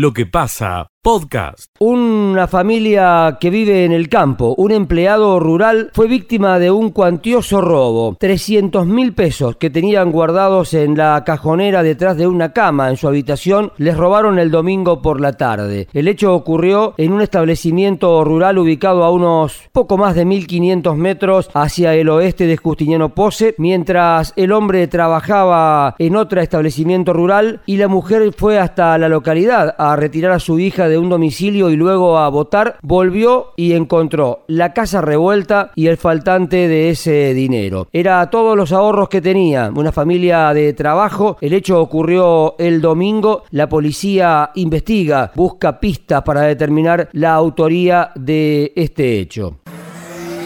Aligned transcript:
lo 0.00 0.14
que 0.14 0.24
pasa 0.24 0.89
Podcast. 1.02 1.70
Una 1.78 2.46
familia 2.46 3.38
que 3.40 3.48
vive 3.48 3.86
en 3.86 3.92
el 3.92 4.10
campo, 4.10 4.54
un 4.58 4.70
empleado 4.70 5.40
rural, 5.40 5.90
fue 5.94 6.06
víctima 6.06 6.58
de 6.58 6.70
un 6.70 6.90
cuantioso 6.90 7.62
robo. 7.62 8.18
300 8.20 8.86
mil 8.86 9.14
pesos 9.14 9.56
que 9.56 9.70
tenían 9.70 10.12
guardados 10.12 10.74
en 10.74 10.98
la 10.98 11.24
cajonera 11.24 11.82
detrás 11.82 12.18
de 12.18 12.26
una 12.26 12.52
cama 12.52 12.90
en 12.90 12.98
su 12.98 13.08
habitación 13.08 13.72
les 13.78 13.96
robaron 13.96 14.38
el 14.38 14.50
domingo 14.50 15.00
por 15.00 15.22
la 15.22 15.38
tarde. 15.38 15.88
El 15.94 16.06
hecho 16.06 16.34
ocurrió 16.34 16.92
en 16.98 17.14
un 17.14 17.22
establecimiento 17.22 18.22
rural 18.22 18.58
ubicado 18.58 19.02
a 19.02 19.10
unos 19.10 19.70
poco 19.72 19.96
más 19.96 20.14
de 20.14 20.26
1500 20.26 20.98
metros 20.98 21.48
hacia 21.54 21.94
el 21.94 22.10
oeste 22.10 22.46
de 22.46 22.58
Justiniano 22.58 23.14
Pose, 23.14 23.54
mientras 23.56 24.34
el 24.36 24.52
hombre 24.52 24.86
trabajaba 24.86 25.94
en 25.98 26.14
otro 26.14 26.42
establecimiento 26.42 27.14
rural 27.14 27.62
y 27.64 27.78
la 27.78 27.88
mujer 27.88 28.34
fue 28.36 28.58
hasta 28.58 28.98
la 28.98 29.08
localidad 29.08 29.74
a 29.78 29.96
retirar 29.96 30.32
a 30.32 30.38
su 30.38 30.58
hija 30.58 30.89
de 30.90 30.98
un 30.98 31.08
domicilio 31.08 31.70
y 31.70 31.76
luego 31.76 32.18
a 32.18 32.28
votar, 32.28 32.76
volvió 32.82 33.52
y 33.56 33.72
encontró 33.72 34.44
la 34.46 34.74
casa 34.74 35.00
revuelta 35.00 35.70
y 35.74 35.86
el 35.86 35.96
faltante 35.96 36.68
de 36.68 36.90
ese 36.90 37.32
dinero. 37.32 37.88
Era 37.92 38.28
todos 38.28 38.56
los 38.56 38.72
ahorros 38.72 39.08
que 39.08 39.22
tenía, 39.22 39.72
una 39.74 39.92
familia 39.92 40.52
de 40.52 40.74
trabajo. 40.74 41.38
El 41.40 41.54
hecho 41.54 41.80
ocurrió 41.80 42.56
el 42.58 42.80
domingo. 42.80 43.44
La 43.50 43.68
policía 43.68 44.50
investiga, 44.54 45.32
busca 45.34 45.80
pistas 45.80 46.22
para 46.22 46.42
determinar 46.42 47.08
la 47.12 47.32
autoría 47.32 48.10
de 48.14 48.72
este 48.76 49.18
hecho. 49.18 49.60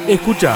Escucha 0.06 0.54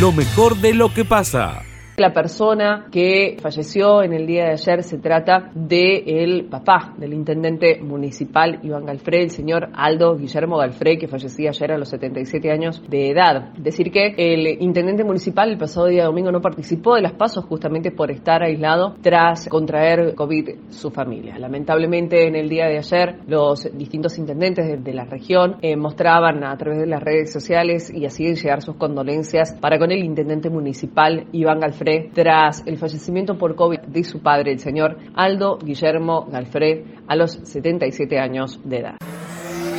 lo 0.00 0.12
mejor 0.12 0.56
de 0.56 0.74
lo 0.74 0.92
que 0.92 1.04
pasa. 1.04 1.62
La 1.98 2.14
persona 2.14 2.86
que 2.90 3.36
falleció 3.38 4.02
en 4.02 4.14
el 4.14 4.26
día 4.26 4.44
de 4.44 4.52
ayer 4.52 4.82
se 4.82 4.96
trata 4.96 5.50
de 5.54 6.02
el 6.06 6.46
papá 6.46 6.94
del 6.96 7.12
intendente 7.12 7.82
municipal 7.82 8.60
Iván 8.62 8.86
Galfré, 8.86 9.22
el 9.22 9.30
señor 9.30 9.68
Aldo 9.74 10.16
Guillermo 10.16 10.56
Galfré, 10.56 10.96
que 10.96 11.06
fallecía 11.06 11.50
ayer 11.50 11.72
a 11.72 11.76
los 11.76 11.90
77 11.90 12.50
años 12.50 12.82
de 12.88 13.10
edad. 13.10 13.52
Decir 13.58 13.92
que 13.92 14.14
el 14.16 14.62
intendente 14.62 15.04
municipal 15.04 15.50
el 15.50 15.58
pasado 15.58 15.88
día 15.88 16.06
domingo 16.06 16.32
no 16.32 16.40
participó 16.40 16.94
de 16.94 17.02
las 17.02 17.12
pasos 17.12 17.44
justamente 17.44 17.90
por 17.90 18.10
estar 18.10 18.42
aislado 18.42 18.96
tras 19.02 19.46
contraer 19.48 20.14
COVID 20.14 20.70
su 20.70 20.90
familia. 20.90 21.38
Lamentablemente 21.38 22.26
en 22.26 22.36
el 22.36 22.48
día 22.48 22.68
de 22.68 22.78
ayer 22.78 23.16
los 23.26 23.68
distintos 23.76 24.16
intendentes 24.16 24.82
de, 24.82 24.92
la 24.94 25.04
región 25.04 25.56
eh, 25.60 25.76
mostraban 25.76 26.42
a 26.42 26.56
través 26.56 26.80
de 26.80 26.86
las 26.86 27.02
redes 27.02 27.30
sociales 27.30 27.92
y 27.92 28.06
así 28.06 28.34
llegar 28.34 28.62
sus 28.62 28.76
condolencias 28.76 29.54
para 29.60 29.78
con 29.78 29.90
el 29.90 30.02
intendente 30.02 30.48
municipal 30.48 31.26
Iván 31.32 31.60
Galfré 31.60 31.81
tras 32.12 32.62
el 32.66 32.78
fallecimiento 32.78 33.38
por 33.38 33.54
COVID 33.54 33.80
de 33.80 34.04
su 34.04 34.20
padre, 34.20 34.52
el 34.52 34.60
señor 34.60 34.98
Aldo 35.14 35.58
Guillermo 35.58 36.26
Galfré, 36.30 36.84
a 37.08 37.16
los 37.16 37.32
77 37.32 38.18
años 38.18 38.60
de 38.64 38.78
edad. 38.78 38.96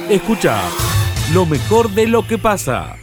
Escucha 0.09 0.62
lo 1.34 1.46
mejor 1.46 1.90
de 1.90 2.08
lo 2.08 2.28
que 2.28 2.38
pasa. 2.38 2.98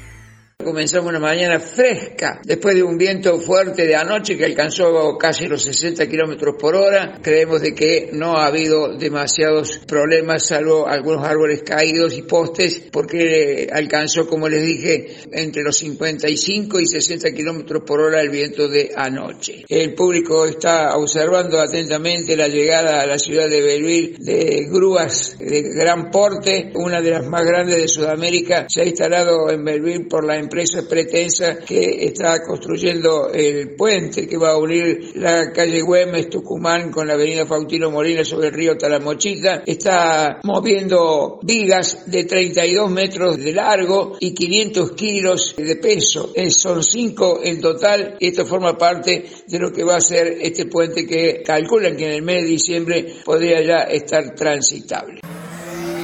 Comenzamos 0.64 1.08
una 1.08 1.18
mañana 1.18 1.58
fresca, 1.58 2.40
después 2.44 2.74
de 2.74 2.82
un 2.82 2.98
viento 2.98 3.38
fuerte 3.40 3.86
de 3.86 3.96
anoche 3.96 4.36
que 4.36 4.44
alcanzó 4.44 5.16
casi 5.18 5.46
los 5.46 5.62
60 5.62 6.06
kilómetros 6.06 6.56
por 6.58 6.76
hora. 6.76 7.18
Creemos 7.22 7.62
de 7.62 7.74
que 7.74 8.10
no 8.12 8.36
ha 8.36 8.46
habido 8.46 8.96
demasiados 8.96 9.80
problemas, 9.86 10.46
salvo 10.46 10.86
algunos 10.86 11.26
árboles 11.26 11.62
caídos 11.62 12.16
y 12.16 12.22
postes, 12.22 12.82
porque 12.92 13.68
alcanzó, 13.72 14.26
como 14.26 14.48
les 14.48 14.62
dije, 14.62 15.16
entre 15.32 15.62
los 15.62 15.78
55 15.78 16.78
y 16.78 16.86
60 16.86 17.32
kilómetros 17.32 17.82
por 17.86 18.00
hora 18.00 18.20
el 18.20 18.28
viento 18.28 18.68
de 18.68 18.92
anoche. 18.94 19.64
El 19.68 19.94
público 19.94 20.44
está 20.44 20.96
observando 20.96 21.58
atentamente 21.58 22.36
la 22.36 22.48
llegada 22.48 23.00
a 23.00 23.06
la 23.06 23.18
ciudad 23.18 23.48
de 23.48 23.62
Belleville 23.62 24.16
de 24.18 24.66
grúas 24.70 25.36
de 25.38 25.62
gran 25.62 26.10
porte, 26.10 26.70
una 26.74 27.00
de 27.00 27.10
las 27.10 27.26
más 27.26 27.44
grandes 27.44 27.76
de 27.76 27.88
Sudamérica. 27.88 28.66
Se 28.68 28.82
ha 28.82 28.84
instalado 28.84 29.50
en 29.50 29.64
Belleville 29.64 30.06
por 30.08 30.24
la 30.24 30.36
empresa 30.36 30.49
pretensa 30.88 31.58
que 31.58 32.04
está 32.04 32.42
construyendo 32.42 33.30
el 33.32 33.74
puente 33.76 34.26
que 34.26 34.36
va 34.36 34.50
a 34.50 34.58
unir 34.58 35.12
la 35.14 35.52
calle 35.52 35.80
Güemes, 35.80 36.28
Tucumán 36.28 36.90
con 36.90 37.06
la 37.06 37.14
avenida 37.14 37.46
Faustino 37.46 37.90
Molina 37.90 38.24
sobre 38.24 38.48
el 38.48 38.54
río 38.54 38.76
Talamochita. 38.76 39.62
Está 39.64 40.40
moviendo 40.42 41.40
vigas 41.42 42.10
de 42.10 42.24
32 42.24 42.90
metros 42.90 43.38
de 43.38 43.52
largo 43.52 44.16
y 44.20 44.34
500 44.34 44.92
kilos 44.92 45.54
de 45.56 45.76
peso. 45.76 46.32
Eh, 46.34 46.50
son 46.50 46.82
cinco 46.82 47.40
en 47.42 47.60
total 47.60 48.16
esto 48.20 48.44
forma 48.44 48.76
parte 48.76 49.24
de 49.46 49.58
lo 49.58 49.72
que 49.72 49.84
va 49.84 49.96
a 49.96 50.00
ser 50.00 50.38
este 50.40 50.66
puente 50.66 51.06
que 51.06 51.42
calculan 51.44 51.96
que 51.96 52.06
en 52.06 52.12
el 52.12 52.22
mes 52.22 52.42
de 52.42 52.48
diciembre 52.48 53.14
podría 53.24 53.62
ya 53.62 53.82
estar 53.82 54.34
transitable. 54.34 55.20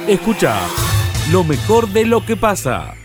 Escucha 0.07 0.59
lo 1.31 1.43
mejor 1.43 1.89
de 1.89 2.05
lo 2.05 2.25
que 2.25 2.37
pasa 2.37 2.96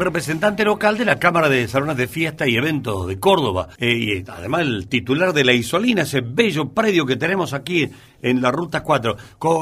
representante 0.00 0.64
local 0.64 0.96
de 0.96 1.04
la 1.04 1.18
Cámara 1.18 1.48
de 1.48 1.66
Salones 1.66 1.96
de 1.96 2.06
Fiesta 2.06 2.46
y 2.46 2.56
Eventos 2.56 3.08
de 3.08 3.18
Córdoba 3.18 3.66
eh, 3.80 3.90
y 3.90 4.24
además 4.30 4.60
el 4.60 4.88
titular 4.88 5.32
de 5.32 5.42
la 5.42 5.52
Isolina, 5.52 6.02
ese 6.02 6.20
bello 6.20 6.68
predio 6.72 7.04
que 7.04 7.16
tenemos 7.16 7.52
aquí 7.52 7.90
en 8.22 8.40
la 8.40 8.52
Ruta 8.52 8.84
4. 8.84 9.16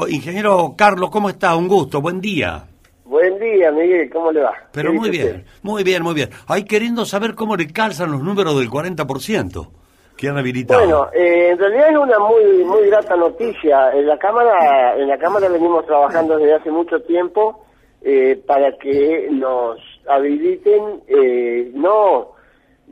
ingeniero 0.09 0.75
Carlos, 0.77 1.09
¿cómo 1.09 1.29
está? 1.29 1.55
Un 1.55 1.67
gusto, 1.67 2.01
buen 2.01 2.21
día. 2.21 2.65
Buen 3.05 3.39
día, 3.39 3.71
Miguel, 3.71 4.11
¿cómo 4.11 4.31
le 4.31 4.41
va? 4.41 4.53
Pero 4.73 4.93
muy 4.93 5.09
bien, 5.09 5.43
muy 5.63 5.83
bien, 5.83 6.03
muy 6.03 6.13
bien. 6.13 6.29
Ahí 6.45 6.65
queriendo 6.65 7.03
saber 7.03 7.33
cómo 7.33 7.55
le 7.55 7.65
calzan 7.73 8.11
los 8.11 8.21
números 8.21 8.59
del 8.59 8.69
40% 8.69 9.69
que 10.15 10.29
han 10.29 10.37
habilitado. 10.37 10.79
Bueno, 10.81 11.07
eh, 11.15 11.49
en 11.49 11.57
realidad 11.57 11.89
es 11.89 11.97
una 11.97 12.19
muy 12.19 12.63
muy 12.63 12.85
grata 12.85 13.15
noticia. 13.15 13.91
En 13.91 14.05
la 14.05 14.19
Cámara, 14.19 14.97
en 14.97 15.07
la 15.07 15.17
Cámara 15.17 15.49
venimos 15.49 15.83
trabajando 15.87 16.37
desde 16.37 16.53
hace 16.53 16.69
mucho 16.69 16.99
tiempo 17.01 17.63
eh, 18.03 18.39
para 18.45 18.77
que 18.77 19.29
nos 19.31 19.79
habiliten, 20.07 21.01
eh, 21.07 21.71
no 21.73 22.29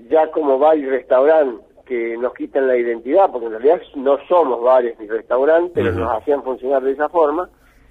ya 0.10 0.30
como 0.32 0.60
bar 0.60 0.78
y 0.78 0.86
restaurante 0.86 1.64
que 1.86 2.18
nos 2.18 2.34
quitan 2.34 2.68
la 2.68 2.76
identidad, 2.76 3.30
porque 3.32 3.46
en 3.46 3.52
realidad 3.54 3.82
no 3.96 4.18
somos 4.28 4.62
bares 4.62 5.00
ni 5.00 5.08
restaurantes, 5.08 5.72
pero 5.74 5.92
nos 5.92 6.18
hacían 6.18 6.44
funcionar 6.44 6.82
de 6.82 6.92
esa 6.92 7.10
forma, 7.10 7.50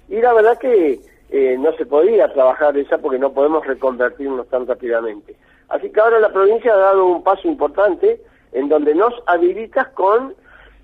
y 0.09 0.21
la 0.21 0.33
verdad 0.33 0.57
que 0.57 0.99
eh, 1.29 1.57
no 1.57 1.71
se 1.73 1.85
podía 1.85 2.31
trabajar 2.31 2.73
de 2.73 2.81
esa 2.81 2.97
porque 2.97 3.17
no 3.17 3.31
podemos 3.31 3.65
reconvertirnos 3.65 4.47
tan 4.49 4.67
rápidamente. 4.67 5.35
Así 5.69 5.89
que 5.89 5.99
ahora 5.99 6.19
la 6.19 6.31
provincia 6.31 6.73
ha 6.73 6.77
dado 6.77 7.05
un 7.05 7.23
paso 7.23 7.47
importante 7.47 8.21
en 8.51 8.69
donde 8.69 8.93
nos 8.93 9.13
habilitas 9.25 9.87
con 9.89 10.35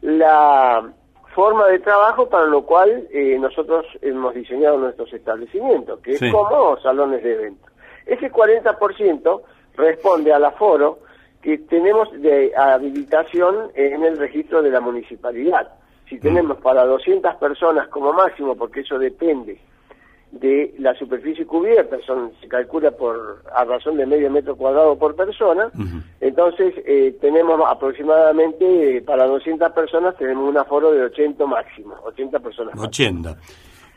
la 0.01 0.89
forma 1.35 1.67
de 1.67 1.79
trabajo 1.79 2.27
para 2.27 2.45
lo 2.45 2.63
cual 2.63 3.07
eh, 3.11 3.37
nosotros 3.39 3.85
hemos 4.01 4.33
diseñado 4.33 4.77
nuestros 4.77 5.13
establecimientos, 5.13 5.99
que 5.99 6.13
es 6.13 6.21
como 6.31 6.77
salones 6.79 7.23
de 7.23 7.33
eventos. 7.33 7.70
Ese 8.11 8.29
40% 8.29 9.41
responde 9.77 10.33
al 10.33 10.43
aforo 10.43 10.99
que 11.41 11.59
tenemos 11.59 12.11
de 12.21 12.51
habilitación 12.53 13.71
en 13.73 14.03
el 14.03 14.17
registro 14.17 14.61
de 14.61 14.69
la 14.69 14.81
municipalidad. 14.81 15.69
Si 16.09 16.15
mm. 16.15 16.19
tenemos 16.19 16.57
para 16.57 16.85
200 16.85 17.35
personas 17.35 17.87
como 17.87 18.11
máximo, 18.11 18.57
porque 18.57 18.81
eso 18.81 18.99
depende 18.99 19.61
de 20.31 20.75
la 20.79 20.93
superficie 20.95 21.45
cubierta, 21.45 21.97
son, 22.05 22.33
se 22.41 22.49
calcula 22.49 22.91
por 22.91 23.43
a 23.53 23.63
razón 23.63 23.95
de 23.95 24.05
medio 24.05 24.29
metro 24.29 24.57
cuadrado 24.57 24.97
por 24.97 25.15
persona, 25.15 25.69
entonces 26.19 26.73
eh, 26.85 27.15
tenemos 27.21 27.61
aproximadamente 27.65 28.97
eh, 28.97 29.01
para 29.01 29.25
200 29.25 29.71
personas 29.71 30.17
tenemos 30.17 30.49
un 30.49 30.57
aforo 30.57 30.91
de 30.91 31.03
80 31.03 31.45
máximo, 31.45 31.95
80 32.03 32.39
personas. 32.39 32.75
80. 32.77 33.37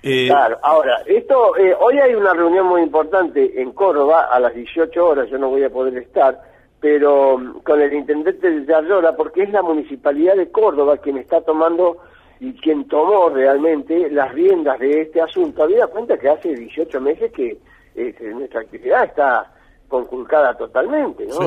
Eh, 0.06 0.26
claro, 0.28 0.58
ahora, 0.62 1.00
esto, 1.06 1.52
hoy 1.80 1.98
hay 1.98 2.14
una 2.14 2.34
reunión 2.34 2.66
muy 2.66 2.82
importante 2.82 3.58
en 3.58 3.72
Córdoba 3.72 4.28
a 4.30 4.38
las 4.38 4.54
18 4.54 5.02
horas, 5.02 5.30
yo 5.30 5.38
no 5.38 5.48
voy 5.48 5.64
a 5.64 5.70
poder 5.70 5.96
estar, 5.96 6.38
pero 6.78 7.38
mm, 7.38 7.60
con 7.60 7.80
el 7.80 7.90
intendente 7.90 8.50
de 8.50 8.66
Yarlora, 8.66 9.16
porque 9.16 9.44
es 9.44 9.50
la 9.50 9.62
municipalidad 9.62 10.36
de 10.36 10.50
Córdoba 10.50 10.98
quien 10.98 11.16
está 11.16 11.40
tomando 11.40 11.96
y 12.38 12.52
quien 12.52 12.86
tomó 12.86 13.30
realmente 13.30 14.10
las 14.10 14.30
riendas 14.34 14.78
de 14.78 15.00
este 15.00 15.22
asunto, 15.22 15.62
había 15.62 15.86
cuenta 15.86 16.18
que 16.18 16.28
hace 16.28 16.54
18 16.54 17.00
meses 17.00 17.32
que 17.32 17.56
este, 17.94 18.28
nuestra 18.34 18.60
actividad 18.60 19.04
está 19.04 19.50
conculcada 19.88 20.54
totalmente, 20.54 21.24
¿no? 21.26 21.38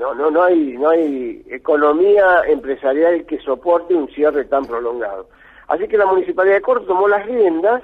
no, 0.00 0.12
no, 0.12 0.28
no 0.28 0.42
hay, 0.42 0.76
no 0.76 0.90
hay 0.90 1.44
economía 1.50 2.42
empresarial 2.48 3.24
que 3.26 3.38
soporte 3.38 3.94
un 3.94 4.08
cierre 4.08 4.46
tan 4.46 4.64
prolongado. 4.64 5.28
Así 5.68 5.88
que 5.88 5.98
la 5.98 6.06
Municipalidad 6.06 6.56
de 6.56 6.62
Córdoba 6.62 6.86
tomó 6.86 7.08
las 7.08 7.26
riendas 7.26 7.82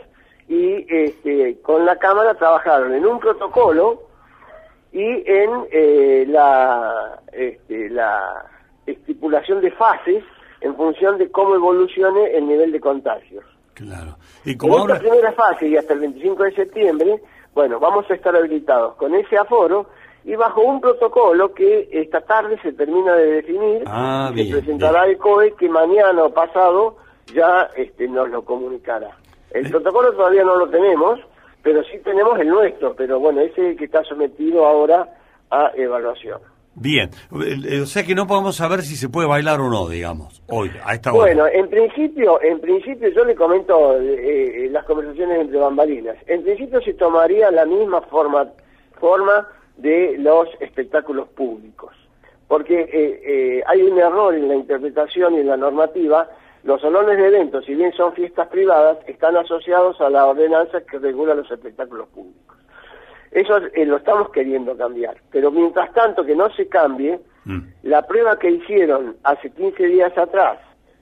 y 0.49 0.87
este, 0.88 1.61
con 1.62 1.84
la 1.84 1.96
Cámara 1.96 2.34
trabajaron 2.34 2.94
en 2.94 3.06
un 3.06 3.19
protocolo 3.19 4.02
y 4.93 5.00
en 5.00 5.50
eh, 5.70 6.25
la, 6.29 7.20
este, 7.32 7.88
la 7.90 8.44
estipulación 8.87 9.61
de 9.61 9.70
fases 9.73 10.23
en 10.61 10.76
función 10.76 11.19
de 11.19 11.31
cómo 11.31 11.55
evolucione 11.55 12.37
el 12.37 12.46
nivel 12.46 12.73
de 12.73 12.81
contagios. 12.81 13.44
Claro. 13.75 14.17
Y 14.44 14.56
como 14.56 14.76
en 14.76 14.90
esta 14.90 14.99
primera 15.00 15.32
fase 15.32 15.69
y 15.69 15.76
hasta 15.76 15.94
el 15.94 16.00
25 16.00 16.44
de 16.44 16.55
septiembre, 16.55 17.23
bueno, 17.55 17.81
vamos 17.81 18.08
a 18.11 18.14
estar 18.14 18.34
habilitados 18.37 18.94
con 18.96 19.14
ese 19.14 19.37
aforo 19.37 19.87
y 20.25 20.37
bajo 20.37 20.61
un 20.61 20.81
protocolo 20.81 21.52
que 21.52 21.88
esta 21.90 22.20
tarde 22.20 22.58
se 22.62 22.73
termina 22.73 23.14
de 23.17 23.26
definir, 23.26 23.82
ah, 23.87 24.31
se 24.34 24.44
presentará 24.44 25.06
el 25.06 25.19
COE 25.19 25.55
que 25.55 25.69
mañana 25.69 26.23
o 26.23 26.32
pasado 26.32 26.96
ya 27.32 27.70
este, 27.76 28.08
nos 28.08 28.31
lo 28.31 28.44
comunicará. 28.44 29.11
El 29.50 29.70
protocolo 29.70 30.12
todavía 30.12 30.44
no 30.44 30.56
lo 30.56 30.69
tenemos, 30.69 31.20
pero 31.62 31.82
sí 31.84 31.99
tenemos 32.05 32.38
el 32.40 32.49
nuestro, 32.49 32.94
pero 32.94 33.20
bueno, 33.20 33.40
ese 33.40 33.61
es 33.61 33.70
el 33.73 33.76
que 33.76 33.84
está 33.84 34.02
sometido 34.05 34.67
ahora 34.67 35.08
a 35.50 35.73
evaluación. 35.75 36.40
Bien, 36.75 37.11
o 37.31 37.84
sea 37.84 38.02
que 38.02 38.14
no 38.14 38.26
podemos 38.26 38.56
saber 38.56 38.81
si 38.81 38.96
se 38.96 39.11
puede 39.11 39.29
bailar 39.29 39.61
o 39.61 39.69
no, 39.69 39.88
digamos, 39.88 40.43
hoy, 40.49 40.70
a 40.82 40.94
esta 40.94 41.12
hora. 41.12 41.34
Bueno, 41.34 41.46
en 41.46 41.69
principio, 41.69 42.40
en 42.40 42.61
principio 42.61 43.11
yo 43.11 43.26
le 43.26 43.34
comento 43.34 44.00
eh, 44.00 44.64
eh, 44.64 44.69
las 44.70 44.84
conversaciones 44.87 45.43
entre 45.43 45.58
bambalinas. 45.58 46.17
En 46.26 46.43
principio 46.43 46.81
se 46.81 46.94
tomaría 46.94 47.50
la 47.50 47.67
misma 47.67 48.00
forma, 48.00 48.49
forma 48.99 49.46
de 49.76 50.17
los 50.19 50.49
espectáculos 50.61 51.29
públicos, 51.29 51.93
porque 52.49 52.81
eh, 52.81 53.20
eh, 53.25 53.62
hay 53.67 53.82
un 53.82 53.99
error 53.99 54.34
en 54.34 54.49
la 54.49 54.55
interpretación 54.55 55.34
y 55.34 55.40
en 55.40 55.49
la 55.49 55.56
normativa. 55.56 56.29
Los 56.64 56.81
salones 56.81 57.17
de 57.19 57.26
eventos, 57.26 57.64
si 57.64 57.75
bien 57.75 57.93
son 57.93 58.12
fiestas 58.12 58.49
privadas, 58.49 58.99
están 59.06 59.37
asociados 59.37 60.00
a 60.00 60.09
la 60.11 60.26
ordenanza 60.26 60.81
que 60.82 60.99
regula 60.99 61.35
los 61.35 61.50
espectáculos 61.50 62.09
públicos. 62.09 62.56
Eso 63.32 63.56
eh, 63.75 63.85
lo 63.87 63.97
estamos 63.97 64.31
queriendo 64.31 64.76
cambiar, 64.76 65.17
pero 65.31 65.50
mientras 65.50 65.93
tanto 65.93 66.25
que 66.25 66.37
no 66.37 66.50
se 66.55 66.69
cambie, 66.69 67.19
Mm. 67.44 67.59
la 67.82 68.03
prueba 68.06 68.38
que 68.38 68.49
hicieron 68.53 69.17
hace 69.25 69.50
15 69.50 69.85
días 69.87 70.17
atrás, 70.17 70.59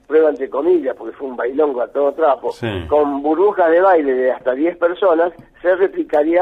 prueba 0.07 0.31
entre 0.31 0.49
comillas, 0.49 0.95
porque 0.95 1.15
fue 1.15 1.27
un 1.27 1.35
bailongo 1.37 1.83
a 1.83 1.87
todo 1.89 2.13
trapo, 2.13 2.51
Sí. 2.53 2.67
con 2.89 3.21
burbujas 3.21 3.69
de 3.69 3.79
baile 3.79 4.11
de 4.15 4.31
hasta 4.31 4.53
10 4.55 4.75
personas, 4.77 5.31
se 5.61 5.75
replicaría 5.75 6.41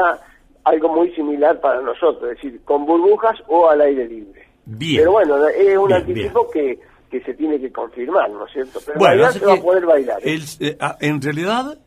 algo 0.64 0.88
muy 0.88 1.12
similar 1.14 1.60
para 1.60 1.82
nosotros, 1.82 2.30
es 2.30 2.36
decir, 2.36 2.60
con 2.64 2.86
burbujas 2.86 3.36
o 3.48 3.68
al 3.68 3.82
aire 3.82 4.06
libre. 4.08 4.48
Bien. 4.64 5.00
Pero 5.00 5.12
bueno, 5.12 5.46
es 5.48 5.76
un 5.76 5.88
Bien, 5.88 6.00
anticipo 6.00 6.48
que, 6.50 6.78
que 7.10 7.20
se 7.22 7.34
tiene 7.34 7.60
que 7.60 7.72
confirmar, 7.72 8.30
¿no 8.30 8.46
es 8.46 8.52
cierto? 8.52 8.78
Pero 8.86 8.98
Bueno, 8.98 9.14
bailar 9.14 9.32
se 9.32 9.44
va 9.46 9.54
a 9.54 9.56
poder 9.60 9.84
bailar. 9.86 10.18
¿eh? 10.22 10.34
el- 10.34 10.66
eh, 10.68 10.76
ah, 10.80 10.96
en 11.00 11.20
realidad, 11.20 11.78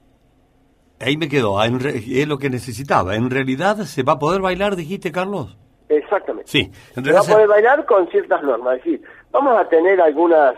ahí 0.99 1.17
me 1.17 1.29
quedó, 1.29 1.59
ah, 1.59 1.67
es 1.67 2.27
lo 2.27 2.37
que 2.37 2.49
necesitaba. 2.49 3.15
En 3.15 3.29
realidad, 3.29 3.77
¿se 3.85 4.03
va 4.03 4.13
a 4.13 4.19
poder 4.19 4.41
bailar, 4.41 4.75
dijiste, 4.75 5.11
Carlos? 5.11 5.57
Exactamente. 5.89 6.49
Sí, 6.49 6.71
en 6.95 7.03
Se 7.05 7.11
va 7.11 7.19
a 7.19 7.21
realidad... 7.21 7.33
poder 7.33 7.47
bailar 7.47 7.85
con 7.85 8.07
ciertas 8.09 8.41
normas, 8.43 8.77
es 8.79 8.83
decir, 8.83 9.01
vamos 9.31 9.57
a 9.57 9.67
tener 9.69 10.01
algunas 10.01 10.55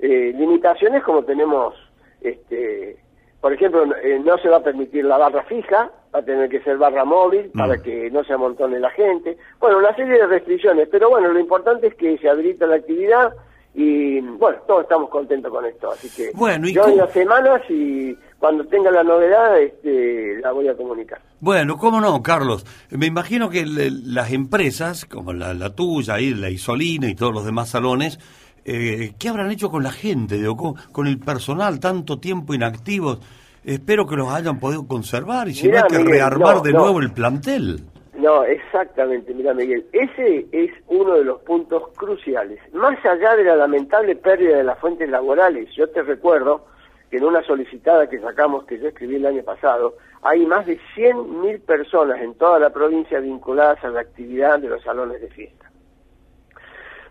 eh, 0.00 0.32
limitaciones 0.36 1.02
como 1.02 1.24
tenemos, 1.24 1.74
este, 2.20 2.96
por 3.40 3.52
ejemplo, 3.52 3.84
no- 3.86 3.96
eh, 3.96 4.20
no 4.24 4.38
se 4.38 4.48
va 4.48 4.58
a 4.58 4.62
permitir 4.62 5.04
la 5.04 5.16
barra 5.18 5.42
fija, 5.44 5.90
va 6.14 6.20
a 6.20 6.24
tener 6.24 6.48
que 6.48 6.60
ser 6.62 6.76
barra 6.78 7.04
móvil 7.04 7.50
para 7.56 7.76
Mm. 7.76 7.82
que 7.82 8.10
no 8.10 8.22
se 8.24 8.32
amontone 8.32 8.78
la 8.78 8.90
gente. 8.90 9.36
Bueno, 9.58 9.78
una 9.78 9.94
serie 9.96 10.14
de 10.14 10.26
restricciones, 10.26 10.88
pero 10.90 11.10
bueno, 11.10 11.32
lo 11.32 11.38
importante 11.40 11.88
es 11.88 11.94
que 11.96 12.16
se 12.18 12.28
habilita 12.28 12.66
la 12.66 12.76
actividad 12.76 13.32
y 13.80 14.20
bueno, 14.20 14.58
todos 14.66 14.82
estamos 14.82 15.08
contentos 15.08 15.52
con 15.52 15.64
esto, 15.64 15.92
así 15.92 16.10
que 16.10 16.32
Bueno, 16.34 16.68
¿y 16.68 16.72
yo 16.74 16.82
cómo- 16.82 16.94
en 16.94 16.98
las 17.00 17.12
semanas 17.12 17.62
y 17.68 18.12
cuando 18.40 18.64
tenga 18.64 18.90
la 18.90 19.04
novedad 19.04 19.56
este, 19.60 20.40
la 20.40 20.50
voy 20.50 20.66
a 20.68 20.76
comunicar. 20.76 21.20
Bueno, 21.38 21.76
¿cómo 21.76 22.00
no, 22.00 22.20
Carlos? 22.20 22.66
Me 22.90 23.06
imagino 23.06 23.48
que 23.50 23.64
le- 23.64 23.90
las 23.92 24.32
empresas, 24.32 25.04
como 25.04 25.32
la, 25.32 25.54
la 25.54 25.70
tuya, 25.76 26.18
y 26.18 26.34
la 26.34 26.50
Isolina 26.50 27.08
y 27.08 27.14
todos 27.14 27.32
los 27.32 27.44
demás 27.44 27.68
salones, 27.68 28.18
eh, 28.64 29.12
¿qué 29.18 29.28
habrán 29.28 29.50
hecho 29.52 29.70
con 29.70 29.84
la 29.84 29.92
gente, 29.92 30.36
digo, 30.38 30.56
con, 30.56 30.74
con 30.90 31.06
el 31.06 31.18
personal 31.20 31.78
tanto 31.78 32.18
tiempo 32.18 32.54
inactivos? 32.54 33.20
Espero 33.64 34.06
que 34.06 34.16
los 34.16 34.28
hayan 34.32 34.58
podido 34.58 34.86
conservar 34.88 35.48
y 35.48 35.54
si 35.54 35.66
Mirá, 35.68 35.80
no 35.80 35.84
hay 35.86 35.90
que 35.92 35.98
Miguel, 35.98 36.12
rearmar 36.14 36.56
no, 36.56 36.62
de 36.62 36.72
no. 36.72 36.78
nuevo 36.80 37.00
el 37.00 37.12
plantel. 37.12 37.84
No, 38.18 38.42
exactamente, 38.42 39.32
mira 39.32 39.54
Miguel, 39.54 39.86
ese 39.92 40.44
es 40.50 40.72
uno 40.88 41.14
de 41.14 41.24
los 41.24 41.40
puntos 41.42 41.90
cruciales. 41.96 42.58
Más 42.72 42.98
allá 43.06 43.36
de 43.36 43.44
la 43.44 43.54
lamentable 43.54 44.16
pérdida 44.16 44.56
de 44.56 44.64
las 44.64 44.76
fuentes 44.80 45.08
laborales, 45.08 45.70
yo 45.76 45.88
te 45.88 46.02
recuerdo 46.02 46.66
que 47.10 47.18
en 47.18 47.24
una 47.24 47.44
solicitada 47.44 48.10
que 48.10 48.18
sacamos, 48.18 48.64
que 48.64 48.80
yo 48.80 48.88
escribí 48.88 49.14
el 49.16 49.26
año 49.26 49.44
pasado, 49.44 49.94
hay 50.22 50.44
más 50.46 50.66
de 50.66 50.80
100.000 50.96 51.60
personas 51.60 52.20
en 52.20 52.34
toda 52.34 52.58
la 52.58 52.70
provincia 52.70 53.20
vinculadas 53.20 53.84
a 53.84 53.88
la 53.88 54.00
actividad 54.00 54.58
de 54.58 54.68
los 54.68 54.82
salones 54.82 55.20
de 55.20 55.28
fiesta. 55.28 55.70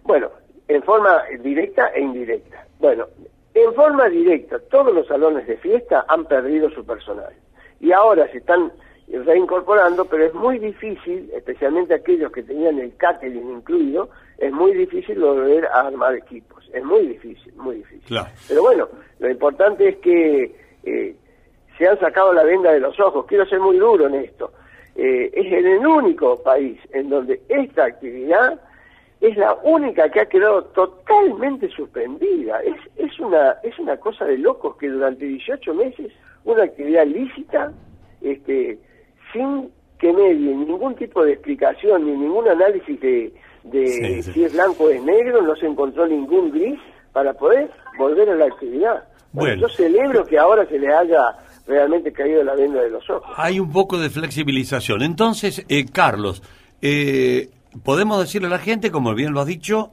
Bueno, 0.04 0.30
en 0.68 0.84
forma 0.84 1.24
directa 1.40 1.88
e 1.96 2.02
indirecta. 2.02 2.68
Bueno, 2.80 3.08
en 3.54 3.74
forma 3.76 4.10
directa, 4.10 4.60
todos 4.70 4.94
los 4.94 5.08
salones 5.08 5.48
de 5.48 5.56
fiesta 5.56 6.06
han 6.10 6.26
perdido 6.26 6.70
su 6.70 6.86
personal. 6.86 7.32
Y 7.80 7.94
ahora 7.94 8.30
se 8.30 8.40
están 8.40 8.74
reincorporando, 9.08 10.06
pero 10.06 10.26
es 10.26 10.34
muy 10.34 10.60
difícil, 10.60 11.32
especialmente 11.34 11.94
aquellos 11.94 12.32
que 12.32 12.44
tenían 12.44 12.80
el 12.80 12.96
catering 12.98 13.50
incluido, 13.52 14.10
es 14.38 14.52
muy 14.52 14.74
difícil 14.74 15.20
volver 15.20 15.66
a 15.68 15.88
armar 15.88 16.16
equipos. 16.16 16.70
Es 16.74 16.84
muy 16.84 17.08
difícil, 17.08 17.54
muy 17.56 17.78
difícil. 17.78 18.06
Claro. 18.08 18.28
Pero 18.48 18.62
bueno, 18.62 18.90
lo 19.20 19.30
importante 19.30 19.88
es 19.90 19.98
que 19.98 20.56
eh, 20.84 21.16
se 21.78 21.88
han 21.88 22.00
sacado 22.00 22.34
la 22.34 22.44
venda 22.44 22.72
de 22.72 22.80
los 22.80 23.00
ojos. 23.00 23.26
Quiero 23.28 23.46
ser 23.46 23.60
muy 23.60 23.78
duro 23.78 24.08
en 24.08 24.16
esto. 24.16 24.52
Eh, 24.96 25.32
es 25.34 25.46
en 25.54 25.66
el 25.66 25.86
único 25.86 26.42
país 26.44 26.80
en 26.92 27.10
donde 27.10 27.42
esta 27.48 27.86
actividad 27.86 28.60
es 29.22 29.38
la 29.38 29.54
única 29.64 30.10
que 30.10 30.22
ha 30.22 30.26
quedado 30.26 30.66
totalmente 30.66 31.70
suspendida. 31.70 32.62
Es, 32.62 32.76
es, 32.98 33.20
una, 33.20 33.58
es 33.64 33.78
una 33.80 33.98
cosa 33.98 34.26
de 34.26 34.38
locos 34.38 34.76
que 34.78 34.90
durante 34.90 35.26
18 35.26 35.74
meses 35.74 36.12
una 36.44 36.64
actividad 36.64 37.06
lícita, 37.06 37.72
este, 38.22 38.80
sin 39.38 39.70
que 40.00 40.14
medie 40.14 40.56
ningún 40.56 40.96
tipo 40.96 41.24
de 41.24 41.34
explicación 41.34 42.06
ni 42.06 42.12
ningún 42.12 42.48
análisis 42.48 43.00
de, 43.00 43.34
de 43.64 43.88
Sí, 43.88 44.24
sí. 44.24 44.34
si 44.34 44.44
es 44.44 44.54
blanco 44.54 44.86
o 44.86 44.90
es 44.90 45.02
negro, 45.04 45.42
no 45.42 45.56
se 45.56 45.66
encontró 45.66 46.08
ningún 46.08 46.52
gris 46.52 46.80
para 47.14 47.34
poder 47.34 47.72
volver 47.98 48.30
a 48.30 48.36
la 48.36 48.46
actividad. 48.46 49.04
Bueno, 49.32 49.56
Bueno. 49.56 49.62
yo 49.62 49.70
celebro 49.70 50.24
que 50.26 50.38
ahora 50.38 50.66
se 50.68 50.78
le 50.78 50.94
haya 50.94 51.20
realmente 51.68 52.12
caído 52.14 52.44
la 52.44 52.54
venda 52.56 52.82
de 52.82 52.90
los 52.92 53.10
ojos. 53.10 53.30
Hay 53.38 53.60
un 53.60 53.72
poco 53.72 53.98
de 53.98 54.10
flexibilización. 54.10 55.02
Entonces, 55.02 55.66
eh, 55.68 55.86
Carlos, 55.92 56.44
eh, 56.82 57.50
podemos 57.84 58.20
decirle 58.20 58.48
a 58.48 58.52
la 58.52 58.60
gente, 58.60 58.92
como 58.92 59.14
bien 59.16 59.34
lo 59.34 59.42
has 59.42 59.48
dicho, 59.48 59.92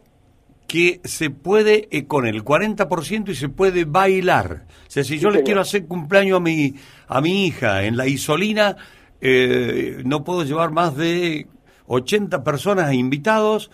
que 0.68 1.00
se 1.04 1.30
puede 1.30 1.88
eh, 1.90 2.06
con 2.06 2.26
el 2.26 2.44
40% 2.44 3.28
y 3.30 3.34
se 3.34 3.48
puede 3.48 3.84
bailar. 3.86 4.64
O 4.86 4.90
sea, 4.90 5.02
si 5.02 5.18
yo 5.18 5.30
le 5.30 5.42
quiero 5.42 5.60
hacer 5.62 5.86
cumpleaños 5.86 6.36
a 6.36 6.40
mi, 6.40 6.74
a 7.08 7.20
mi 7.20 7.46
hija 7.46 7.84
en 7.84 7.96
la 7.96 8.06
Isolina, 8.06 8.76
eh, 9.20 10.02
no 10.04 10.24
puedo 10.24 10.42
llevar 10.44 10.70
más 10.70 10.96
de 10.96 11.46
80 11.86 12.42
personas 12.44 12.92
invitados. 12.92 13.70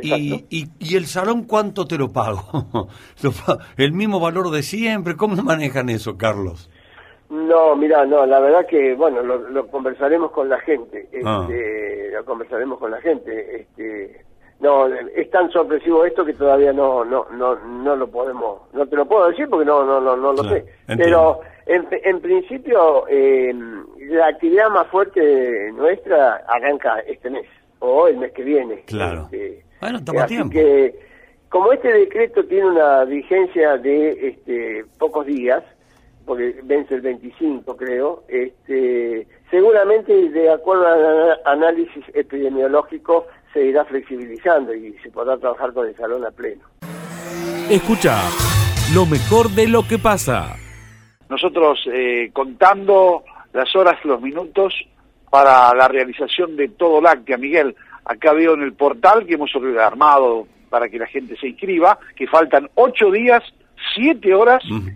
Y, 0.00 0.44
y, 0.48 0.68
y 0.78 0.94
el 0.96 1.06
salón 1.06 1.42
cuánto 1.42 1.84
te 1.86 1.98
lo 1.98 2.12
pago? 2.12 2.88
¿El 3.76 3.92
mismo 3.92 4.20
valor 4.20 4.50
de 4.50 4.62
siempre? 4.62 5.16
¿Cómo 5.16 5.42
manejan 5.42 5.88
eso, 5.88 6.16
Carlos? 6.16 6.70
No, 7.30 7.74
mira, 7.74 8.06
no, 8.06 8.24
la 8.24 8.38
verdad 8.38 8.64
que, 8.66 8.94
bueno, 8.94 9.22
lo, 9.22 9.50
lo 9.50 9.66
conversaremos 9.66 10.30
con 10.30 10.48
la 10.48 10.60
gente, 10.60 11.08
este, 11.12 11.20
Ah. 11.26 11.46
lo 12.16 12.24
conversaremos 12.24 12.78
con 12.78 12.90
la 12.92 13.00
gente, 13.00 13.60
este, 13.62 14.24
no, 14.60 14.86
es 14.86 15.30
tan 15.30 15.50
sorpresivo 15.50 16.04
esto 16.04 16.24
que 16.24 16.32
todavía 16.34 16.72
no, 16.72 17.04
no, 17.04 17.26
no, 17.32 17.54
no 17.56 17.94
lo 17.96 18.08
podemos, 18.08 18.62
no 18.72 18.86
te 18.86 18.96
lo 18.96 19.06
puedo 19.06 19.28
decir 19.28 19.48
porque 19.48 19.64
no, 19.66 19.84
no, 19.84 20.00
no, 20.00 20.16
no 20.16 20.32
lo 20.32 20.42
Claro, 20.42 20.56
sé, 20.56 20.64
entiendo. 20.88 21.04
pero 21.04 21.40
en, 21.66 21.86
en 22.04 22.20
principio 22.20 23.06
eh, 23.08 23.54
la 24.10 24.26
actividad 24.28 24.68
más 24.70 24.86
fuerte 24.88 25.70
nuestra 25.72 26.42
arranca 26.48 26.98
este 27.00 27.30
mes 27.30 27.46
o 27.78 28.08
el 28.08 28.16
mes 28.18 28.32
que 28.32 28.42
viene. 28.42 28.82
Claro. 28.86 29.28
Este, 29.30 29.62
Bueno, 29.80 29.98
estamos 29.98 30.22
a 30.22 30.24
así 30.24 30.34
tiempo. 30.34 30.52
que, 30.52 30.98
como 31.48 31.72
este 31.72 31.92
decreto 31.92 32.44
tiene 32.44 32.66
una 32.66 33.04
vigencia 33.04 33.76
de 33.76 34.28
este, 34.28 34.84
pocos 34.98 35.24
días, 35.26 35.62
porque 36.26 36.60
vence 36.64 36.94
el 36.96 37.00
25 37.02 37.76
creo, 37.76 38.24
este, 38.28 39.26
seguramente 39.50 40.12
de 40.30 40.50
acuerdo 40.50 40.86
al 40.86 41.40
análisis 41.44 42.04
epidemiológico 42.12 43.26
se 43.58 43.66
irá 43.66 43.84
flexibilizando 43.84 44.72
y 44.72 44.92
se 45.02 45.10
podrá 45.10 45.36
trabajar 45.36 45.72
con 45.72 45.88
el 45.88 45.96
salón 45.96 46.24
a 46.24 46.30
pleno. 46.30 46.62
Escucha 47.68 48.16
lo 48.94 49.04
mejor 49.04 49.50
de 49.50 49.66
lo 49.66 49.82
que 49.82 49.98
pasa. 49.98 50.54
nosotros 51.28 51.80
eh, 51.92 52.30
contando 52.32 53.24
las 53.52 53.74
horas, 53.74 53.96
los 54.04 54.20
minutos 54.22 54.72
para 55.28 55.74
la 55.74 55.88
realización 55.88 56.56
de 56.56 56.68
todo 56.68 57.00
Láctea. 57.00 57.36
Miguel, 57.36 57.74
acá 58.04 58.32
veo 58.32 58.54
en 58.54 58.62
el 58.62 58.74
portal 58.74 59.26
que 59.26 59.34
hemos 59.34 59.50
armado 59.80 60.46
para 60.70 60.88
que 60.88 60.98
la 60.98 61.06
gente 61.06 61.36
se 61.36 61.48
inscriba, 61.48 61.98
que 62.14 62.28
faltan 62.28 62.68
ocho 62.76 63.10
días, 63.10 63.42
siete 63.94 64.34
horas, 64.34 64.62
Mm. 64.70 64.88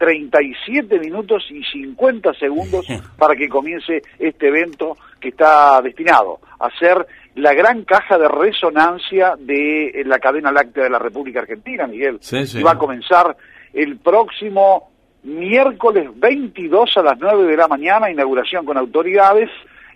37 0.00 0.98
minutos 0.98 1.44
y 1.50 1.62
50 1.62 2.32
segundos 2.32 2.86
para 3.18 3.36
que 3.36 3.50
comience 3.50 4.00
este 4.18 4.48
evento 4.48 4.96
que 5.20 5.28
está 5.28 5.82
destinado 5.82 6.40
a 6.58 6.70
ser 6.78 7.06
la 7.34 7.54
gran 7.54 7.84
caja 7.84 8.18
de 8.18 8.28
resonancia 8.28 9.34
de 9.38 10.02
la 10.04 10.18
cadena 10.18 10.52
láctea 10.52 10.84
de 10.84 10.90
la 10.90 10.98
República 10.98 11.40
Argentina, 11.40 11.86
Miguel. 11.86 12.18
Sí, 12.20 12.46
sí. 12.46 12.60
Y 12.60 12.62
va 12.62 12.72
a 12.72 12.78
comenzar 12.78 13.36
el 13.72 13.98
próximo 13.98 14.90
miércoles 15.22 16.08
22 16.14 16.96
a 16.96 17.02
las 17.02 17.18
9 17.18 17.44
de 17.44 17.56
la 17.56 17.68
mañana, 17.68 18.10
inauguración 18.10 18.64
con 18.64 18.76
autoridades, 18.76 19.50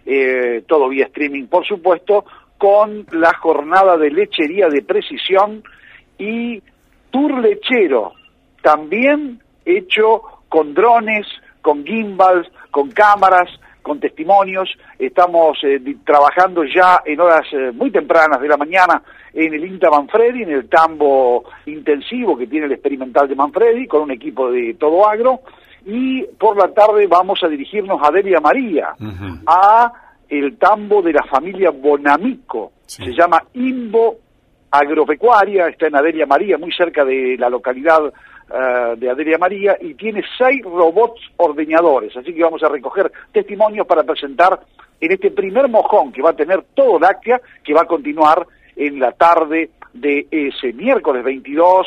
eh, 0.06 0.62
todo 0.66 0.88
vía 0.88 1.06
streaming 1.06 1.46
por 1.46 1.66
supuesto, 1.66 2.24
con 2.58 3.06
la 3.12 3.34
jornada 3.34 3.96
de 3.96 4.10
lechería 4.10 4.68
de 4.68 4.82
precisión 4.82 5.62
y 6.18 6.62
tour 7.10 7.38
lechero, 7.38 8.12
también 8.62 9.40
hecho 9.64 10.22
con 10.48 10.74
drones, 10.74 11.26
con 11.62 11.84
gimbals, 11.84 12.46
con 12.70 12.90
cámaras, 12.90 13.48
con 13.84 14.00
testimonios. 14.00 14.68
Estamos 14.98 15.58
eh, 15.62 15.78
trabajando 16.04 16.64
ya 16.64 17.02
en 17.04 17.20
horas 17.20 17.46
eh, 17.52 17.70
muy 17.70 17.90
tempranas 17.92 18.40
de 18.40 18.48
la 18.48 18.56
mañana 18.56 19.02
en 19.32 19.52
el 19.52 19.64
INTA 19.64 19.90
Manfredi, 19.90 20.42
en 20.42 20.52
el 20.52 20.68
tambo 20.68 21.44
intensivo 21.66 22.36
que 22.36 22.46
tiene 22.46 22.66
el 22.66 22.72
experimental 22.72 23.28
de 23.28 23.36
Manfredi, 23.36 23.86
con 23.86 24.02
un 24.02 24.10
equipo 24.10 24.50
de 24.50 24.74
todo 24.74 25.06
agro. 25.06 25.40
Y 25.86 26.22
por 26.38 26.56
la 26.56 26.72
tarde 26.72 27.06
vamos 27.06 27.40
a 27.44 27.48
dirigirnos 27.48 28.00
a 28.02 28.10
Delia 28.10 28.40
María, 28.40 28.94
a 29.46 29.92
el 30.28 30.56
tambo 30.56 31.02
de 31.02 31.12
la 31.12 31.22
familia 31.24 31.70
Bonamico. 31.70 32.72
Se 32.86 33.12
llama 33.12 33.42
Imbo 33.52 34.16
Agropecuaria, 34.70 35.68
está 35.68 35.88
en 35.88 35.96
Adelia 35.96 36.26
María, 36.26 36.56
muy 36.56 36.72
cerca 36.72 37.04
de 37.04 37.36
la 37.38 37.50
localidad 37.50 38.00
eh, 38.50 38.94
de 38.96 39.10
Adelia 39.10 39.38
María, 39.38 39.76
y 39.80 39.94
tiene 39.94 40.22
seis 40.36 40.62
robots 40.62 41.20
ordeñadores. 41.36 42.16
Así 42.16 42.34
que 42.34 42.42
vamos 42.42 42.62
a 42.62 42.68
recoger 42.68 43.10
testimonios 43.32 43.86
para 43.86 44.02
presentar 44.02 44.60
en 45.00 45.12
este 45.12 45.30
primer 45.30 45.68
mojón 45.68 46.12
que 46.12 46.22
va 46.22 46.30
a 46.30 46.36
tener 46.36 46.62
todo 46.74 46.98
láctea, 46.98 47.40
que 47.62 47.74
va 47.74 47.82
a 47.82 47.86
continuar 47.86 48.46
en 48.76 48.98
la 48.98 49.12
tarde 49.12 49.70
de 49.92 50.26
ese 50.30 50.72
miércoles 50.72 51.24
22 51.24 51.86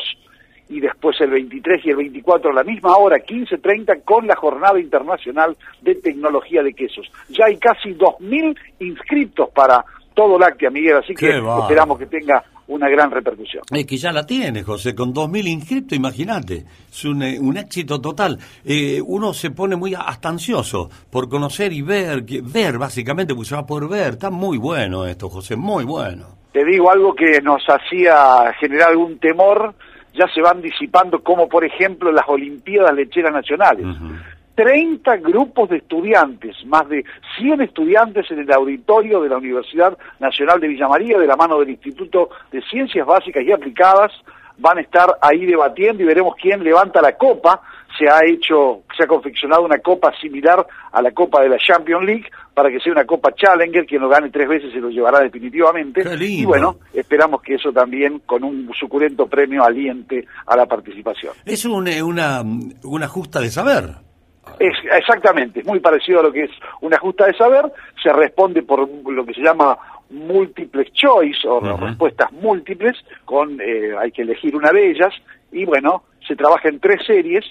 y 0.70 0.80
después 0.80 1.18
el 1.20 1.30
23 1.30 1.84
y 1.86 1.90
el 1.90 1.96
24 1.96 2.50
a 2.50 2.54
la 2.54 2.64
misma 2.64 2.96
hora, 2.96 3.18
15.30, 3.18 4.02
con 4.04 4.26
la 4.26 4.36
Jornada 4.36 4.78
Internacional 4.78 5.56
de 5.80 5.94
Tecnología 5.94 6.62
de 6.62 6.74
Quesos. 6.74 7.10
Ya 7.28 7.46
hay 7.46 7.56
casi 7.56 7.94
2.000 7.94 8.56
inscritos 8.80 9.48
para 9.50 9.84
todo 10.14 10.38
Láctea, 10.38 10.70
Miguel, 10.70 10.96
así 10.96 11.14
que 11.14 11.30
esperamos 11.30 11.98
que 11.98 12.06
tenga 12.06 12.44
una 12.68 12.88
gran 12.88 13.10
repercusión. 13.10 13.64
Es 13.70 13.86
que 13.86 13.96
ya 13.96 14.12
la 14.12 14.24
tiene, 14.24 14.62
José, 14.62 14.94
con 14.94 15.12
2.000 15.12 15.46
inscritos, 15.48 15.96
imagínate, 15.96 16.64
es 16.90 17.04
un, 17.04 17.22
eh, 17.22 17.38
un, 17.40 17.56
éxito 17.56 18.00
total. 18.00 18.38
Eh, 18.64 19.00
uno 19.04 19.32
se 19.32 19.50
pone 19.50 19.74
muy 19.76 19.94
hasta 19.94 20.28
ansioso 20.28 20.88
por 21.10 21.28
conocer 21.28 21.72
y 21.72 21.82
ver, 21.82 22.24
ver 22.42 22.78
básicamente, 22.78 23.34
porque 23.34 23.48
se 23.48 23.54
va 23.54 23.62
a 23.62 23.66
poder 23.66 23.88
ver, 23.88 24.12
está 24.14 24.30
muy 24.30 24.58
bueno 24.58 25.06
esto, 25.06 25.28
José, 25.28 25.56
muy 25.56 25.84
bueno. 25.84 26.26
Te 26.52 26.64
digo 26.64 26.90
algo 26.90 27.14
que 27.14 27.40
nos 27.42 27.62
hacía 27.68 28.52
generar 28.60 28.90
algún 28.90 29.18
temor, 29.18 29.74
ya 30.14 30.26
se 30.34 30.40
van 30.40 30.60
disipando, 30.60 31.22
como 31.22 31.48
por 31.48 31.64
ejemplo 31.64 32.10
las 32.12 32.28
Olimpiadas 32.28 32.94
Lecheras 32.94 33.32
Nacionales. 33.32 33.86
30 34.58 35.18
grupos 35.18 35.68
de 35.68 35.76
estudiantes, 35.76 36.56
más 36.66 36.88
de 36.88 37.04
100 37.38 37.60
estudiantes 37.60 38.28
en 38.32 38.40
el 38.40 38.52
auditorio 38.52 39.20
de 39.20 39.28
la 39.28 39.36
Universidad 39.36 39.96
Nacional 40.18 40.58
de 40.58 40.66
Villa 40.66 40.88
María, 40.88 41.16
de 41.16 41.28
la 41.28 41.36
mano 41.36 41.60
del 41.60 41.70
Instituto 41.70 42.30
de 42.50 42.60
Ciencias 42.62 43.06
Básicas 43.06 43.44
y 43.44 43.52
Aplicadas, 43.52 44.10
van 44.56 44.78
a 44.78 44.80
estar 44.80 45.16
ahí 45.20 45.46
debatiendo 45.46 46.02
y 46.02 46.06
veremos 46.06 46.34
quién 46.42 46.64
levanta 46.64 47.00
la 47.00 47.16
copa. 47.16 47.62
Se 47.96 48.08
ha 48.08 48.18
hecho, 48.26 48.80
se 48.96 49.04
ha 49.04 49.06
confeccionado 49.06 49.62
una 49.62 49.78
copa 49.78 50.12
similar 50.20 50.66
a 50.90 51.02
la 51.02 51.12
copa 51.12 51.40
de 51.40 51.50
la 51.50 51.58
Champions 51.58 52.04
League 52.04 52.26
para 52.52 52.68
que 52.68 52.80
sea 52.80 52.90
una 52.90 53.04
copa 53.04 53.32
Challenger, 53.36 53.86
quien 53.86 54.02
lo 54.02 54.08
gane 54.08 54.28
tres 54.30 54.48
veces 54.48 54.72
se 54.72 54.80
lo 54.80 54.90
llevará 54.90 55.20
definitivamente. 55.20 56.02
Y 56.20 56.44
bueno, 56.44 56.78
esperamos 56.92 57.42
que 57.42 57.54
eso 57.54 57.72
también 57.72 58.22
con 58.26 58.42
un 58.42 58.68
suculento 58.74 59.28
premio 59.28 59.62
aliente 59.62 60.26
a 60.46 60.56
la 60.56 60.66
participación. 60.66 61.34
Es 61.46 61.64
una, 61.64 62.04
una, 62.04 62.42
una 62.82 63.06
justa 63.06 63.38
de 63.38 63.50
saber. 63.50 64.07
Es, 64.58 64.74
exactamente, 64.92 65.60
es 65.60 65.66
muy 65.66 65.80
parecido 65.80 66.20
a 66.20 66.22
lo 66.24 66.32
que 66.32 66.44
es 66.44 66.50
una 66.80 66.98
justa 66.98 67.26
de 67.26 67.34
saber, 67.34 67.72
se 68.02 68.12
responde 68.12 68.62
por 68.62 68.88
lo 68.88 69.24
que 69.24 69.34
se 69.34 69.42
llama 69.42 69.78
múltiples 70.10 70.92
choice 70.92 71.46
o 71.46 71.60
respuestas 71.76 72.32
múltiples, 72.32 72.96
con 73.24 73.60
eh, 73.60 73.92
hay 73.98 74.10
que 74.10 74.22
elegir 74.22 74.56
una 74.56 74.72
de 74.72 74.90
ellas, 74.90 75.14
y 75.52 75.64
bueno, 75.64 76.04
se 76.26 76.34
trabaja 76.34 76.68
en 76.68 76.80
tres 76.80 77.04
series, 77.06 77.44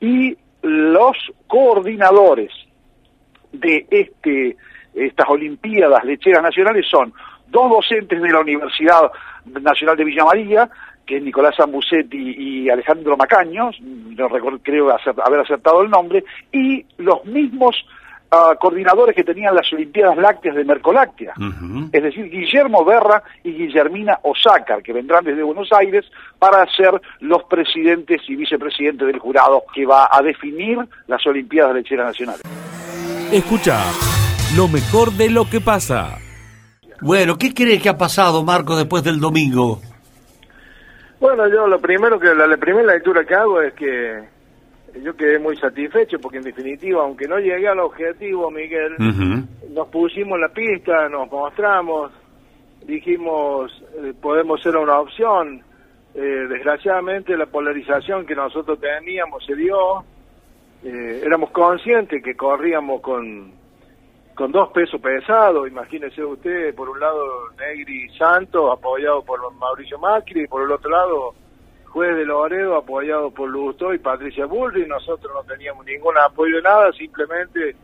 y 0.00 0.36
los 0.62 1.16
coordinadores 1.46 2.52
de 3.52 3.86
este 3.90 4.56
estas 4.94 5.28
Olimpiadas 5.28 6.04
Lecheras 6.04 6.42
Nacionales 6.42 6.86
son 6.90 7.12
dos 7.48 7.70
docentes 7.70 8.20
de 8.20 8.30
la 8.30 8.40
Universidad 8.40 9.10
Nacional 9.44 9.96
de 9.96 10.04
Villa 10.04 10.24
María, 10.24 10.70
que 11.06 11.18
es 11.18 11.22
Nicolás 11.22 11.54
Zambucetti 11.56 12.16
y 12.16 12.68
Alejandro 12.68 13.16
Macaño, 13.16 13.70
no 13.80 14.28
recuerdo, 14.28 14.58
creo 14.62 14.90
haber 14.90 15.40
acertado 15.40 15.82
el 15.82 15.90
nombre, 15.90 16.24
y 16.52 16.84
los 16.98 17.24
mismos 17.24 17.76
ah, 18.30 18.54
coordinadores 18.60 19.14
que 19.14 19.22
tenían 19.22 19.54
las 19.54 19.72
Olimpiadas 19.72 20.16
Lácteas 20.16 20.56
de 20.56 20.64
Mercoláctea, 20.64 21.34
es 21.92 22.02
decir, 22.02 22.28
Guillermo 22.28 22.84
Berra 22.84 23.22
y 23.44 23.52
Guillermina 23.52 24.18
Osácar, 24.22 24.82
que 24.82 24.92
vendrán 24.92 25.24
desde 25.24 25.42
Buenos 25.42 25.72
Aires 25.72 26.04
para 26.38 26.66
ser 26.72 27.00
los 27.20 27.44
presidentes 27.44 28.22
y 28.28 28.34
vicepresidentes 28.34 29.06
del 29.06 29.18
jurado 29.18 29.62
que 29.72 29.86
va 29.86 30.08
a 30.10 30.20
definir 30.22 30.78
las 31.06 31.24
Olimpiadas 31.26 31.74
Lecheras 31.74 32.06
Nacionales. 32.06 32.42
Escucha 33.32 33.80
lo 34.56 34.68
mejor 34.68 35.12
de 35.12 35.30
lo 35.30 35.48
que 35.48 35.60
pasa. 35.60 36.18
Bueno, 37.00 37.36
¿qué 37.36 37.52
cree 37.52 37.80
que 37.80 37.88
ha 37.88 37.98
pasado, 37.98 38.42
Marco, 38.42 38.76
después 38.76 39.04
del 39.04 39.20
domingo? 39.20 39.80
Bueno, 41.26 41.48
yo 41.48 41.66
lo 41.66 41.80
primero 41.80 42.20
que 42.20 42.32
la, 42.32 42.56
primera 42.56 42.92
lectura 42.92 43.24
que 43.24 43.34
hago 43.34 43.60
es 43.60 43.74
que 43.74 44.28
yo 45.02 45.16
quedé 45.16 45.40
muy 45.40 45.56
satisfecho 45.56 46.20
porque 46.20 46.38
en 46.38 46.44
definitiva, 46.44 47.02
aunque 47.02 47.26
no 47.26 47.40
llegué 47.40 47.66
al 47.66 47.80
objetivo, 47.80 48.48
Miguel, 48.48 48.94
nos 49.70 49.88
pusimos 49.88 50.38
la 50.38 50.50
pista, 50.50 51.08
nos 51.08 51.28
mostramos, 51.28 52.12
dijimos 52.86 53.72
eh, 54.04 54.14
podemos 54.22 54.62
ser 54.62 54.76
una 54.76 55.00
opción. 55.00 55.62
Eh, 56.14 56.46
desgraciadamente 56.48 57.36
la 57.36 57.46
polarización 57.46 58.24
que 58.24 58.36
nosotros 58.36 58.78
teníamos 58.78 59.44
se 59.44 59.56
dio. 59.56 60.04
Eh, 60.84 61.22
éramos 61.24 61.50
conscientes 61.50 62.22
que 62.22 62.36
corríamos 62.36 63.00
con 63.00 63.50
con 64.36 64.52
dos 64.52 64.68
pesos 64.68 65.00
pesados, 65.00 65.66
imagínese 65.66 66.22
usted, 66.22 66.74
por 66.74 66.90
un 66.90 67.00
lado 67.00 67.24
Negri 67.58 68.06
Santos, 68.18 68.70
apoyado 68.70 69.22
por 69.22 69.40
Mauricio 69.54 69.98
Macri, 69.98 70.42
y 70.42 70.46
por 70.46 70.62
el 70.62 70.70
otro 70.70 70.90
lado 70.90 71.34
Juez 71.86 72.14
de 72.14 72.26
Loredo, 72.26 72.76
apoyado 72.76 73.30
por 73.30 73.48
Lusto 73.48 73.94
y 73.94 73.98
Patricia 73.98 74.44
Bullrich, 74.44 74.86
nosotros 74.86 75.32
no 75.34 75.42
teníamos 75.44 75.86
ningún 75.86 76.18
apoyo 76.18 76.56
de 76.56 76.62
nada, 76.62 76.92
simplemente 76.92 77.74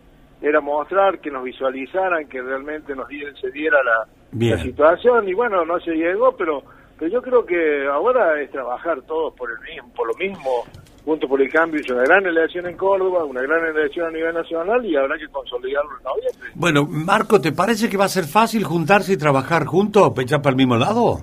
era 0.43 0.61
mostrar 0.61 1.21
que 1.21 1.31
nos 1.31 1.43
visualizaran, 1.43 2.29
que 2.29 2.43
realmente 2.43 2.95
nos 2.95 3.09
se 3.09 3.51
diera 3.51 3.79
la, 3.83 4.07
la 4.39 4.63
situación, 4.63 5.27
y 5.27 5.33
bueno, 5.33 5.65
no 5.65 5.81
se 5.81 5.93
llegó, 5.93 6.37
pero, 6.37 6.63
pero 6.99 7.11
yo 7.11 7.23
creo 7.23 7.47
que 7.47 7.87
ahora 7.87 8.39
es 8.43 8.51
trabajar 8.51 9.01
todos 9.03 9.33
por 9.35 9.51
el 9.51 9.59
mismo, 9.61 9.91
por 9.95 10.07
lo 10.07 10.15
mismo, 10.15 10.65
Juntos 11.05 11.29
por 11.29 11.43
el 11.43 11.51
Cambio 11.51 11.81
hizo 11.81 11.95
una 11.95 12.05
gran 12.05 12.25
elección 12.27 12.67
en 12.67 12.77
Córdoba, 12.77 13.25
una 13.25 13.43
gran 13.43 13.65
elección 13.67 14.07
a 14.07 14.11
nivel 14.11 14.35
nacional 14.35 14.85
y 14.87 14.97
habrá 14.97 15.19
que 15.19 15.27
consolidarlo 15.29 15.91
en 15.99 16.05
noviembre. 16.05 16.51
Bueno, 16.55 16.87
Marco, 16.87 17.41
¿te 17.41 17.51
parece 17.51 17.89
que 17.89 17.97
va 17.97 18.05
a 18.05 18.09
ser 18.09 18.25
fácil 18.25 18.63
juntarse 18.63 19.15
y 19.15 19.17
trabajar 19.17 19.67
juntos, 19.67 20.13
pechar 20.15 20.41
para 20.41 20.51
el 20.51 20.57
mismo 20.57 20.77
lado? 20.77 21.19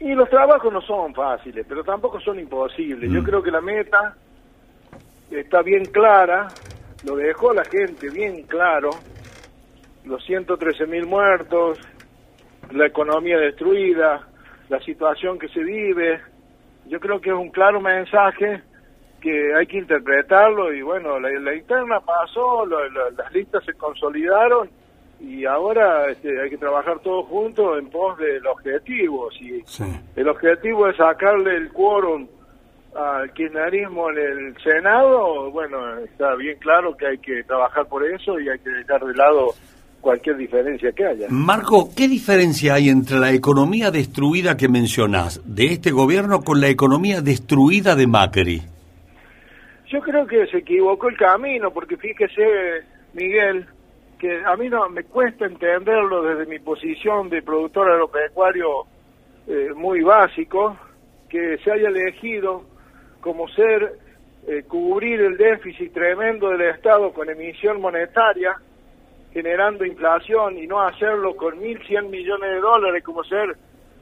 Y 0.00 0.14
los 0.14 0.28
trabajos 0.28 0.72
no 0.72 0.80
son 0.80 1.14
fáciles, 1.14 1.64
pero 1.68 1.84
tampoco 1.84 2.20
son 2.20 2.40
imposibles. 2.40 3.10
Yo 3.10 3.22
mm. 3.22 3.24
creo 3.24 3.42
que 3.42 3.50
la 3.52 3.60
meta 3.60 4.16
está 5.30 5.62
bien 5.62 5.84
clara, 5.86 6.48
lo 7.04 7.16
dejó 7.16 7.52
la 7.52 7.64
gente 7.64 8.10
bien 8.10 8.42
claro, 8.48 8.90
los 10.04 10.24
113 10.24 10.86
mil 10.86 11.06
muertos, 11.06 11.78
la 12.72 12.86
economía 12.86 13.38
destruida, 13.38 14.26
la 14.68 14.80
situación 14.80 15.38
que 15.38 15.48
se 15.48 15.62
vive, 15.62 16.20
yo 16.88 17.00
creo 17.00 17.20
que 17.20 17.30
es 17.30 17.36
un 17.36 17.50
claro 17.50 17.80
mensaje 17.80 18.62
que 19.20 19.54
hay 19.54 19.66
que 19.66 19.78
interpretarlo 19.78 20.72
y 20.72 20.82
bueno, 20.82 21.18
la, 21.18 21.54
interna 21.54 22.00
pasó, 22.00 22.64
las 22.66 23.32
listas 23.32 23.64
se 23.64 23.74
consolidaron 23.74 24.70
y 25.18 25.44
ahora 25.46 26.10
este, 26.10 26.40
hay 26.40 26.50
que 26.50 26.58
trabajar 26.58 26.98
todos 27.00 27.26
juntos 27.26 27.78
en 27.78 27.88
pos 27.88 28.18
del 28.18 28.46
objetivo. 28.46 29.30
Si 29.32 29.64
el 30.14 30.28
objetivo 30.28 30.88
es 30.88 30.96
sacarle 30.96 31.56
el 31.56 31.72
quórum 31.72 32.28
al 32.94 33.32
kirchnerismo 33.32 34.10
en 34.10 34.18
el 34.18 34.62
Senado, 34.62 35.50
bueno, 35.50 35.98
está 35.98 36.34
bien 36.34 36.58
claro 36.58 36.96
que 36.96 37.06
hay 37.06 37.18
que 37.18 37.42
trabajar 37.44 37.86
por 37.86 38.04
eso 38.06 38.38
y 38.38 38.48
hay 38.48 38.58
que 38.58 38.70
dejar 38.70 39.04
de 39.04 39.14
lado 39.14 39.54
cualquier 40.06 40.36
diferencia 40.36 40.92
que 40.92 41.04
haya. 41.04 41.26
Marco, 41.30 41.90
¿qué 41.96 42.06
diferencia 42.06 42.74
hay 42.74 42.90
entre 42.90 43.18
la 43.18 43.32
economía 43.32 43.90
destruida 43.90 44.56
que 44.56 44.68
mencionás 44.68 45.42
de 45.44 45.64
este 45.64 45.90
gobierno 45.90 46.42
con 46.42 46.60
la 46.60 46.68
economía 46.68 47.22
destruida 47.22 47.96
de 47.96 48.06
Macri? 48.06 48.62
Yo 49.88 50.00
creo 50.02 50.24
que 50.24 50.46
se 50.46 50.58
equivocó 50.58 51.08
el 51.08 51.16
camino, 51.16 51.72
porque 51.72 51.96
fíjese, 51.96 52.84
Miguel, 53.14 53.66
que 54.20 54.44
a 54.44 54.54
mí 54.56 54.68
no 54.68 54.88
me 54.90 55.02
cuesta 55.02 55.44
entenderlo 55.44 56.22
desde 56.22 56.46
mi 56.46 56.60
posición 56.60 57.28
de 57.28 57.42
productor 57.42 57.90
agropecuario 57.90 58.84
eh, 59.48 59.70
muy 59.74 60.02
básico, 60.02 60.76
que 61.28 61.58
se 61.64 61.72
haya 61.72 61.88
elegido 61.88 62.62
como 63.20 63.48
ser 63.48 63.98
eh, 64.46 64.62
cubrir 64.68 65.20
el 65.20 65.36
déficit 65.36 65.92
tremendo 65.92 66.50
del 66.50 66.60
Estado 66.60 67.12
con 67.12 67.28
emisión 67.28 67.80
monetaria 67.80 68.56
generando 69.36 69.84
inflación 69.84 70.56
y 70.56 70.66
no 70.66 70.80
hacerlo 70.80 71.36
con 71.36 71.60
1.100 71.60 72.08
millones 72.08 72.52
de 72.52 72.58
dólares 72.58 73.04
como 73.04 73.22
ser 73.22 73.54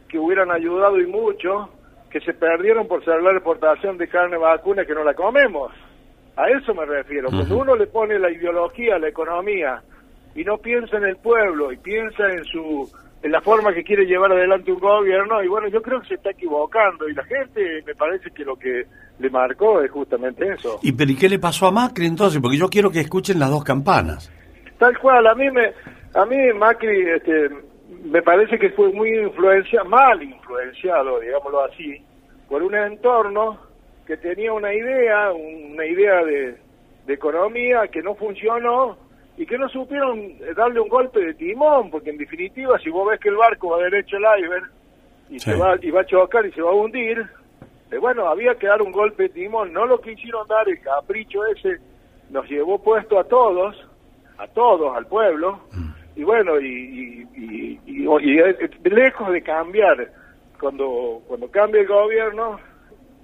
que 0.08 0.16
hubieran 0.16 0.52
ayudado 0.52 1.00
y 1.00 1.08
mucho, 1.08 1.70
que 2.08 2.20
se 2.20 2.34
perdieron 2.34 2.86
por 2.86 3.04
ser 3.04 3.20
la 3.20 3.32
exportación 3.32 3.98
de 3.98 4.06
carne 4.06 4.36
vacuna 4.36 4.84
que 4.84 4.94
no 4.94 5.02
la 5.02 5.12
comemos. 5.12 5.72
A 6.36 6.48
eso 6.50 6.72
me 6.72 6.86
refiero. 6.86 7.30
Cuando 7.30 7.58
uno 7.58 7.74
le 7.74 7.88
pone 7.88 8.16
la 8.16 8.30
ideología 8.30 8.94
a 8.94 9.00
la 9.00 9.08
economía 9.08 9.82
y 10.36 10.44
no 10.44 10.58
piensa 10.58 10.98
en 10.98 11.04
el 11.06 11.16
pueblo 11.16 11.72
y 11.72 11.78
piensa 11.78 12.28
en 12.30 12.44
su 12.44 12.88
en 13.20 13.32
la 13.32 13.40
forma 13.40 13.72
que 13.72 13.82
quiere 13.82 14.04
llevar 14.04 14.30
adelante 14.30 14.70
un 14.70 14.78
gobierno 14.78 15.42
y 15.42 15.48
bueno 15.48 15.66
yo 15.66 15.80
creo 15.80 16.00
que 16.02 16.08
se 16.08 16.14
está 16.14 16.30
equivocando 16.30 17.08
y 17.08 17.14
la 17.14 17.24
gente 17.24 17.82
me 17.86 17.94
parece 17.94 18.30
que 18.30 18.44
lo 18.44 18.54
que 18.54 18.84
le 19.18 19.30
marcó 19.30 19.80
es 19.80 19.90
justamente 19.90 20.46
eso 20.52 20.78
y 20.82 20.92
pero 20.92 21.10
¿y 21.10 21.16
qué 21.16 21.28
le 21.30 21.38
pasó 21.38 21.66
a 21.66 21.70
Macri 21.70 22.06
entonces? 22.06 22.38
porque 22.42 22.58
yo 22.58 22.68
quiero 22.68 22.90
que 22.90 23.00
escuchen 23.00 23.38
las 23.38 23.48
dos 23.48 23.64
campanas 23.64 24.30
tal 24.78 24.98
cual 24.98 25.26
a 25.26 25.34
mí 25.34 25.50
me 25.50 25.72
a 26.14 26.24
mí 26.24 26.52
Macri 26.52 27.10
este 27.10 27.50
me 28.04 28.22
parece 28.22 28.58
que 28.58 28.70
fue 28.70 28.90
muy 28.92 29.10
influenciado 29.18 29.88
mal 29.88 30.22
influenciado 30.22 31.20
digámoslo 31.20 31.64
así 31.64 32.02
por 32.48 32.62
un 32.62 32.74
entorno 32.74 33.58
que 34.06 34.16
tenía 34.16 34.52
una 34.52 34.72
idea 34.72 35.32
una 35.32 35.86
idea 35.86 36.24
de, 36.24 36.56
de 37.06 37.14
economía 37.14 37.88
que 37.88 38.02
no 38.02 38.14
funcionó 38.14 38.96
y 39.36 39.46
que 39.46 39.58
no 39.58 39.68
supieron 39.68 40.38
darle 40.56 40.80
un 40.80 40.88
golpe 40.88 41.20
de 41.20 41.34
timón, 41.34 41.90
porque 41.90 42.10
en 42.10 42.18
definitiva, 42.18 42.78
si 42.78 42.90
vos 42.90 43.08
ves 43.08 43.20
que 43.20 43.30
el 43.30 43.36
barco 43.36 43.70
va 43.70 43.82
derecho 43.82 44.16
al 44.16 44.40
iceberg 44.40 44.70
y, 45.28 45.40
se 45.40 45.56
va, 45.56 45.76
y 45.80 45.90
va 45.90 46.02
a 46.02 46.06
chocar 46.06 46.46
y 46.46 46.52
se 46.52 46.62
va 46.62 46.70
a 46.70 46.74
hundir, 46.74 47.18
eh, 47.90 47.98
bueno, 47.98 48.28
había 48.28 48.54
que 48.54 48.68
dar 48.68 48.80
un 48.80 48.92
golpe 48.92 49.24
de 49.24 49.28
timón, 49.30 49.72
no 49.72 49.86
lo 49.86 50.00
quisieron 50.00 50.46
dar, 50.46 50.68
el 50.68 50.80
capricho 50.80 51.44
ese 51.46 51.78
nos 52.30 52.48
llevó 52.48 52.78
puesto 52.78 53.18
a 53.18 53.24
todos, 53.24 53.76
a 54.38 54.46
todos, 54.48 54.96
al 54.96 55.06
pueblo, 55.06 55.60
mm. 55.72 55.90
y 56.16 56.24
bueno, 56.24 56.60
y, 56.60 57.26
y, 57.36 57.80
y, 57.86 58.88
lejos 58.88 59.32
de 59.32 59.42
cambiar, 59.42 60.10
cuando, 60.58 61.22
cuando 61.26 61.50
cambia 61.50 61.80
el 61.80 61.88
gobierno, 61.88 62.58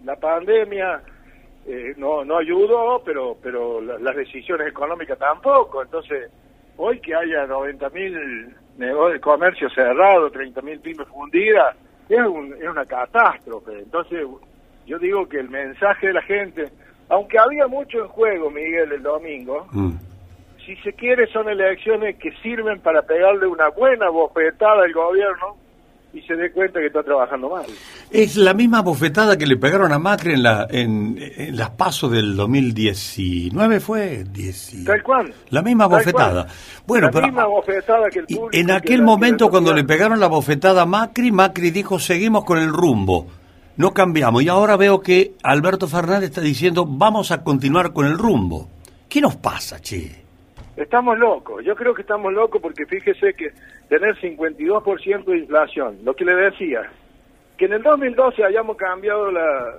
la 0.05 0.17
pandemia, 0.17 1.03
eh, 1.67 1.95
no 1.97 2.25
no 2.25 2.39
ayudó, 2.39 3.03
pero 3.05 3.37
pero 3.43 3.81
las 3.81 4.17
decisiones 4.17 4.69
económicas 4.69 5.19
tampoco. 5.19 5.83
Entonces, 5.83 6.31
hoy 6.77 6.99
que 7.01 7.15
haya 7.15 7.47
90.000 7.47 8.55
negocios 8.79 9.13
de 9.13 9.21
comercio 9.21 9.71
cerrado, 9.71 10.31
30.000 10.33 10.81
pymes 10.81 11.09
fundidas, 11.09 11.77
es, 12.09 12.19
es 12.19 12.69
una 12.69 12.87
catástrofe. 12.87 13.79
Entonces, 13.79 14.27
yo 14.87 14.99
digo 14.99 15.29
que 15.29 15.39
el 15.39 15.51
mensaje 15.51 16.09
de 16.09 16.13
la 16.15 16.23
gente, 16.23 16.65
aunque 17.09 17.39
había 17.39 17.67
mucho 17.67 17.99
en 17.99 18.09
juego, 18.09 18.51
Miguel, 18.51 18.93
el 18.93 19.03
domingo, 19.03 19.67
mm. 19.71 19.93
Si 20.67 20.77
se 20.77 20.93
quiere 20.93 21.27
son 21.33 21.49
elecciones 21.49 22.17
que 22.17 22.33
sirven 22.43 22.81
para 22.81 23.03
pegarle 23.03 23.47
una 23.47 23.69
buena 23.71 24.11
bofetada 24.11 24.85
al 24.85 24.93
gobierno 24.93 25.57
y 26.13 26.23
se 26.23 26.35
dé 26.35 26.51
cuenta 26.51 26.81
que 26.81 26.87
está 26.87 27.03
trabajando 27.03 27.51
mal. 27.51 27.67
Es 28.11 28.37
la 28.37 28.53
misma 28.53 28.83
bofetada 28.83 29.37
que 29.39 29.47
le 29.47 29.57
pegaron 29.57 29.93
a 29.93 29.99
Macri 29.99 30.33
en, 30.33 30.43
la, 30.43 30.67
en, 30.69 31.17
las 31.57 31.71
pasos 31.71 32.11
del 32.11 32.35
2019, 32.37 33.81
¿fue? 33.81 34.25
Tal 34.85 35.03
cual. 35.03 35.33
La 35.51 35.63
misma 35.63 35.87
bofetada. 35.87 36.47
Bueno, 36.87 37.11
la 37.13 37.21
misma 37.21 37.47
bofetada 37.47 38.09
que 38.11 38.21
el 38.21 38.27
público 38.27 38.51
En 38.53 38.71
aquel 38.71 39.03
momento, 39.03 39.51
cuando 39.51 39.73
le 39.73 39.85
pegaron 39.85 40.19
la 40.19 40.27
bofetada 40.27 40.83
a 40.83 40.87
Macri, 40.87 41.31
Macri 41.31 41.71
dijo, 41.71 41.99
seguimos 41.99 42.45
con 42.45 42.59
el 42.59 42.71
rumbo. 42.71 43.29
No 43.77 43.95
cambiamos. 43.95 44.43
Y 44.43 44.49
ahora 44.49 44.77
veo 44.77 45.01
que 45.01 45.35
Alberto 45.43 45.87
Fernández 45.87 46.31
está 46.31 46.41
diciendo, 46.41 46.87
vamos 46.87 47.31
a 47.31 47.43
continuar 47.45 47.93
con 47.93 48.07
el 48.07 48.19
rumbo. 48.19 48.69
¿Qué 49.09 49.21
nos 49.21 49.37
pasa, 49.37 49.81
che? 49.81 50.20
Estamos 50.81 51.19
locos, 51.19 51.63
yo 51.63 51.77
creo 51.77 51.93
que 51.93 52.01
estamos 52.01 52.33
locos 52.33 52.63
porque 52.63 52.87
fíjese 52.87 53.35
que 53.35 53.51
tener 53.91 54.17
52% 54.17 55.25
de 55.25 55.39
inflación, 55.39 55.99
lo 56.03 56.15
que 56.15 56.25
le 56.25 56.35
decía, 56.35 56.91
que 57.59 57.67
en 57.67 57.75
el 57.75 57.83
2012 57.83 58.43
hayamos 58.43 58.79
cambiado 58.79 59.31
la, 59.31 59.77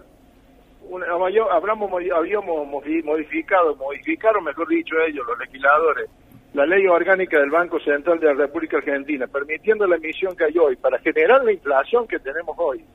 una, 0.87 1.07
habríamos, 1.51 1.91
habíamos 2.15 2.67
modificado, 3.03 3.75
modificaron 3.77 4.43
mejor 4.43 4.67
dicho 4.67 4.95
ellos, 4.99 5.25
los 5.25 5.39
legisladores, 5.39 6.07
la 6.53 6.67
ley 6.67 6.85
orgánica 6.85 7.39
del 7.39 7.49
Banco 7.49 7.79
Central 7.79 8.19
de 8.19 8.27
la 8.27 8.33
República 8.33 8.77
Argentina, 8.77 9.25
permitiendo 9.25 9.87
la 9.87 9.95
emisión 9.95 10.35
que 10.35 10.43
hay 10.43 10.57
hoy 10.59 10.75
para 10.75 10.99
generar 10.99 11.43
la 11.43 11.51
inflación 11.51 12.07
que 12.07 12.19
tenemos 12.19 12.55
hoy. 12.59 12.85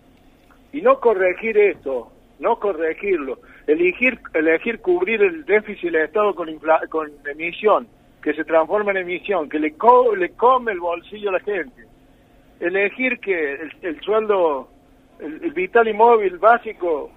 Y 0.72 0.80
no 0.80 1.00
corregir 1.00 1.58
esto, 1.58 2.12
no 2.38 2.60
corregirlo, 2.60 3.40
elegir, 3.66 4.20
elegir 4.34 4.80
cubrir 4.80 5.22
el 5.22 5.44
déficit 5.44 5.90
del 5.90 6.04
Estado 6.04 6.34
con, 6.34 6.48
emisión, 7.26 7.88
que 8.22 8.34
se 8.34 8.44
transforma 8.44 8.92
en 8.92 8.98
emisión, 8.98 9.48
que 9.48 9.58
le, 9.58 9.74
le 10.16 10.30
come 10.30 10.72
el 10.72 10.80
bolsillo 10.80 11.30
a 11.30 11.34
la 11.34 11.40
gente, 11.40 11.84
elegir 12.60 13.18
que 13.18 13.58
el, 13.82 14.00
sueldo, 14.00 14.68
el, 15.18 15.52
vital 15.52 15.88
y 15.88 15.92
móvil 15.92 16.38
básico 16.38 17.10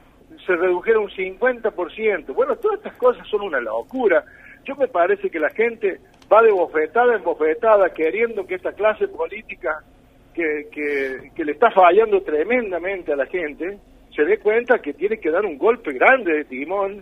se 0.46 0.56
redujera 0.56 1.00
un 1.00 1.10
50%. 1.10 2.34
Bueno, 2.34 2.56
todas 2.58 2.78
estas 2.78 2.96
cosas 2.96 3.28
son 3.28 3.42
una 3.42 3.60
locura. 3.60 4.24
Yo 4.66 4.76
me 4.76 4.88
parece 4.88 5.30
que 5.30 5.40
la 5.40 5.50
gente 5.50 6.00
va 6.32 6.42
de 6.42 6.52
bofetada 6.52 7.16
en 7.16 7.24
bofetada 7.24 7.90
queriendo 7.92 8.46
que 8.46 8.56
esta 8.56 8.74
clase 8.74 9.08
política 9.08 9.84
que, 10.34 10.70
que 11.36 11.44
le 11.44 11.52
está 11.52 11.70
fallando 11.72 12.22
tremendamente 12.22 13.12
a 13.12 13.18
la 13.18 13.26
gente, 13.26 13.78
se 14.20 14.26
dé 14.26 14.38
cuenta 14.38 14.80
que 14.80 14.94
tiene 14.94 15.18
que 15.18 15.32
dar 15.32 15.46
un 15.46 15.58
golpe 15.58 15.94
grande 15.94 16.34
de 16.34 16.44
timón 16.44 17.02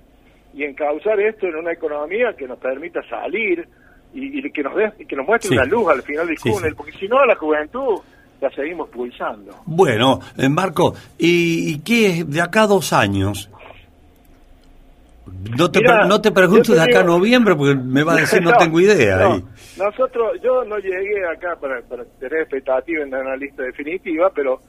y 0.54 0.64
encauzar 0.64 1.20
esto 1.20 1.48
en 1.48 1.56
una 1.56 1.72
economía 1.72 2.36
que 2.38 2.48
nos 2.48 2.60
permita 2.60 3.02
salir 3.10 3.68
y, 4.14 4.52
que 4.52 4.62
nos 4.62 4.74
que 4.94 5.16
nos 5.16 5.26
muestre 5.26 5.56
una 5.56 5.66
luz 5.66 5.90
al 5.90 6.04
final 6.04 6.28
del 6.28 6.38
túnel, 6.38 6.76
porque 6.76 6.92
si 6.92 7.08
no 7.08 7.26
la 7.26 7.36
juventud 7.36 8.00
la 8.40 8.52
seguimos 8.52 8.88
pulsando. 8.90 9.52
Bueno, 9.66 10.20
eh, 10.38 10.48
Marco, 10.48 10.94
¿y, 11.18 11.80
qué 11.80 12.08
es 12.08 12.30
de 12.30 12.40
acá 12.40 12.64
a 12.64 12.68
dos 12.68 12.94
años? 12.94 13.50
No 15.58 15.72
te, 15.72 15.82
no 15.82 16.22
te 16.22 16.32
pregunto 16.32 16.74
de 16.74 16.82
acá 16.82 17.00
a 17.00 17.04
noviembre 17.04 17.56
porque 17.56 17.76
me 17.76 18.04
va 18.04 18.14
a 18.14 18.18
decir 18.18 18.44
no, 18.44 18.52
tengo 18.60 18.80
idea. 18.80 19.40
Nosotros, 19.76 20.40
yo 20.44 20.64
no 20.66 20.78
llegué 20.78 21.26
acá 21.26 21.56
para, 21.60 21.82
para 21.82 22.06
tener 22.20 22.42
expectativa 22.42 23.04
en 23.04 23.14
una 23.14 23.36
lista 23.36 23.64
definitiva, 23.64 24.32
pero 24.36 24.62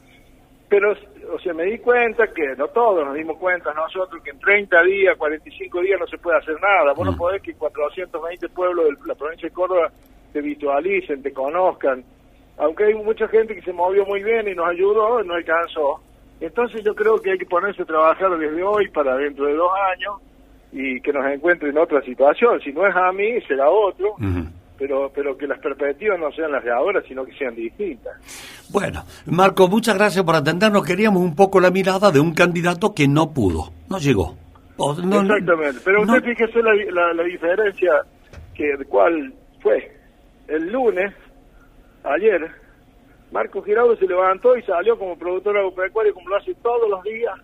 pero, 0.69 0.95
o 1.33 1.39
sea, 1.39 1.53
me 1.53 1.65
di 1.65 1.79
cuenta 1.79 2.27
que, 2.29 2.55
no 2.57 2.69
todos 2.69 3.05
nos 3.05 3.15
dimos 3.15 3.37
cuenta 3.39 3.73
nosotros, 3.75 4.23
que 4.23 4.31
en 4.31 4.39
30 4.39 4.83
días, 4.83 5.17
45 5.17 5.81
días 5.81 6.01
no 6.01 6.07
se 6.07 6.19
puede 6.19 6.39
hacer 6.39 6.57
nada. 6.61 6.93
Vos 6.93 7.07
no 7.07 7.13
mm. 7.13 7.17
podés 7.17 7.43
que 7.43 7.55
420 7.55 8.49
pueblos 8.51 8.87
de 8.87 8.97
la 9.07 9.15
provincia 9.15 9.49
de 9.49 9.55
Córdoba 9.55 9.91
te 10.33 10.41
visualicen, 10.41 11.23
te 11.23 11.33
conozcan. 11.33 12.05
Aunque 12.59 12.85
hay 12.85 12.95
mucha 12.95 13.29
gente 13.29 13.55
que 13.55 13.63
se 13.63 13.73
movió 13.73 14.05
muy 14.05 14.23
bien 14.23 14.49
y 14.49 14.55
nos 14.55 14.69
ayudó, 14.69 15.23
no 15.23 15.35
alcanzó. 15.35 16.01
Entonces 16.41 16.83
yo 16.85 16.95
creo 16.95 17.19
que 17.19 17.33
hay 17.33 17.39
que 17.39 17.47
ponerse 17.47 17.83
a 17.83 17.87
trabajar 17.87 18.37
desde 18.39 18.63
hoy 18.63 18.89
para 18.89 19.17
dentro 19.17 19.47
de 19.47 19.55
dos 19.55 19.71
años 19.93 20.15
y 20.73 21.01
que 21.01 21.13
nos 21.13 21.27
encuentre 21.27 21.71
en 21.71 21.79
otra 21.79 22.01
situación. 22.03 22.61
Si 22.61 22.73
no 22.73 22.87
es 22.87 22.95
a 22.95 23.13
mí, 23.13 23.41
será 23.43 23.69
otro 23.69 24.17
pero, 24.79 25.11
pero 25.13 25.37
que 25.37 25.47
las 25.47 25.59
perspectivas 25.59 26.19
no 26.19 26.31
sean 26.33 26.53
las 26.53 26.63
de 26.63 26.71
ahora, 26.71 27.03
sino 27.07 27.25
que 27.25 27.33
sean 27.33 27.55
distintas. 27.55 28.15
Bueno, 28.71 29.05
Marco, 29.27 29.69
muchas 29.69 29.97
gracias 29.97 30.25
por 30.25 30.37
atendernos. 30.37 30.87
Queríamos 30.87 31.23
un 31.23 31.35
poco 31.35 31.61
la 31.61 31.71
mirada 31.71 32.11
de 32.13 32.21
un 32.21 32.33
candidato 32.33 32.95
que 32.95 33.09
no 33.09 33.33
pudo, 33.33 33.73
no 33.91 33.99
llegó. 33.99 34.37
Exactamente, 34.79 35.81
pero 35.85 36.03
usted 36.03 36.23
fíjese 36.23 36.63
la, 36.63 37.13
la, 37.13 37.25
diferencia 37.25 37.91
que 38.55 38.77
cuál 38.89 39.35
fue. 39.61 39.93
El 40.47 40.71
lunes, 40.71 41.13
ayer, 42.05 42.49
Marco 43.33 43.61
Giraudo 43.61 43.97
se 43.97 44.07
levantó 44.07 44.57
y 44.57 44.63
salió 44.63 44.97
como 44.97 45.19
productor 45.19 45.57
agropecuario 45.57 46.15
como 46.15 46.29
lo 46.29 46.37
hace 46.37 46.55
todos 46.63 46.89
los 46.89 47.03
días 47.03 47.35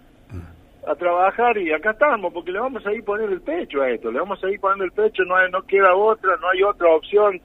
a 0.86 0.94
trabajar 0.94 1.56
y 1.58 1.72
acá 1.72 1.92
estamos, 1.92 2.32
porque 2.32 2.52
le 2.52 2.60
vamos 2.60 2.86
a 2.86 2.92
ir 2.92 3.04
poniendo 3.04 3.34
el 3.34 3.42
pecho 3.42 3.82
a 3.82 3.90
esto, 3.90 4.10
le 4.10 4.20
vamos 4.20 4.42
a 4.44 4.50
ir 4.50 4.60
poniendo 4.60 4.84
el 4.84 4.92
pecho, 4.92 5.24
no, 5.24 5.36
hay, 5.36 5.50
no 5.50 5.62
queda 5.62 5.94
otra, 5.94 6.36
no 6.36 6.48
hay 6.50 6.62
otra 6.62 6.88
opción, 6.90 7.40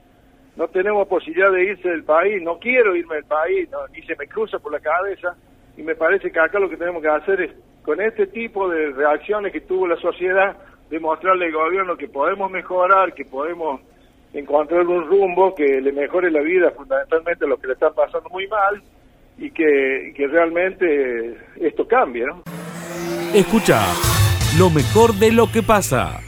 no 0.56 0.68
tenemos 0.68 1.08
posibilidad 1.08 1.50
de 1.50 1.64
irse 1.64 1.88
del 1.88 2.04
país, 2.04 2.42
no 2.42 2.58
quiero 2.58 2.94
irme 2.94 3.16
del 3.16 3.24
país, 3.24 3.68
ni 3.94 4.02
se 4.02 4.16
me 4.16 4.26
cruza 4.26 4.58
por 4.58 4.72
la 4.72 4.80
cabeza, 4.80 5.34
y 5.76 5.82
me 5.82 5.94
parece 5.94 6.30
que 6.30 6.40
acá 6.40 6.58
lo 6.58 6.68
que 6.68 6.76
tenemos 6.76 7.02
que 7.02 7.08
hacer 7.08 7.40
es, 7.40 7.52
con 7.82 8.00
este 8.00 8.26
tipo 8.26 8.68
de 8.68 8.90
reacciones 8.90 9.52
que 9.52 9.62
tuvo 9.62 9.86
la 9.86 9.96
sociedad, 9.96 10.56
demostrarle 10.90 11.46
al 11.46 11.52
gobierno 11.52 11.96
que 11.96 12.08
podemos 12.08 12.50
mejorar, 12.50 13.14
que 13.14 13.24
podemos 13.24 13.80
encontrar 14.34 14.86
un 14.86 15.06
rumbo 15.06 15.54
que 15.54 15.80
le 15.80 15.92
mejore 15.92 16.30
la 16.30 16.40
vida 16.40 16.70
fundamentalmente 16.72 17.44
a 17.44 17.48
los 17.48 17.58
que 17.58 17.68
le 17.68 17.72
están 17.72 17.94
pasando 17.94 18.28
muy 18.28 18.46
mal 18.48 18.82
y 19.38 19.50
que, 19.50 20.12
que 20.14 20.26
realmente 20.26 21.36
esto 21.56 21.88
cambie, 21.88 22.26
¿no? 22.26 22.42
Escucha 23.34 23.80
lo 24.58 24.70
mejor 24.70 25.14
de 25.14 25.30
lo 25.32 25.50
que 25.52 25.62
pasa. 25.62 26.20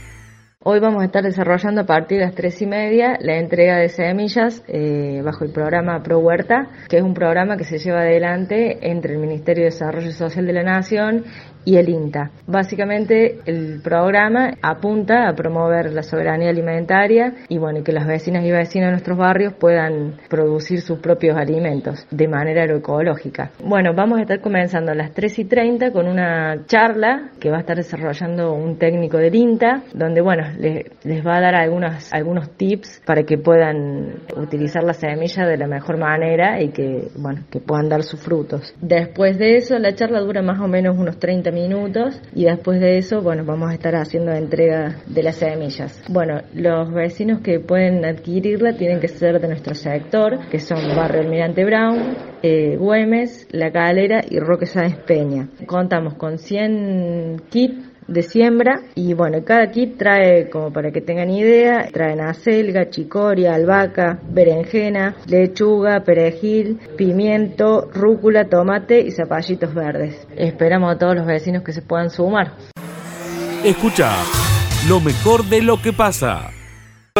Hoy 0.65 0.79
vamos 0.79 1.01
a 1.01 1.05
estar 1.05 1.21
desarrollando 1.21 1.81
a 1.81 1.85
partir 1.85 2.19
de 2.19 2.25
las 2.25 2.35
tres 2.35 2.61
y 2.61 2.65
media 2.65 3.17
la 3.19 3.37
entrega 3.37 3.75
de 3.75 3.89
semillas 3.89 4.63
eh, 4.69 5.21
bajo 5.21 5.43
el 5.43 5.51
programa 5.51 6.01
Pro 6.01 6.19
Huerta, 6.19 6.69
que 6.87 6.95
es 6.95 7.03
un 7.03 7.13
programa 7.13 7.57
que 7.57 7.65
se 7.65 7.79
lleva 7.79 7.99
adelante 7.99 8.77
entre 8.89 9.15
el 9.15 9.19
Ministerio 9.19 9.65
de 9.65 9.71
Desarrollo 9.71 10.13
Social 10.13 10.45
de 10.45 10.53
la 10.53 10.63
Nación 10.63 11.25
y 11.65 11.77
el 11.77 11.89
INTA. 11.89 12.31
Básicamente 12.47 13.39
el 13.45 13.81
programa 13.81 14.51
apunta 14.61 15.27
a 15.27 15.33
promover 15.33 15.91
la 15.93 16.03
soberanía 16.03 16.49
alimentaria 16.49 17.33
y 17.49 17.57
bueno, 17.57 17.83
que 17.83 17.91
las 17.91 18.07
vecinas 18.07 18.43
y 18.45 18.51
vecinos 18.51 18.87
de 18.87 18.91
nuestros 18.91 19.17
barrios 19.17 19.53
puedan 19.53 20.17
producir 20.29 20.81
sus 20.81 20.99
propios 20.99 21.37
alimentos 21.37 22.05
de 22.11 22.27
manera 22.27 22.63
agroecológica. 22.63 23.51
Bueno, 23.63 23.93
vamos 23.95 24.19
a 24.19 24.21
estar 24.23 24.41
comenzando 24.41 24.91
a 24.91 24.95
las 24.95 25.11
3 25.11 25.39
y 25.39 25.45
30 25.45 25.91
con 25.91 26.07
una 26.07 26.65
charla 26.65 27.31
que 27.39 27.49
va 27.49 27.57
a 27.57 27.59
estar 27.61 27.77
desarrollando 27.77 28.53
un 28.53 28.77
técnico 28.77 29.17
del 29.17 29.35
INTA, 29.35 29.83
donde 29.93 30.21
bueno, 30.21 30.43
les, 30.57 31.25
va 31.25 31.37
a 31.37 31.41
dar 31.41 31.55
algunos, 31.55 32.11
algunos 32.13 32.49
tips 32.51 33.01
para 33.05 33.23
que 33.23 33.37
puedan 33.37 34.23
utilizar 34.35 34.83
la 34.83 34.93
semilla 34.93 35.45
de 35.45 35.57
la 35.57 35.67
mejor 35.67 35.97
manera 35.97 36.61
y 36.61 36.69
que 36.69 37.07
bueno, 37.15 37.41
que 37.49 37.59
puedan 37.59 37.89
dar 37.89 38.03
sus 38.03 38.19
frutos. 38.19 38.73
Después 38.81 39.37
de 39.37 39.57
eso, 39.57 39.77
la 39.79 39.95
charla 39.95 40.19
dura 40.19 40.41
más 40.41 40.59
o 40.59 40.67
menos 40.67 40.97
unos 40.97 41.19
30 41.19 41.52
minutos 41.53 42.19
y 42.33 42.45
después 42.45 42.79
de 42.79 42.97
eso, 42.97 43.21
bueno, 43.21 43.43
vamos 43.45 43.71
a 43.71 43.73
estar 43.73 43.95
haciendo 43.95 44.31
entrega 44.31 44.97
de 45.05 45.23
las 45.23 45.37
semillas. 45.37 46.01
Bueno, 46.09 46.41
los 46.53 46.91
vecinos 46.91 47.41
que 47.41 47.59
pueden 47.59 48.03
adquirirla 48.05 48.73
tienen 48.73 48.99
que 48.99 49.07
ser 49.07 49.39
de 49.39 49.47
nuestro 49.47 49.75
sector, 49.75 50.47
que 50.49 50.59
son 50.59 50.95
Barrio 50.95 51.21
Almirante 51.21 51.63
Brown, 51.65 52.17
eh, 52.41 52.75
Güemes, 52.77 53.47
La 53.51 53.71
Calera 53.71 54.21
y 54.29 54.39
Roque 54.39 54.65
Sáenz 54.65 54.97
Peña. 55.05 55.49
Contamos 55.65 56.15
con 56.15 56.37
100 56.37 57.43
kits 57.49 57.92
de 58.13 58.23
siembra 58.23 58.81
y 58.95 59.13
bueno, 59.13 59.43
cada 59.43 59.71
kit 59.71 59.97
trae, 59.97 60.49
como 60.49 60.71
para 60.71 60.91
que 60.91 61.01
tengan 61.01 61.29
idea, 61.29 61.87
traen 61.91 62.21
acelga, 62.21 62.89
chicoria, 62.89 63.55
albahaca, 63.55 64.19
berenjena, 64.29 65.15
lechuga, 65.27 66.03
perejil, 66.03 66.79
pimiento, 66.97 67.89
rúcula, 67.93 68.45
tomate 68.45 69.01
y 69.01 69.11
zapallitos 69.11 69.73
verdes. 69.73 70.27
Esperamos 70.35 70.95
a 70.95 70.97
todos 70.97 71.15
los 71.15 71.25
vecinos 71.25 71.63
que 71.63 71.73
se 71.73 71.81
puedan 71.81 72.09
sumar. 72.09 72.53
Escucha 73.63 74.11
lo 74.87 74.99
mejor 74.99 75.45
de 75.45 75.61
lo 75.61 75.81
que 75.81 75.93
pasa. 75.93 76.51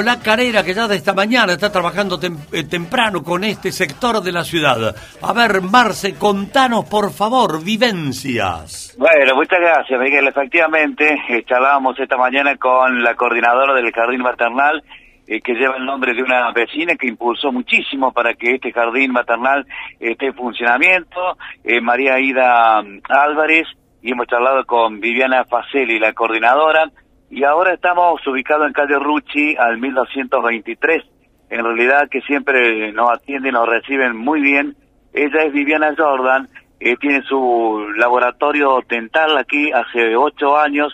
La 0.01 0.19
carrera 0.19 0.63
que 0.63 0.73
ya 0.73 0.87
de 0.87 0.95
esta 0.95 1.13
mañana 1.13 1.53
está 1.53 1.71
trabajando 1.71 2.19
eh, 2.51 2.63
temprano 2.63 3.21
con 3.21 3.43
este 3.43 3.71
sector 3.71 4.23
de 4.23 4.31
la 4.31 4.43
ciudad. 4.43 4.95
A 5.21 5.33
ver, 5.33 5.61
Marce, 5.61 6.15
contanos 6.15 6.85
por 6.85 7.11
favor 7.11 7.63
vivencias. 7.63 8.95
Bueno, 8.97 9.35
muchas 9.35 9.59
gracias, 9.59 10.01
Miguel. 10.01 10.27
Efectivamente, 10.27 11.15
eh, 11.29 11.43
charlábamos 11.45 11.99
esta 11.99 12.17
mañana 12.17 12.57
con 12.57 13.03
la 13.03 13.13
coordinadora 13.13 13.75
del 13.75 13.91
jardín 13.91 14.21
maternal 14.21 14.83
eh, 15.27 15.39
que 15.41 15.53
lleva 15.53 15.77
el 15.77 15.85
nombre 15.85 16.15
de 16.15 16.23
una 16.23 16.51
vecina 16.53 16.95
que 16.95 17.05
impulsó 17.05 17.51
muchísimo 17.51 18.11
para 18.11 18.33
que 18.33 18.55
este 18.55 18.71
jardín 18.71 19.11
maternal 19.11 19.67
esté 19.99 20.25
en 20.25 20.33
funcionamiento, 20.33 21.37
María 21.83 22.19
Ida 22.19 22.81
mm, 22.81 23.01
Álvarez, 23.09 23.67
y 24.01 24.11
hemos 24.11 24.25
charlado 24.25 24.65
con 24.65 24.99
Viviana 24.99 25.45
Faceli, 25.45 25.99
la 25.99 26.13
coordinadora, 26.13 26.89
y 27.33 27.43
ahora 27.45 27.73
estamos 27.73 28.25
ubicados 28.27 28.67
en 28.67 28.73
calle 28.73 28.99
Rucci 28.99 29.55
al 29.57 29.79
1223. 29.79 31.03
En 31.49 31.63
realidad 31.65 32.07
que 32.07 32.21
siempre 32.21 32.91
nos 32.91 33.11
atienden, 33.11 33.53
nos 33.53 33.67
reciben 33.67 34.15
muy 34.15 34.39
bien. 34.39 34.75
Ella 35.13 35.43
es 35.43 35.51
Viviana 35.51 35.95
Jordan, 35.97 36.47
eh, 36.79 36.95
tiene 36.97 37.23
su 37.23 37.87
laboratorio 37.97 38.83
dental 38.87 39.35
aquí 39.35 39.71
hace 39.71 40.15
ocho 40.15 40.55
años, 40.55 40.93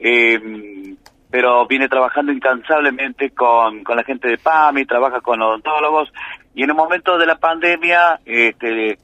eh, 0.00 0.96
pero 1.30 1.68
viene 1.68 1.88
trabajando 1.88 2.32
incansablemente 2.32 3.30
con, 3.30 3.84
con 3.84 3.96
la 3.96 4.02
gente 4.02 4.26
de 4.26 4.38
PAMI, 4.38 4.86
trabaja 4.86 5.20
con 5.20 5.40
odontólogos, 5.40 6.12
y 6.52 6.64
en 6.64 6.70
el 6.70 6.76
momento 6.76 7.16
de 7.16 7.26
la 7.26 7.36
pandemia, 7.36 8.18
este, 8.24 8.98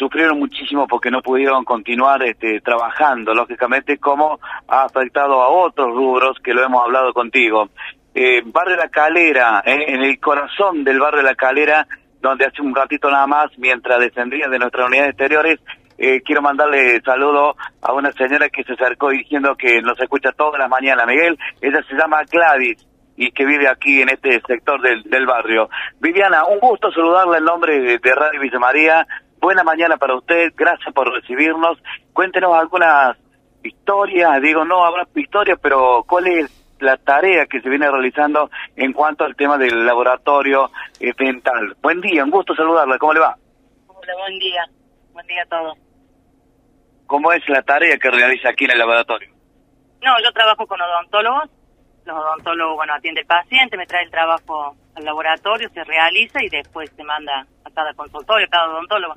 sufrieron 0.00 0.38
muchísimo 0.38 0.88
porque 0.88 1.10
no 1.10 1.20
pudieron 1.20 1.62
continuar 1.62 2.22
este, 2.22 2.60
trabajando, 2.62 3.34
lógicamente, 3.34 3.98
como 3.98 4.40
ha 4.66 4.84
afectado 4.84 5.42
a 5.42 5.48
otros 5.50 5.94
rubros 5.94 6.38
que 6.42 6.54
lo 6.54 6.64
hemos 6.64 6.82
hablado 6.82 7.12
contigo. 7.12 7.68
Eh, 8.14 8.42
barrio 8.46 8.76
La 8.76 8.88
Calera, 8.88 9.62
eh, 9.64 9.84
en 9.88 10.02
el 10.02 10.18
corazón 10.18 10.82
del 10.84 10.98
barrio 10.98 11.20
La 11.20 11.34
Calera, 11.34 11.86
donde 12.20 12.46
hace 12.46 12.62
un 12.62 12.74
ratito 12.74 13.10
nada 13.10 13.26
más, 13.26 13.50
mientras 13.58 14.00
descendía 14.00 14.48
de 14.48 14.58
nuestras 14.58 14.86
unidades 14.86 15.10
exteriores, 15.10 15.60
eh, 15.98 16.22
quiero 16.22 16.40
mandarle 16.40 17.02
saludo 17.02 17.54
a 17.82 17.92
una 17.92 18.10
señora 18.12 18.48
que 18.48 18.64
se 18.64 18.72
acercó 18.72 19.10
diciendo 19.10 19.54
que 19.54 19.82
nos 19.82 20.00
escucha 20.00 20.32
todas 20.32 20.58
las 20.58 20.70
mañanas, 20.70 21.06
Miguel. 21.06 21.38
Ella 21.60 21.84
se 21.86 21.94
llama 21.94 22.22
Gladys 22.30 22.86
y 23.16 23.30
que 23.32 23.44
vive 23.44 23.68
aquí 23.68 24.00
en 24.00 24.08
este 24.08 24.40
sector 24.46 24.80
del, 24.80 25.02
del 25.02 25.26
barrio. 25.26 25.68
Viviana, 26.00 26.46
un 26.46 26.58
gusto 26.58 26.90
saludarla 26.90 27.36
en 27.36 27.44
nombre 27.44 27.98
de, 27.98 28.14
Radio 28.14 28.40
Villa 28.40 29.06
buena 29.40 29.64
mañana 29.64 29.96
para 29.96 30.16
usted, 30.16 30.52
gracias 30.56 30.92
por 30.94 31.12
recibirnos. 31.12 31.78
Cuéntenos 32.12 32.54
algunas 32.54 33.16
historias, 33.62 34.40
digo, 34.42 34.64
no 34.64 34.84
habrá 34.84 35.06
historias, 35.14 35.58
pero 35.60 36.04
¿cuál 36.06 36.26
es 36.26 36.76
la 36.80 36.96
tarea 36.96 37.46
que 37.46 37.60
se 37.60 37.68
viene 37.68 37.90
realizando 37.90 38.50
en 38.76 38.92
cuanto 38.92 39.24
al 39.24 39.36
tema 39.36 39.58
del 39.58 39.84
laboratorio 39.84 40.70
eh, 40.98 41.12
dental? 41.18 41.76
Buen 41.82 42.00
día, 42.00 42.24
un 42.24 42.30
gusto 42.30 42.54
saludarla, 42.54 42.98
¿cómo 42.98 43.14
le 43.14 43.20
va? 43.20 43.36
Hola, 43.86 44.12
buen 44.18 44.38
día, 44.38 44.64
buen 45.12 45.26
día 45.26 45.42
a 45.42 45.46
todos. 45.46 45.78
¿Cómo 47.06 47.32
es 47.32 47.46
la 47.48 47.62
tarea 47.62 47.98
que 47.98 48.10
realiza 48.10 48.50
aquí 48.50 48.66
en 48.66 48.72
el 48.72 48.78
laboratorio? 48.78 49.28
No, 50.02 50.12
yo 50.22 50.32
trabajo 50.32 50.66
con 50.66 50.80
odontólogos, 50.80 51.50
los 52.04 52.16
odontólogos, 52.16 52.76
bueno, 52.76 52.94
atiende 52.94 53.22
el 53.22 53.26
paciente, 53.26 53.76
me 53.76 53.86
trae 53.86 54.04
el 54.04 54.10
trabajo 54.10 54.76
al 54.94 55.04
laboratorio, 55.04 55.68
se 55.70 55.84
realiza 55.84 56.42
y 56.42 56.48
después 56.48 56.90
se 56.96 57.04
manda 57.04 57.46
a 57.64 57.70
cada 57.70 57.92
consultorio, 57.94 58.46
a 58.46 58.50
cada 58.50 58.70
odontólogo. 58.70 59.14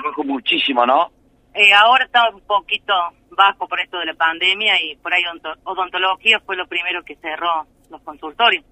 Trabajo 0.00 0.24
muchísimo, 0.24 0.84
¿no? 0.84 1.10
Eh, 1.54 1.72
ahora 1.72 2.04
está 2.04 2.28
un 2.28 2.42
poquito 2.42 2.92
bajo 3.30 3.66
por 3.66 3.80
esto 3.80 3.98
de 3.98 4.06
la 4.06 4.14
pandemia 4.14 4.82
y 4.82 4.96
por 4.96 5.12
ahí 5.12 5.22
odontología 5.64 6.38
fue 6.40 6.56
lo 6.56 6.66
primero 6.66 7.02
que 7.02 7.16
cerró 7.16 7.66
los 7.90 8.02
consultorios. 8.02 8.64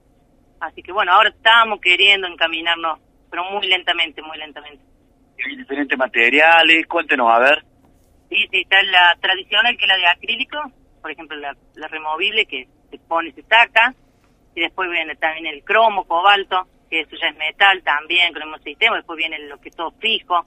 Así 0.61 0.83
que 0.83 0.93
bueno, 0.93 1.13
ahora 1.13 1.31
estamos 1.31 1.81
queriendo 1.81 2.27
encaminarnos, 2.27 2.99
pero 3.31 3.45
muy 3.45 3.67
lentamente, 3.67 4.21
muy 4.23 4.37
lentamente. 4.39 4.85
Hay 5.47 5.57
diferentes 5.57 5.99
materiales, 5.99 6.87
cuéntenos, 6.87 7.31
a 7.31 7.39
ver. 7.39 7.65
Sí, 8.29 8.37
sí, 8.51 8.61
está 8.61 8.83
la 8.83 9.17
tradicional 9.21 9.77
que 9.77 9.85
es 9.85 9.89
la 9.89 9.97
de 9.97 10.07
acrílico, 10.07 10.59
por 11.01 11.11
ejemplo 11.11 11.37
la, 11.37 11.57
la 11.75 11.89
removible 11.89 12.47
que 12.47 12.69
se 12.91 12.99
pone 12.99 13.31
y 13.31 13.33
se 13.33 13.43
saca, 13.43 13.95
y 14.55 14.61
después 14.61 14.91
viene 14.91 15.17
también 15.17 15.47
el 15.47 15.65
cromo, 15.65 16.05
cobalto, 16.05 16.67
que 16.89 17.01
eso 17.01 17.17
ya 17.21 17.29
es 17.29 17.37
metal 17.37 17.83
también 17.83 18.33
con 18.33 18.43
el 18.43 18.49
mismo 18.49 18.63
sistema, 18.63 18.97
después 18.97 19.17
viene 19.17 19.39
lo 19.49 19.59
que 19.59 19.71
es 19.71 19.77
todo 19.77 19.91
fijo, 19.93 20.47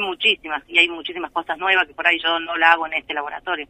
muchísimas, 0.00 0.62
y 0.68 0.78
hay 0.78 0.88
muchísimas 0.88 1.30
cosas 1.32 1.58
nuevas 1.58 1.86
que 1.86 1.94
por 1.94 2.06
ahí 2.06 2.18
yo 2.22 2.38
no 2.40 2.56
la 2.56 2.72
hago 2.72 2.86
en 2.86 2.94
este 2.94 3.14
laboratorio. 3.14 3.66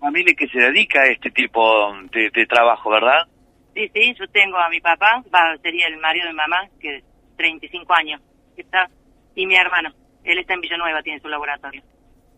Familia 0.00 0.34
que 0.34 0.48
se 0.48 0.58
dedica 0.58 1.00
a 1.00 1.06
este 1.06 1.30
tipo 1.30 1.94
de, 2.12 2.46
trabajo, 2.46 2.90
¿verdad? 2.90 3.26
Sí, 3.74 3.90
sí, 3.94 4.14
yo 4.18 4.26
tengo 4.28 4.58
a 4.58 4.68
mi 4.68 4.80
papá, 4.80 5.22
va, 5.34 5.56
sería 5.62 5.86
el 5.86 5.96
marido 5.98 6.26
de 6.26 6.32
mi 6.32 6.36
mamá, 6.36 6.68
que 6.80 6.96
es 6.96 7.04
35 7.36 7.94
años, 7.94 8.20
está, 8.56 8.88
y 9.34 9.46
mi 9.46 9.54
hermano, 9.54 9.90
él 10.24 10.38
está 10.38 10.54
en 10.54 10.60
Villanueva, 10.60 11.02
tiene 11.02 11.20
su 11.20 11.28
laboratorio. 11.28 11.82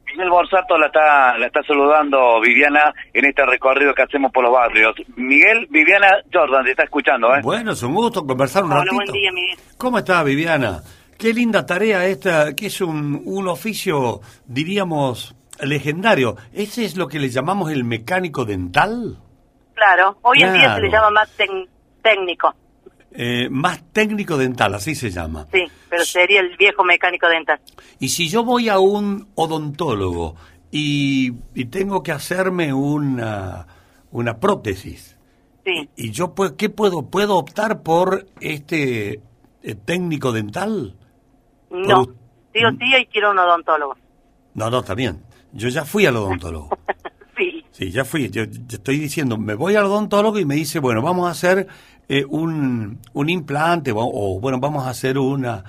Miguel 0.06 0.30
Borsato 0.30 0.78
la 0.78 0.86
está, 0.86 1.36
la 1.36 1.46
está 1.46 1.62
saludando 1.62 2.40
Viviana 2.40 2.92
en 3.12 3.24
este 3.26 3.44
recorrido 3.44 3.94
que 3.94 4.02
hacemos 4.02 4.32
por 4.32 4.42
los 4.42 4.52
barrios. 4.52 4.94
Miguel, 5.16 5.66
Viviana 5.70 6.08
Jordan, 6.32 6.64
te 6.64 6.70
está 6.70 6.84
escuchando, 6.84 7.34
¿eh? 7.34 7.40
Bueno, 7.42 7.72
es 7.72 7.82
un 7.82 7.94
gusto 7.94 8.26
conversar 8.26 8.64
un 8.64 8.72
Hola, 8.72 8.90
buen 8.92 9.12
día, 9.12 9.30
Miguel. 9.32 9.58
¿Cómo 9.76 9.98
está, 9.98 10.22
Viviana? 10.22 10.80
Qué 11.18 11.34
linda 11.34 11.66
tarea 11.66 12.06
esta, 12.06 12.54
que 12.54 12.66
es 12.66 12.80
un, 12.80 13.22
un 13.24 13.48
oficio, 13.48 14.20
diríamos, 14.46 15.34
legendario. 15.60 16.36
¿Ese 16.52 16.84
es 16.84 16.96
lo 16.96 17.08
que 17.08 17.18
le 17.18 17.28
llamamos 17.28 17.72
el 17.72 17.82
mecánico 17.84 18.44
dental? 18.44 19.18
Claro, 19.74 20.18
hoy 20.22 20.42
en 20.42 20.52
día 20.54 20.76
se 20.76 20.82
le 20.82 20.90
llama 20.90 21.10
más 21.10 21.30
técnico. 22.02 22.54
Eh, 23.12 23.48
más 23.50 23.82
técnico 23.92 24.36
dental, 24.36 24.74
así 24.74 24.94
se 24.94 25.10
llama. 25.10 25.46
Sí, 25.52 25.64
pero 25.88 26.04
sería 26.04 26.40
el 26.40 26.56
viejo 26.56 26.84
mecánico 26.84 27.28
dental. 27.28 27.60
Y 27.98 28.10
si 28.10 28.28
yo 28.28 28.44
voy 28.44 28.68
a 28.68 28.78
un 28.78 29.28
odontólogo 29.34 30.36
y, 30.70 31.32
tengo 31.64 32.02
que 32.02 32.12
hacerme 32.12 32.72
una, 32.72 33.66
una 34.10 34.38
prótesis, 34.38 35.16
sí. 35.64 35.88
¿y 35.96 36.10
yo 36.10 36.34
qué 36.56 36.68
puedo? 36.68 37.10
¿Puedo 37.10 37.38
optar 37.38 37.82
por 37.82 38.26
este 38.40 39.20
eh, 39.62 39.74
técnico 39.74 40.32
dental? 40.32 40.94
No, 41.70 42.04
sí 42.52 42.64
o 42.64 42.70
sí 42.70 42.94
hay 42.94 43.06
que 43.06 43.18
ir 43.18 43.24
a 43.24 43.30
un 43.30 43.38
odontólogo. 43.38 43.96
No, 44.54 44.70
no, 44.70 44.80
está 44.80 44.94
bien. 44.94 45.22
Yo 45.52 45.68
ya 45.68 45.84
fui 45.84 46.06
al 46.06 46.16
odontólogo. 46.16 46.70
sí. 47.36 47.64
Sí, 47.70 47.90
ya 47.90 48.04
fui. 48.04 48.28
Yo, 48.30 48.44
yo, 48.44 48.76
estoy 48.76 48.98
diciendo, 48.98 49.38
me 49.38 49.54
voy 49.54 49.76
al 49.76 49.84
odontólogo 49.86 50.38
y 50.38 50.44
me 50.44 50.54
dice, 50.56 50.78
bueno, 50.78 51.02
vamos 51.02 51.28
a 51.28 51.30
hacer 51.30 51.66
eh, 52.08 52.24
un, 52.28 53.00
un 53.12 53.28
implante 53.30 53.92
o, 53.94 54.40
bueno, 54.40 54.58
vamos 54.58 54.86
a 54.86 54.90
hacer 54.90 55.18
una... 55.18 55.64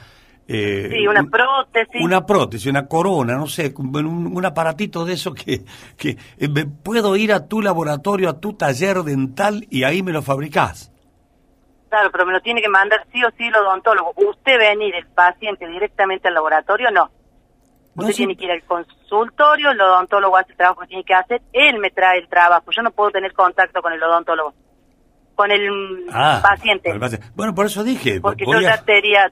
Eh, 0.51 0.89
sí, 0.91 1.05
una 1.05 1.23
prótesis. 1.23 2.01
Una 2.01 2.25
prótesis, 2.25 2.65
una 2.65 2.87
corona, 2.87 3.35
no 3.35 3.45
sé, 3.45 3.71
un, 3.77 4.35
un 4.35 4.45
aparatito 4.45 5.05
de 5.05 5.13
eso 5.13 5.31
que, 5.33 5.63
que 5.95 6.17
eh, 6.39 6.65
puedo 6.81 7.15
ir 7.15 7.33
a 7.33 7.47
tu 7.47 7.61
laboratorio, 7.61 8.29
a 8.29 8.39
tu 8.39 8.53
taller 8.53 9.03
dental 9.03 9.67
y 9.69 9.83
ahí 9.83 10.01
me 10.01 10.11
lo 10.11 10.23
fabricás. 10.23 10.91
Claro, 11.89 12.11
pero 12.11 12.25
me 12.25 12.33
lo 12.33 12.41
tiene 12.41 12.61
que 12.61 12.69
mandar 12.69 13.05
sí 13.11 13.23
o 13.23 13.29
sí 13.37 13.45
el 13.47 13.55
odontólogo. 13.55 14.13
¿Usted 14.15 14.57
venir, 14.59 14.93
el 14.95 15.07
paciente, 15.07 15.67
directamente 15.67 16.27
al 16.27 16.35
laboratorio? 16.35 16.91
No. 16.91 17.09
No 17.95 18.03
Usted 18.03 18.15
tiene 18.15 18.35
que 18.37 18.45
ir 18.45 18.51
al 18.51 18.63
consultorio, 18.63 19.71
el 19.71 19.81
odontólogo 19.81 20.37
hace 20.37 20.51
el 20.51 20.57
trabajo 20.57 20.81
que 20.81 20.87
tiene 20.87 21.03
que 21.03 21.13
hacer, 21.15 21.41
él 21.51 21.79
me 21.79 21.89
trae 21.89 22.19
el 22.19 22.29
trabajo, 22.29 22.65
yo 22.71 22.81
no 22.83 22.91
puedo 22.91 23.09
tener 23.09 23.33
contacto 23.33 23.81
con 23.81 23.91
el 23.91 24.01
odontólogo, 24.01 24.53
con 25.35 25.49
el 25.51 26.05
Ah, 26.13 26.39
paciente, 26.43 26.91
con. 26.97 27.09
Bueno, 27.35 27.55
por 27.55 27.65
eso 27.65 27.83
dije. 27.83 28.21
porque 28.21 28.45
yo 28.45 28.61
ya 28.61 28.77
sería, 28.83 29.29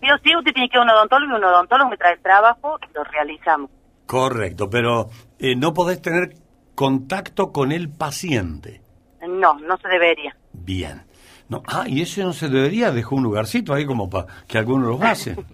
sí 0.00 0.10
o 0.10 0.18
sí, 0.24 0.34
usted 0.34 0.52
tiene 0.54 0.68
que 0.70 0.76
ir 0.78 0.80
a 0.80 0.84
un 0.84 0.90
odontólogo 0.90 1.32
y 1.32 1.36
un 1.36 1.44
odontólogo 1.44 1.90
me 1.90 1.96
trae 1.98 2.14
el 2.14 2.20
trabajo 2.22 2.78
y 2.88 2.92
lo 2.94 3.04
realizamos. 3.04 3.70
Correcto, 4.06 4.68
pero 4.70 5.10
eh, 5.38 5.54
no 5.54 5.72
podés 5.74 6.00
tener 6.02 6.30
contacto 6.74 7.52
con 7.52 7.70
el 7.70 7.90
paciente. 7.90 8.80
No, 9.28 9.54
no 9.60 9.76
se 9.76 9.88
debería. 9.88 10.34
Bien. 10.52 11.02
No, 11.50 11.62
ah, 11.66 11.84
y 11.86 12.00
eso 12.00 12.22
no 12.22 12.32
se 12.32 12.48
debería 12.48 12.92
dejar 12.92 13.14
un 13.14 13.24
lugarcito 13.24 13.74
ahí 13.74 13.84
como 13.84 14.08
para 14.08 14.26
que 14.46 14.56
alguno 14.56 14.88
lo 14.88 15.02
hace. 15.02 15.36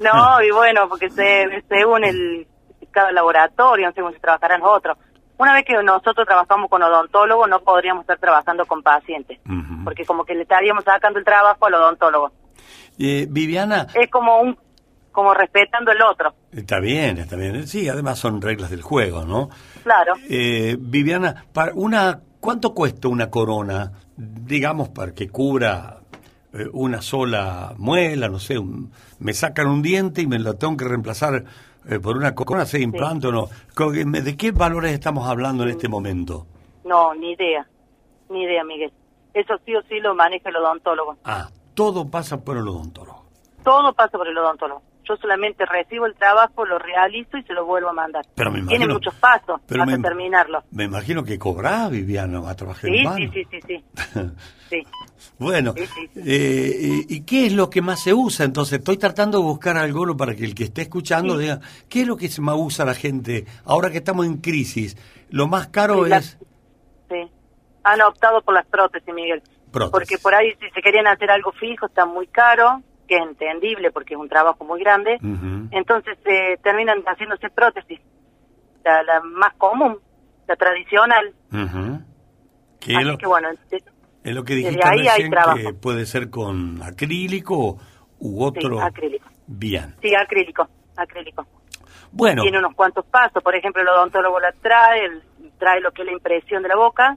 No, 0.00 0.42
y 0.42 0.50
bueno, 0.50 0.88
porque 0.88 1.10
se, 1.10 1.62
según 1.68 2.04
el 2.04 2.46
cada 2.90 3.12
laboratorio, 3.12 3.86
no 3.86 3.92
sé 3.92 4.00
cómo 4.00 4.12
se 4.12 4.18
trabajarán 4.18 4.60
los 4.60 4.70
otros. 4.70 4.96
Una 5.36 5.52
vez 5.52 5.64
que 5.66 5.74
nosotros 5.82 6.26
trabajamos 6.26 6.70
con 6.70 6.82
odontólogo, 6.82 7.46
no 7.46 7.60
podríamos 7.60 8.02
estar 8.02 8.18
trabajando 8.18 8.64
con 8.64 8.82
pacientes, 8.82 9.40
porque 9.84 10.06
como 10.06 10.24
que 10.24 10.34
le 10.34 10.42
estaríamos 10.42 10.84
sacando 10.84 11.18
el 11.18 11.24
trabajo 11.24 11.66
al 11.66 11.74
odontólogo. 11.74 12.32
Eh, 12.98 13.26
Viviana, 13.28 13.88
Es 13.94 14.10
como 14.10 14.40
un 14.40 14.56
como 15.12 15.34
respetando 15.34 15.92
el 15.92 16.02
otro, 16.02 16.34
está 16.50 16.80
bien, 16.80 17.18
está 17.18 17.36
bien. 17.36 17.68
Sí, 17.68 17.88
además 17.88 18.18
son 18.18 18.40
reglas 18.40 18.70
del 18.70 18.82
juego, 18.82 19.24
¿no? 19.24 19.48
claro. 19.82 20.14
Eh, 20.28 20.76
Viviana, 20.78 21.44
para 21.52 21.72
una, 21.74 22.20
¿cuánto 22.44 22.74
cuesta 22.74 23.08
una 23.08 23.30
corona, 23.30 23.90
digamos, 24.16 24.90
para 24.90 25.12
que 25.14 25.30
cubra 25.30 26.00
eh, 26.52 26.66
una 26.74 27.00
sola 27.00 27.72
muela, 27.78 28.28
no 28.28 28.38
sé, 28.38 28.58
un- 28.58 28.92
me 29.18 29.32
sacan 29.32 29.66
un 29.66 29.80
diente 29.80 30.20
y 30.20 30.26
me 30.26 30.38
lo 30.38 30.54
tengo 30.54 30.76
que 30.76 30.84
reemplazar 30.84 31.44
eh, 31.88 31.98
por 31.98 32.18
una 32.18 32.34
corona, 32.34 32.66
¿se 32.66 32.80
implante 32.82 33.28
o 33.28 33.32
no? 33.32 33.48
Co- 33.74 33.90
¿De 33.92 34.36
qué 34.36 34.52
valores 34.52 34.92
estamos 34.92 35.26
hablando 35.26 35.62
en 35.64 35.70
este 35.70 35.88
momento? 35.88 36.46
No, 36.84 37.14
ni 37.14 37.32
idea, 37.32 37.66
ni 38.28 38.42
idea, 38.42 38.62
Miguel. 38.62 38.92
Eso 39.32 39.54
sí 39.64 39.74
o 39.74 39.80
sí 39.88 39.98
lo 40.00 40.14
maneja 40.14 40.50
el 40.50 40.56
odontólogo. 40.56 41.16
Ah, 41.24 41.48
todo 41.74 42.08
pasa 42.10 42.44
por 42.44 42.58
el 42.58 42.68
odontólogo. 42.68 43.24
Todo 43.64 43.92
pasa 43.94 44.18
por 44.18 44.28
el 44.28 44.36
odontólogo. 44.36 44.82
Yo 45.06 45.16
solamente 45.16 45.64
recibo 45.66 46.06
el 46.06 46.14
trabajo, 46.14 46.64
lo 46.64 46.78
realizo 46.78 47.36
y 47.36 47.42
se 47.42 47.52
lo 47.52 47.66
vuelvo 47.66 47.90
a 47.90 47.92
mandar. 47.92 48.24
Pero 48.34 48.50
me 48.50 48.58
Tiene 48.62 48.74
imagino- 48.86 48.94
muchos 48.94 49.14
pasos 49.16 49.60
pero 49.66 49.82
hasta 49.82 49.96
me- 49.98 50.02
terminarlo. 50.02 50.62
Me 50.70 50.84
imagino 50.84 51.22
que 51.24 51.38
cobrás, 51.38 51.90
Viviana, 51.90 52.48
a 52.48 52.54
trabajar 52.56 52.88
en 52.90 52.96
Sí, 52.96 53.04
mano. 53.04 53.16
sí, 53.18 53.30
sí, 53.32 53.44
sí, 53.50 53.60
sí. 53.66 53.84
sí. 54.70 54.82
Bueno, 55.38 55.74
eh, 56.16 57.04
¿y 57.08 57.20
qué 57.22 57.46
es 57.46 57.52
lo 57.52 57.68
que 57.70 57.82
más 57.82 58.02
se 58.02 58.14
usa? 58.14 58.44
Entonces, 58.44 58.78
estoy 58.78 58.96
tratando 58.96 59.38
de 59.38 59.44
buscar 59.44 59.76
algo 59.76 60.16
para 60.16 60.34
que 60.34 60.44
el 60.44 60.54
que 60.54 60.64
esté 60.64 60.82
escuchando 60.82 61.36
diga, 61.38 61.60
¿qué 61.88 62.02
es 62.02 62.06
lo 62.06 62.16
que 62.16 62.28
más 62.40 62.56
usa 62.58 62.84
la 62.84 62.94
gente 62.94 63.44
ahora 63.64 63.90
que 63.90 63.98
estamos 63.98 64.26
en 64.26 64.38
crisis? 64.38 64.96
Lo 65.30 65.46
más 65.48 65.68
caro 65.68 66.04
la- 66.06 66.18
es... 66.18 66.38
Sí. 67.10 67.28
Han 67.84 68.00
optado 68.02 68.40
por 68.42 68.54
las 68.54 68.66
prótesis, 68.66 69.12
Miguel. 69.14 69.42
Prótesis. 69.70 69.90
Porque 69.92 70.18
por 70.22 70.34
ahí 70.34 70.52
si 70.60 70.70
se 70.70 70.80
querían 70.80 71.06
hacer 71.06 71.30
algo 71.30 71.52
fijo 71.52 71.86
está 71.86 72.06
muy 72.06 72.26
caro, 72.28 72.82
que 73.06 73.16
es 73.16 73.22
entendible 73.22 73.90
porque 73.90 74.14
es 74.14 74.20
un 74.20 74.28
trabajo 74.28 74.64
muy 74.64 74.80
grande. 74.80 75.18
Entonces 75.70 76.18
eh, 76.24 76.56
terminan 76.62 77.02
haciéndose 77.06 77.50
prótesis. 77.50 78.00
La, 78.84 79.02
la 79.02 79.20
más 79.20 79.54
común, 79.54 79.98
la 80.46 80.56
tradicional. 80.56 81.32
Ujú. 81.52 82.00
Que 82.80 82.92
es 82.94 83.04
lo, 83.06 83.16
que 83.16 83.26
bueno, 83.26 83.48
es 83.50 84.34
lo 84.34 84.44
que 84.44 84.54
dijiste 84.54 84.80
ahí 84.86 85.08
hay 85.08 85.30
trabajo. 85.30 85.56
que 85.58 85.72
puede 85.74 86.04
ser 86.06 86.28
con 86.30 86.82
acrílico 86.82 87.78
u 88.18 88.42
otro... 88.44 88.80
acrílico. 88.80 89.28
Bien. 89.46 89.94
sí, 90.02 90.14
acrílico, 90.14 90.68
acrílico. 90.96 91.46
Bueno, 92.12 92.42
Tiene 92.42 92.58
unos 92.58 92.74
cuantos 92.74 93.04
pasos, 93.06 93.42
por 93.42 93.54
ejemplo, 93.54 93.82
el 93.82 93.88
odontólogo 93.88 94.38
la 94.40 94.52
trae, 94.52 95.04
el- 95.06 95.22
trae 95.58 95.80
lo 95.80 95.92
que 95.92 96.02
es 96.02 96.06
la 96.06 96.12
impresión 96.12 96.62
de 96.62 96.68
la 96.68 96.76
boca, 96.76 97.16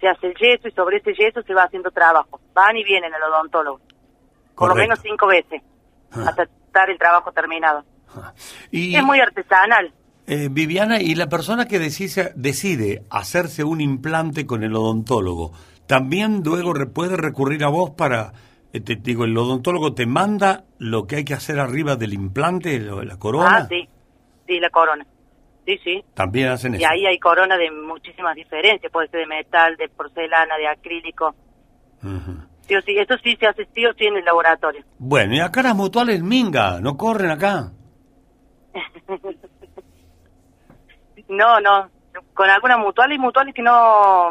se 0.00 0.08
hace 0.08 0.26
el 0.28 0.34
yeso 0.34 0.68
y 0.68 0.72
sobre 0.72 0.98
ese 0.98 1.14
yeso 1.14 1.42
se 1.42 1.54
va 1.54 1.62
haciendo 1.64 1.90
trabajo. 1.90 2.40
Van 2.54 2.76
y 2.76 2.84
vienen 2.84 3.12
el 3.14 3.22
odontólogo, 3.22 3.80
por 4.56 4.68
lo 4.70 4.74
menos 4.74 4.98
cinco 5.02 5.26
veces, 5.26 5.62
Ah. 6.12 6.26
hasta 6.28 6.44
estar 6.44 6.90
el 6.90 6.98
trabajo 6.98 7.32
terminado. 7.32 7.84
y, 8.70 8.94
Es 8.94 9.02
muy 9.02 9.18
artesanal. 9.20 9.92
eh, 10.26 10.48
Viviana, 10.50 11.00
y 11.00 11.14
la 11.16 11.28
persona 11.28 11.66
que 11.66 11.78
decide, 11.78 12.32
decide 12.36 13.02
hacerse 13.10 13.64
un 13.64 13.80
implante 13.80 14.46
con 14.46 14.62
el 14.62 14.74
odontólogo, 14.76 15.52
¿también 15.86 16.42
luego 16.44 16.72
re- 16.72 16.86
puede 16.86 17.16
recurrir 17.16 17.64
a 17.64 17.68
vos 17.68 17.90
para... 17.90 18.32
eh, 18.72 18.80
Te 18.80 18.94
digo, 18.96 19.24
el 19.24 19.36
odontólogo 19.36 19.94
te 19.94 20.06
manda 20.06 20.64
lo 20.78 21.06
que 21.06 21.16
hay 21.16 21.24
que 21.24 21.34
hacer 21.34 21.58
arriba 21.58 21.96
del 21.96 22.14
implante, 22.14 22.78
lo- 22.78 23.02
la 23.02 23.18
corona. 23.18 23.56
Ah, 23.58 23.66
sí, 23.68 23.88
sí, 24.46 24.60
la 24.60 24.70
corona. 24.70 25.04
Sí, 25.66 25.78
sí. 25.82 26.04
También 26.14 26.48
hacen 26.50 26.74
Y 26.74 26.76
eso. 26.78 26.86
ahí 26.90 27.06
hay 27.06 27.18
corona 27.18 27.56
de 27.56 27.70
muchísimas 27.70 28.34
diferencias, 28.36 28.92
puede 28.92 29.08
ser 29.08 29.20
de 29.20 29.26
metal, 29.26 29.76
de 29.76 29.88
porcelana, 29.88 30.56
de 30.56 30.68
acrílico. 30.68 31.34
Ujú. 32.02 32.36
Sí 32.66 32.74
o 32.74 32.82
sí, 32.82 32.96
eso 32.98 33.14
sí 33.22 33.36
se 33.38 33.46
hace 33.46 33.68
sí 33.74 33.84
o 33.86 33.92
sí 33.94 34.06
en 34.06 34.16
el 34.16 34.24
laboratorio. 34.24 34.82
Bueno, 34.98 35.34
y 35.34 35.40
acá 35.40 35.62
las 35.62 35.74
mutuales 35.76 36.22
minga, 36.22 36.80
no 36.80 36.96
corren 36.96 37.30
acá. 37.30 37.72
No, 41.28 41.58
no, 41.60 41.88
con 42.34 42.50
algunas 42.50 42.78
mutuales 42.78 43.16
y 43.16 43.20
mutuales 43.20 43.54
que 43.54 43.62
no 43.62 44.30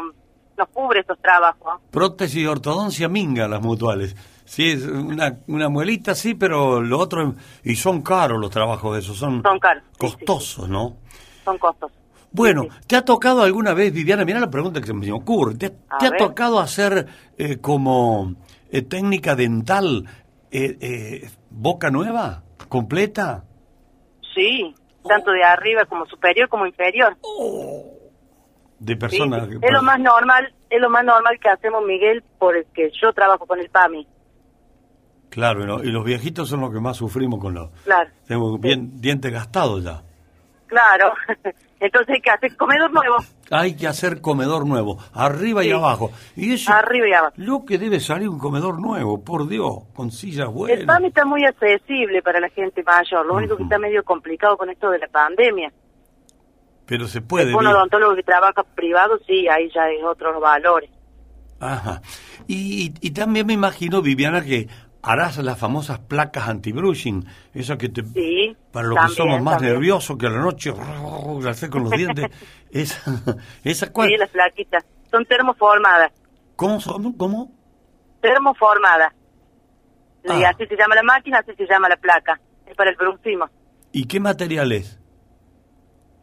nos 0.56 0.68
cubre 0.72 1.00
estos 1.00 1.18
trabajos. 1.18 1.80
Prótesis 1.90 2.42
y 2.42 2.46
ortodoncia 2.46 3.08
minga 3.08 3.48
las 3.48 3.60
mutuales. 3.60 4.14
Sí, 4.44 4.70
es 4.70 4.84
una, 4.84 5.38
una 5.48 5.68
muelita, 5.68 6.14
sí, 6.14 6.34
pero 6.34 6.80
lo 6.80 6.98
otro... 7.00 7.34
Y 7.64 7.74
son 7.74 8.02
caros 8.02 8.38
los 8.38 8.50
trabajos 8.50 8.96
esos, 8.98 9.16
son, 9.16 9.42
Son 9.42 9.58
caros, 9.58 9.82
sí, 9.90 9.98
costosos, 9.98 10.68
¿no? 10.68 10.96
son 11.44 11.58
costos. 11.58 11.90
Bueno, 12.34 12.66
¿te 12.88 12.96
ha 12.96 13.04
tocado 13.04 13.42
alguna 13.42 13.74
vez, 13.74 13.92
Viviana? 13.92 14.24
Mira 14.24 14.40
la 14.40 14.50
pregunta 14.50 14.80
que 14.80 14.88
se 14.88 14.92
me 14.92 15.10
ocurre. 15.12 15.54
¿Te, 15.54 15.70
te 15.70 16.06
ha 16.06 16.10
ver. 16.10 16.18
tocado 16.18 16.58
hacer 16.58 17.06
eh, 17.38 17.58
como 17.58 18.34
eh, 18.72 18.82
técnica 18.82 19.36
dental 19.36 20.04
eh, 20.50 20.76
eh, 20.80 21.30
boca 21.48 21.92
nueva, 21.92 22.42
completa? 22.68 23.44
Sí, 24.34 24.74
tanto 25.08 25.30
de 25.30 25.44
arriba 25.44 25.84
como 25.84 26.06
superior 26.06 26.48
como 26.48 26.66
inferior. 26.66 27.16
De 28.80 28.94
Sí, 28.94 28.98
personas... 28.98 29.48
sí. 29.48 29.54
Es 29.62 29.70
lo 29.72 29.82
más 29.84 30.00
normal, 30.00 30.52
es 30.68 30.80
lo 30.80 30.90
más 30.90 31.04
normal 31.04 31.38
que 31.40 31.48
hacemos 31.48 31.84
Miguel 31.84 32.24
porque 32.40 32.90
yo 33.00 33.12
trabajo 33.12 33.46
con 33.46 33.60
el 33.60 33.70
PAMI. 33.70 34.08
Claro, 35.30 35.82
y, 35.84 35.88
y 35.88 35.92
los 35.92 36.04
viejitos 36.04 36.48
son 36.48 36.62
los 36.62 36.72
que 36.72 36.80
más 36.80 36.96
sufrimos 36.96 37.38
con 37.40 37.54
los... 37.54 37.70
Claro, 37.84 38.10
Tengo 38.26 38.58
bien, 38.58 39.00
dientes 39.00 39.32
gastados 39.32 39.84
ya. 39.84 40.02
claro. 40.66 41.12
Entonces 41.84 42.14
hay 42.14 42.20
que 42.22 42.30
hacer 42.30 42.56
comedor 42.56 42.90
nuevo, 42.92 43.16
Hay 43.50 43.76
que 43.76 43.86
hacer 43.86 44.22
comedor 44.22 44.66
nuevo, 44.66 44.98
arriba 45.12 45.62
y 45.62 45.70
abajo. 45.70 46.10
Y 46.34 46.54
eso, 46.54 46.72
arriba 46.72 47.06
y 47.06 47.12
abajo. 47.12 47.34
lo 47.36 47.66
que 47.66 47.76
debe 47.76 48.00
salir 48.00 48.26
un 48.30 48.38
comedor 48.38 48.80
nuevo, 48.80 49.22
por 49.22 49.46
Dios, 49.46 49.82
con 49.92 50.10
sillas 50.10 50.48
El 50.48 50.54
buenas. 50.54 50.86
PAMI 50.86 51.08
está 51.08 51.26
muy 51.26 51.44
accesible 51.44 52.22
para 52.22 52.40
la 52.40 52.48
gente 52.48 52.82
mayor, 52.82 53.26
lo 53.26 53.34
único 53.34 53.58
que 53.58 53.64
está 53.64 53.78
medio 53.78 54.02
complicado 54.02 54.56
con 54.56 54.70
esto 54.70 54.90
de 54.90 54.98
la 54.98 55.08
pandemia. 55.08 55.70
Pero 56.86 57.06
se 57.06 57.20
puede. 57.20 57.54
Un 57.54 57.66
odontólogo 57.66 58.14
que 58.16 58.22
trabaja 58.22 58.62
privado, 58.62 59.18
sí, 59.26 59.46
ahí 59.48 59.70
ya 59.74 59.90
es 59.90 60.02
otros 60.04 60.40
valores. 60.40 60.88
Ajá. 61.60 62.00
Y, 62.46 62.94
y 63.02 63.10
también 63.10 63.46
me 63.46 63.52
imagino, 63.52 64.00
Viviana, 64.00 64.42
que 64.42 64.68
harás 65.04 65.36
las 65.38 65.58
famosas 65.58 65.98
placas 66.00 66.48
anti-brushing, 66.48 67.24
esas 67.52 67.76
que 67.78 67.88
te... 67.88 68.02
Sí, 68.04 68.56
Para 68.72 68.88
los 68.88 68.98
que 69.06 69.08
somos 69.14 69.40
más 69.42 69.54
también. 69.56 69.74
nerviosos 69.74 70.16
que 70.16 70.26
a 70.26 70.30
la 70.30 70.40
noche, 70.40 70.72
hacer 71.48 71.70
con 71.70 71.82
los 71.84 71.92
dientes, 71.92 72.26
esa, 72.70 73.02
esa 73.64 73.92
cual- 73.92 74.08
Sí, 74.08 74.16
las 74.16 74.30
plaquitas. 74.30 74.84
Son 75.10 75.24
termoformadas. 75.26 76.12
¿Cómo 76.56 76.80
son? 76.80 77.12
¿Cómo? 77.12 77.52
Termoformadas. 78.20 79.12
Y 80.24 80.30
Ah. 80.42 80.50
así 80.54 80.66
se 80.66 80.76
llama 80.76 80.94
la 80.94 81.02
máquina, 81.02 81.38
así 81.40 81.52
se 81.56 81.66
llama 81.66 81.88
la 81.88 81.96
placa. 81.96 82.40
Es 82.66 82.74
para 82.74 82.90
el 82.90 82.96
bruxismo. 82.96 83.46
¿Y 83.92 84.06
qué 84.06 84.18
material 84.20 84.72
es? 84.72 84.98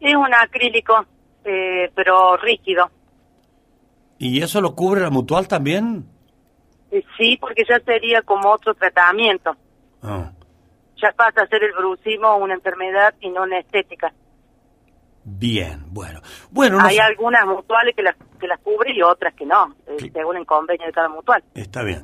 Es 0.00 0.14
un 0.16 0.34
acrílico, 0.34 1.06
eh, 1.44 1.90
pero 1.94 2.36
rígido. 2.36 2.90
¿Y 4.18 4.42
eso 4.42 4.60
lo 4.60 4.74
cubre 4.74 5.00
la 5.00 5.10
mutual 5.10 5.46
también? 5.48 6.06
Eh, 6.92 7.02
Sí, 7.16 7.36
porque 7.40 7.64
ya 7.68 7.80
sería 7.80 8.22
como 8.22 8.50
otro 8.50 8.74
tratamiento. 8.74 9.56
Ah, 10.02 10.30
Ya 11.02 11.10
pasa 11.12 11.42
a 11.42 11.46
ser 11.48 11.64
el 11.64 11.72
bruxismo 11.72 12.36
una 12.36 12.54
enfermedad 12.54 13.14
y 13.20 13.28
no 13.30 13.42
una 13.42 13.58
estética. 13.58 14.12
bien, 15.24 15.84
bueno. 15.88 16.20
Bueno, 16.50 16.78
no 16.78 16.84
Hay 16.86 16.98
algunas 16.98 17.46
mutuales 17.46 17.94
que 17.96 18.02
las, 18.02 18.14
que 18.40 18.46
las 18.46 18.58
cubre 18.60 18.92
y 18.94 19.02
otras 19.02 19.34
que 19.34 19.46
no, 19.46 19.74
eh, 19.86 20.10
según 20.12 20.36
el 20.36 20.46
convenio 20.46 20.86
de 20.86 20.92
cada 20.92 21.08
mutual. 21.08 21.42
Está 21.54 21.82
bien. 21.82 22.02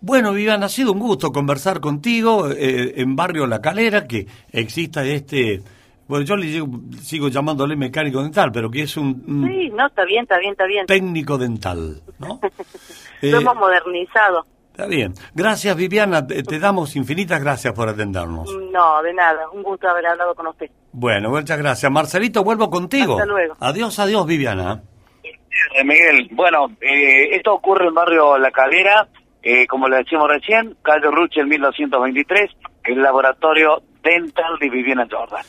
Bueno, 0.00 0.32
Viviana, 0.32 0.66
ha 0.66 0.68
sido 0.68 0.92
un 0.92 0.98
gusto 1.00 1.30
conversar 1.32 1.80
contigo 1.80 2.48
eh, 2.50 2.94
en 3.00 3.16
Barrio 3.16 3.46
La 3.46 3.60
Calera, 3.60 4.06
que 4.06 4.26
exista 4.52 5.04
este, 5.04 5.60
bueno, 6.06 6.24
yo 6.24 6.36
le 6.36 6.46
digo- 6.46 6.68
sigo 7.00 7.28
llamándole 7.28 7.74
mecánico 7.76 8.22
dental, 8.22 8.50
pero 8.52 8.70
que 8.70 8.82
es 8.82 8.96
un, 8.96 9.24
un 9.26 9.48
Sí, 9.48 9.70
no, 9.70 9.86
está 9.86 10.04
bien, 10.04 10.22
está 10.22 10.38
bien, 10.38 10.52
está 10.52 10.66
bien. 10.66 10.86
técnico 10.86 11.36
dental, 11.38 12.00
¿no? 12.18 12.40
Lo 13.22 13.38
Eh, 13.38 13.40
hemos 13.40 13.56
modernizado. 13.56 14.44
Está 14.70 14.86
bien. 14.86 15.12
Gracias, 15.34 15.74
Viviana. 15.76 16.24
Te, 16.26 16.42
te 16.44 16.58
damos 16.60 16.94
infinitas 16.94 17.40
gracias 17.40 17.74
por 17.74 17.88
atendernos. 17.88 18.48
No, 18.72 19.02
de 19.02 19.12
nada. 19.12 19.50
Un 19.50 19.62
gusto 19.64 19.88
haber 19.88 20.06
hablado 20.06 20.34
con 20.36 20.46
usted. 20.46 20.70
Bueno, 20.92 21.30
muchas 21.30 21.58
gracias. 21.58 21.90
Marcelito, 21.90 22.44
vuelvo 22.44 22.70
contigo. 22.70 23.14
Hasta 23.14 23.26
luego. 23.26 23.56
Adiós, 23.58 23.98
adiós, 23.98 24.24
Viviana. 24.26 24.80
Eh, 25.74 25.84
Miguel, 25.84 26.28
bueno, 26.32 26.68
eh, 26.80 27.34
esto 27.34 27.54
ocurre 27.54 27.82
en 27.82 27.88
el 27.88 27.94
barrio 27.94 28.38
La 28.38 28.52
Calera, 28.52 29.08
eh, 29.42 29.66
como 29.66 29.88
le 29.88 29.96
decíamos 29.96 30.28
recién, 30.28 30.76
calle 30.82 31.10
Ruche, 31.10 31.40
en 31.40 31.48
1923, 31.48 32.50
el 32.84 33.02
laboratorio 33.02 33.82
dental 34.02 34.58
de 34.60 34.70
Viviana 34.70 35.08
Jordan. 35.10 35.44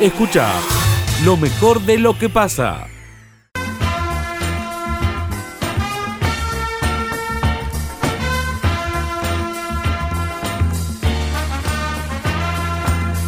Escucha 0.00 0.48
lo 1.24 1.36
mejor 1.36 1.80
de 1.80 1.98
lo 1.98 2.16
que 2.16 2.28
pasa. 2.28 2.86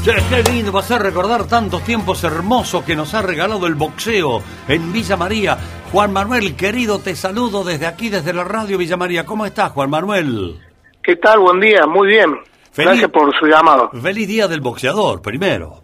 Che, 0.04 0.12
qué 0.28 0.42
lindo 0.52 0.70
va 0.70 0.80
a 0.80 0.82
ser 0.82 1.00
recordar 1.00 1.46
tantos 1.46 1.82
tiempos 1.82 2.22
hermosos 2.24 2.84
que 2.84 2.94
nos 2.94 3.14
ha 3.14 3.22
regalado 3.22 3.66
el 3.66 3.74
boxeo 3.74 4.42
en 4.68 4.92
Villa 4.92 5.16
María. 5.16 5.56
Juan 5.90 6.12
Manuel, 6.12 6.54
querido, 6.56 6.98
te 6.98 7.16
saludo 7.16 7.64
desde 7.64 7.86
aquí, 7.86 8.10
desde 8.10 8.34
la 8.34 8.44
radio 8.44 8.76
Villa 8.76 8.98
María. 8.98 9.24
¿Cómo 9.24 9.46
estás, 9.46 9.72
Juan 9.72 9.88
Manuel? 9.88 10.58
¿Qué 11.02 11.16
tal? 11.16 11.38
Buen 11.38 11.58
día, 11.60 11.86
muy 11.86 12.08
bien. 12.08 12.34
Feliz- 12.70 12.88
Gracias 13.00 13.10
por 13.10 13.34
su 13.38 13.46
llamado. 13.46 13.90
Feliz 13.92 14.28
día 14.28 14.46
del 14.46 14.60
boxeador, 14.60 15.22
primero. 15.22 15.82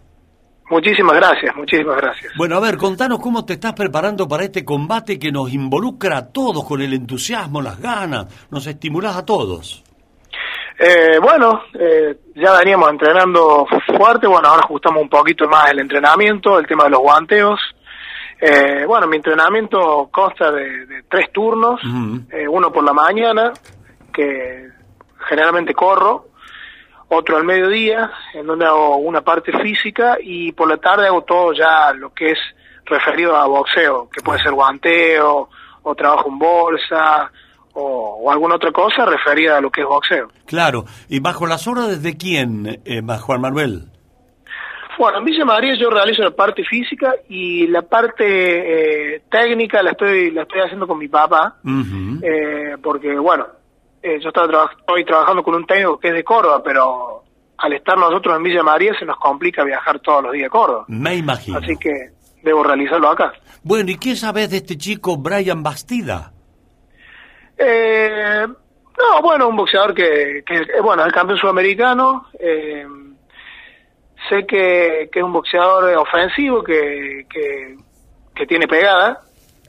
Muchísimas 0.69 1.15
gracias, 1.15 1.55
muchísimas 1.55 1.97
gracias. 1.97 2.31
Bueno, 2.37 2.55
a 2.57 2.59
ver, 2.59 2.77
contanos 2.77 3.19
cómo 3.19 3.43
te 3.43 3.53
estás 3.53 3.73
preparando 3.73 4.27
para 4.27 4.43
este 4.43 4.63
combate 4.63 5.17
que 5.17 5.31
nos 5.31 5.51
involucra 5.51 6.17
a 6.17 6.27
todos 6.27 6.63
con 6.63 6.81
el 6.81 6.93
entusiasmo, 6.93 7.61
las 7.61 7.79
ganas, 7.79 8.27
nos 8.51 8.67
estimulás 8.67 9.17
a 9.17 9.25
todos. 9.25 9.83
Eh, 10.83 11.19
bueno, 11.21 11.65
eh, 11.79 12.17
ya 12.33 12.57
veníamos 12.57 12.89
entrenando 12.89 13.67
fuerte, 13.85 14.25
bueno, 14.25 14.47
ahora 14.47 14.63
ajustamos 14.63 15.03
un 15.03 15.09
poquito 15.09 15.47
más 15.47 15.69
el 15.69 15.77
entrenamiento, 15.77 16.57
el 16.57 16.65
tema 16.65 16.85
de 16.85 16.89
los 16.89 17.01
guanteos. 17.01 17.59
Eh, 18.39 18.83
bueno, 18.87 19.05
mi 19.05 19.17
entrenamiento 19.17 20.09
consta 20.11 20.51
de, 20.51 20.87
de 20.87 21.03
tres 21.03 21.31
turnos, 21.31 21.79
eh, 22.31 22.47
uno 22.47 22.71
por 22.71 22.83
la 22.83 22.93
mañana, 22.93 23.53
que 24.11 24.69
generalmente 25.29 25.75
corro, 25.75 26.29
otro 27.09 27.37
al 27.37 27.43
mediodía, 27.43 28.11
en 28.33 28.47
donde 28.47 28.65
hago 28.65 28.95
una 28.97 29.21
parte 29.21 29.51
física, 29.59 30.17
y 30.19 30.51
por 30.51 30.67
la 30.67 30.77
tarde 30.77 31.05
hago 31.05 31.21
todo 31.21 31.53
ya 31.53 31.93
lo 31.93 32.11
que 32.11 32.31
es 32.31 32.39
referido 32.85 33.35
a 33.35 33.45
boxeo, 33.45 34.09
que 34.09 34.23
puede 34.23 34.41
ser 34.41 34.53
guanteo, 34.53 35.47
o 35.83 35.95
trabajo 35.95 36.27
en 36.29 36.39
bolsa, 36.39 37.31
o, 37.73 38.19
o 38.23 38.31
alguna 38.31 38.55
otra 38.55 38.71
cosa 38.71 39.05
referida 39.05 39.57
a 39.57 39.61
lo 39.61 39.69
que 39.71 39.81
es 39.81 39.87
boxeo. 39.87 40.27
Claro, 40.45 40.85
y 41.09 41.19
bajo 41.19 41.45
las 41.47 41.67
órdenes 41.67 42.01
de 42.03 42.17
quién, 42.17 42.81
eh, 42.85 43.01
Juan 43.19 43.41
Manuel? 43.41 43.85
Bueno, 44.99 45.19
en 45.19 45.25
Villa 45.25 45.45
María 45.45 45.73
yo 45.79 45.89
realizo 45.89 46.21
la 46.21 46.31
parte 46.31 46.63
física 46.63 47.13
y 47.29 47.65
la 47.67 47.81
parte 47.81 49.15
eh, 49.15 49.23
técnica 49.31 49.81
la 49.81 49.91
estoy 49.91 50.31
la 50.31 50.43
estoy 50.43 50.59
haciendo 50.61 50.85
con 50.85 50.99
mi 50.99 51.07
papá, 51.07 51.55
eh, 52.21 52.75
porque 52.83 53.17
bueno, 53.17 53.47
eh, 54.03 54.19
yo 54.21 54.27
estaba 54.29 54.47
traba- 54.47 54.71
estoy 54.77 55.05
trabajando 55.05 55.41
con 55.43 55.55
un 55.55 55.65
técnico 55.65 55.97
que 55.97 56.09
es 56.09 56.13
de 56.13 56.23
Córdoba, 56.23 56.61
pero 56.63 57.23
al 57.57 57.73
estar 57.73 57.97
nosotros 57.97 58.35
en 58.35 58.43
Villa 58.43 58.63
María 58.63 58.93
se 58.99 59.05
nos 59.05 59.17
complica 59.17 59.63
viajar 59.63 59.99
todos 60.01 60.23
los 60.23 60.33
días 60.33 60.47
a 60.47 60.49
Córdoba, 60.49 60.85
Me 60.87 61.15
imagino. 61.15 61.57
así 61.57 61.75
que 61.77 61.89
debo 62.43 62.61
realizarlo 62.63 63.09
acá. 63.09 63.31
Bueno, 63.63 63.89
¿y 63.91 63.95
qué 63.97 64.15
sabes 64.15 64.49
de 64.51 64.57
este 64.57 64.77
chico 64.77 65.17
Brian 65.17 65.63
Bastida? 65.63 66.33
Eh, 67.63 68.47
no, 68.47 69.21
bueno, 69.21 69.47
un 69.47 69.55
boxeador 69.55 69.93
que, 69.93 70.43
que 70.45 70.55
eh, 70.55 70.81
bueno, 70.81 71.03
es 71.03 71.07
el 71.07 71.13
campeón 71.13 71.37
sudamericano. 71.37 72.27
eh, 72.39 72.85
sé 74.29 74.45
que, 74.45 75.09
que 75.11 75.19
es 75.19 75.25
un 75.25 75.33
boxeador 75.33 75.95
ofensivo, 75.97 76.63
que, 76.63 77.25
que, 77.29 77.75
que 78.35 78.45
tiene 78.47 78.67
pegada. 78.67 79.21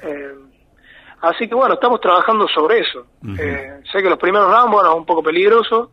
eh, 0.03 0.35
así 1.23 1.49
que 1.49 1.55
bueno, 1.55 1.75
estamos 1.75 2.01
trabajando 2.01 2.47
sobre 2.49 2.81
eso. 2.81 3.07
Eh, 3.39 3.81
sé 3.91 4.03
que 4.03 4.11
los 4.11 4.19
primeros 4.19 4.51
rounds, 4.51 4.73
bueno, 4.73 4.91
es 4.91 4.97
un 4.97 5.07
poco 5.07 5.23
peligroso. 5.23 5.93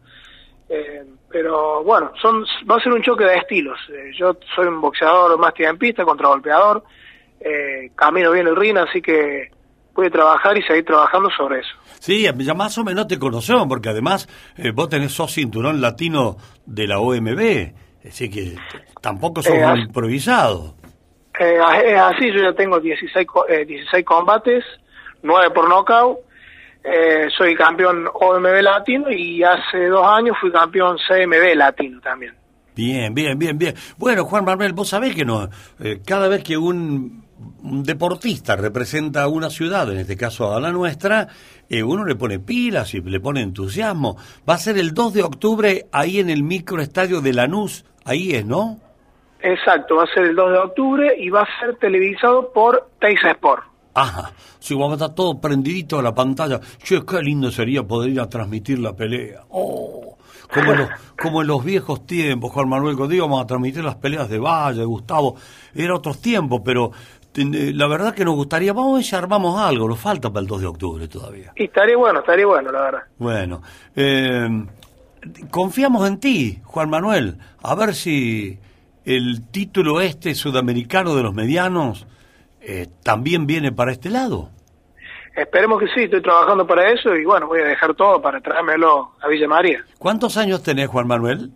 eh, 0.69 1.03
pero 1.31 1.83
bueno, 1.83 2.11
son 2.21 2.43
va 2.69 2.75
a 2.77 2.79
ser 2.81 2.91
un 2.91 3.03
choque 3.03 3.23
de 3.23 3.35
estilos. 3.37 3.79
Eh, 3.89 4.11
yo 4.17 4.35
soy 4.55 4.67
un 4.67 4.81
boxeador 4.81 5.37
más 5.37 5.53
tiempista, 5.53 6.03
contragolpeador. 6.03 6.83
Eh, 7.39 7.91
camino 7.95 8.31
bien 8.31 8.47
el 8.47 8.55
ring, 8.55 8.77
así 8.77 9.01
que 9.01 9.49
a 9.97 10.09
trabajar 10.09 10.57
y 10.57 10.61
seguir 10.63 10.85
trabajando 10.85 11.29
sobre 11.35 11.59
eso. 11.59 11.69
Sí, 11.99 12.23
ya 12.23 12.53
más 12.53 12.77
o 12.77 12.83
menos 12.83 13.07
te 13.07 13.19
conocemos, 13.19 13.67
porque 13.67 13.89
además 13.89 14.27
eh, 14.57 14.71
vos 14.71 14.87
tenés 14.89 15.11
sos 15.11 15.33
cinturón 15.33 15.81
latino 15.81 16.37
de 16.65 16.87
la 16.87 16.99
OMB, 16.99 17.73
así 18.07 18.29
que 18.29 18.55
tampoco 19.01 19.41
sos 19.41 19.53
Eh, 19.53 19.65
improvisado. 19.85 20.75
Eh, 21.39 21.57
es 21.85 21.99
así, 21.99 22.31
yo 22.31 22.41
ya 22.43 22.53
tengo 22.53 22.79
16, 22.79 23.27
co- 23.27 23.47
eh, 23.47 23.65
16 23.65 24.05
combates, 24.05 24.63
9 25.23 25.51
por 25.51 25.67
nocaut. 25.69 26.19
Eh, 26.81 27.27
soy 27.37 27.55
campeón 27.55 28.07
OMB 28.13 28.61
latino 28.61 29.11
y 29.11 29.43
hace 29.43 29.87
dos 29.87 30.05
años 30.07 30.37
fui 30.39 30.49
campeón 30.51 30.97
CMB 31.07 31.55
latino 31.55 31.99
también. 31.99 32.33
Bien, 32.73 33.13
bien, 33.13 33.37
bien, 33.37 33.57
bien. 33.57 33.75
Bueno, 33.97 34.23
Juan 34.23 34.45
Manuel, 34.45 34.71
vos 34.71 34.87
sabés 34.87 35.13
que 35.13 35.25
no, 35.25 35.49
cada 36.05 36.29
vez 36.29 36.41
que 36.43 36.57
un, 36.57 37.25
un 37.63 37.83
deportista 37.83 38.55
representa 38.55 39.23
a 39.23 39.27
una 39.27 39.49
ciudad, 39.49 39.91
en 39.91 39.99
este 39.99 40.17
caso 40.17 40.53
a 40.53 40.59
la 40.59 40.71
nuestra, 40.71 41.27
eh, 41.69 41.83
uno 41.83 42.05
le 42.05 42.15
pone 42.15 42.39
pilas 42.39 42.93
y 42.93 43.01
le 43.01 43.19
pone 43.19 43.41
entusiasmo. 43.41 44.17
Va 44.47 44.55
a 44.55 44.57
ser 44.57 44.77
el 44.77 44.93
2 44.93 45.13
de 45.13 45.23
octubre 45.23 45.87
ahí 45.91 46.19
en 46.19 46.29
el 46.29 46.43
microestadio 46.43 47.21
de 47.21 47.33
Lanús, 47.33 47.85
ahí 48.05 48.33
es, 48.33 48.45
¿no? 48.45 48.79
Exacto, 49.41 49.97
va 49.97 50.03
a 50.03 50.07
ser 50.07 50.25
el 50.25 50.35
2 50.35 50.51
de 50.51 50.57
octubre 50.57 51.15
y 51.17 51.29
va 51.29 51.43
a 51.43 51.59
ser 51.59 51.75
televisado 51.77 52.51
por 52.51 52.89
Teisa 52.99 53.31
Sport. 53.31 53.63
Ajá, 53.93 54.31
si 54.59 54.75
vamos 54.75 54.91
a 54.91 54.95
estar 54.95 55.15
todo 55.15 55.41
prendidito 55.41 55.99
a 55.99 56.01
la 56.01 56.13
pantalla. 56.13 56.59
Che, 56.81 57.05
qué 57.05 57.21
lindo 57.21 57.51
sería 57.51 57.83
poder 57.83 58.11
ir 58.11 58.19
a 58.21 58.29
transmitir 58.29 58.79
la 58.79 58.93
pelea. 58.93 59.43
Oh, 59.49 60.17
como, 60.53 60.71
en 60.71 60.79
los, 60.79 60.89
como 61.21 61.41
en 61.41 61.47
los 61.47 61.63
viejos 61.63 62.05
tiempos, 62.05 62.51
Juan 62.51 62.69
Manuel, 62.69 62.95
cuando 62.95 63.15
íbamos 63.15 63.41
a 63.41 63.47
transmitir 63.47 63.83
las 63.83 63.95
peleas 63.95 64.29
de 64.29 64.39
Valle, 64.39 64.79
de 64.79 64.85
Gustavo. 64.85 65.35
Era 65.73 65.95
otros 65.95 66.21
tiempos, 66.21 66.61
pero 66.63 66.91
la 67.45 67.87
verdad 67.87 68.13
que 68.13 68.25
nos 68.25 68.35
gustaría, 68.35 68.73
vamos 68.73 68.93
a 68.93 68.95
ver 68.95 69.03
si 69.03 69.15
armamos 69.15 69.59
algo, 69.59 69.87
nos 69.87 69.99
falta 69.99 70.29
para 70.29 70.41
el 70.41 70.47
2 70.47 70.61
de 70.61 70.67
octubre 70.67 71.07
todavía. 71.07 71.53
Y 71.55 71.65
estaría 71.65 71.97
bueno, 71.97 72.19
estaría 72.19 72.45
bueno, 72.45 72.71
la 72.71 72.81
verdad. 72.81 73.03
Bueno, 73.17 73.61
eh, 73.95 74.47
confiamos 75.49 76.07
en 76.07 76.19
ti, 76.19 76.59
Juan 76.63 76.89
Manuel, 76.89 77.37
a 77.63 77.75
ver 77.75 77.93
si 77.93 78.59
el 79.05 79.49
título 79.51 80.01
este 80.01 80.35
sudamericano 80.35 81.15
de 81.15 81.23
los 81.23 81.33
medianos 81.33 82.07
eh, 82.61 82.87
también 83.03 83.47
viene 83.47 83.71
para 83.71 83.91
este 83.91 84.09
lado. 84.09 84.49
Esperemos 85.35 85.79
que 85.79 85.87
sí, 85.87 86.03
estoy 86.03 86.21
trabajando 86.21 86.67
para 86.67 86.91
eso 86.91 87.15
y 87.15 87.23
bueno, 87.23 87.47
voy 87.47 87.61
a 87.61 87.65
dejar 87.65 87.95
todo 87.95 88.21
para 88.21 88.41
traérmelo 88.41 89.11
a 89.21 89.27
Villa 89.27 89.47
María. 89.47 89.83
¿Cuántos 89.97 90.35
años 90.37 90.61
tenés, 90.63 90.87
Juan 90.87 91.07
Manuel? 91.07 91.51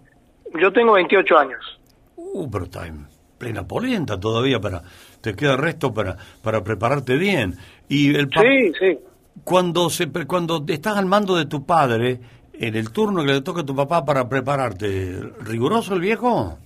Yo 0.60 0.72
tengo 0.72 0.93
28 0.93 1.38
años. 1.38 1.80
Uh, 2.15 2.50
pero 2.50 2.65
en 2.86 3.12
plena 3.43 3.67
polenta 3.67 4.17
todavía 4.19 4.60
para 4.60 4.82
te 5.19 5.36
queda 5.36 5.58
resto 5.58 5.93
para 5.93 6.15
para 6.41 6.63
prepararte 6.63 7.17
bien. 7.17 7.56
Y 7.89 8.15
el 8.15 8.29
Sí, 8.32 8.71
sí. 8.79 8.99
cuando 9.43 9.89
se 9.89 10.08
cuando 10.25 10.63
estás 10.67 10.95
al 10.97 11.06
mando 11.06 11.36
de 11.36 11.45
tu 11.45 11.65
padre 11.65 12.19
en 12.53 12.75
el 12.75 12.91
turno 12.91 13.25
que 13.25 13.34
le 13.34 13.41
toca 13.41 13.62
a 13.62 13.65
tu 13.65 13.75
papá 13.75 14.06
para 14.06 14.29
prepararte, 14.29 15.19
riguroso 15.41 15.93
el 15.93 15.99
viejo. 15.99 16.58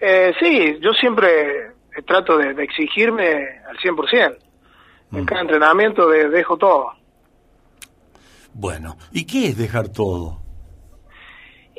Eh, 0.00 0.32
sí, 0.38 0.78
yo 0.80 0.92
siempre 0.92 1.72
trato 2.06 2.38
de, 2.38 2.54
de 2.54 2.62
exigirme 2.62 3.24
al 3.68 3.76
100%. 3.78 4.36
En 5.12 5.24
cada 5.24 5.40
entrenamiento 5.40 6.08
de- 6.08 6.28
dejo 6.28 6.56
todo. 6.56 6.92
Bueno, 8.54 8.96
¿y 9.12 9.24
qué 9.24 9.48
es 9.48 9.56
dejar 9.58 9.88
todo? 9.88 10.38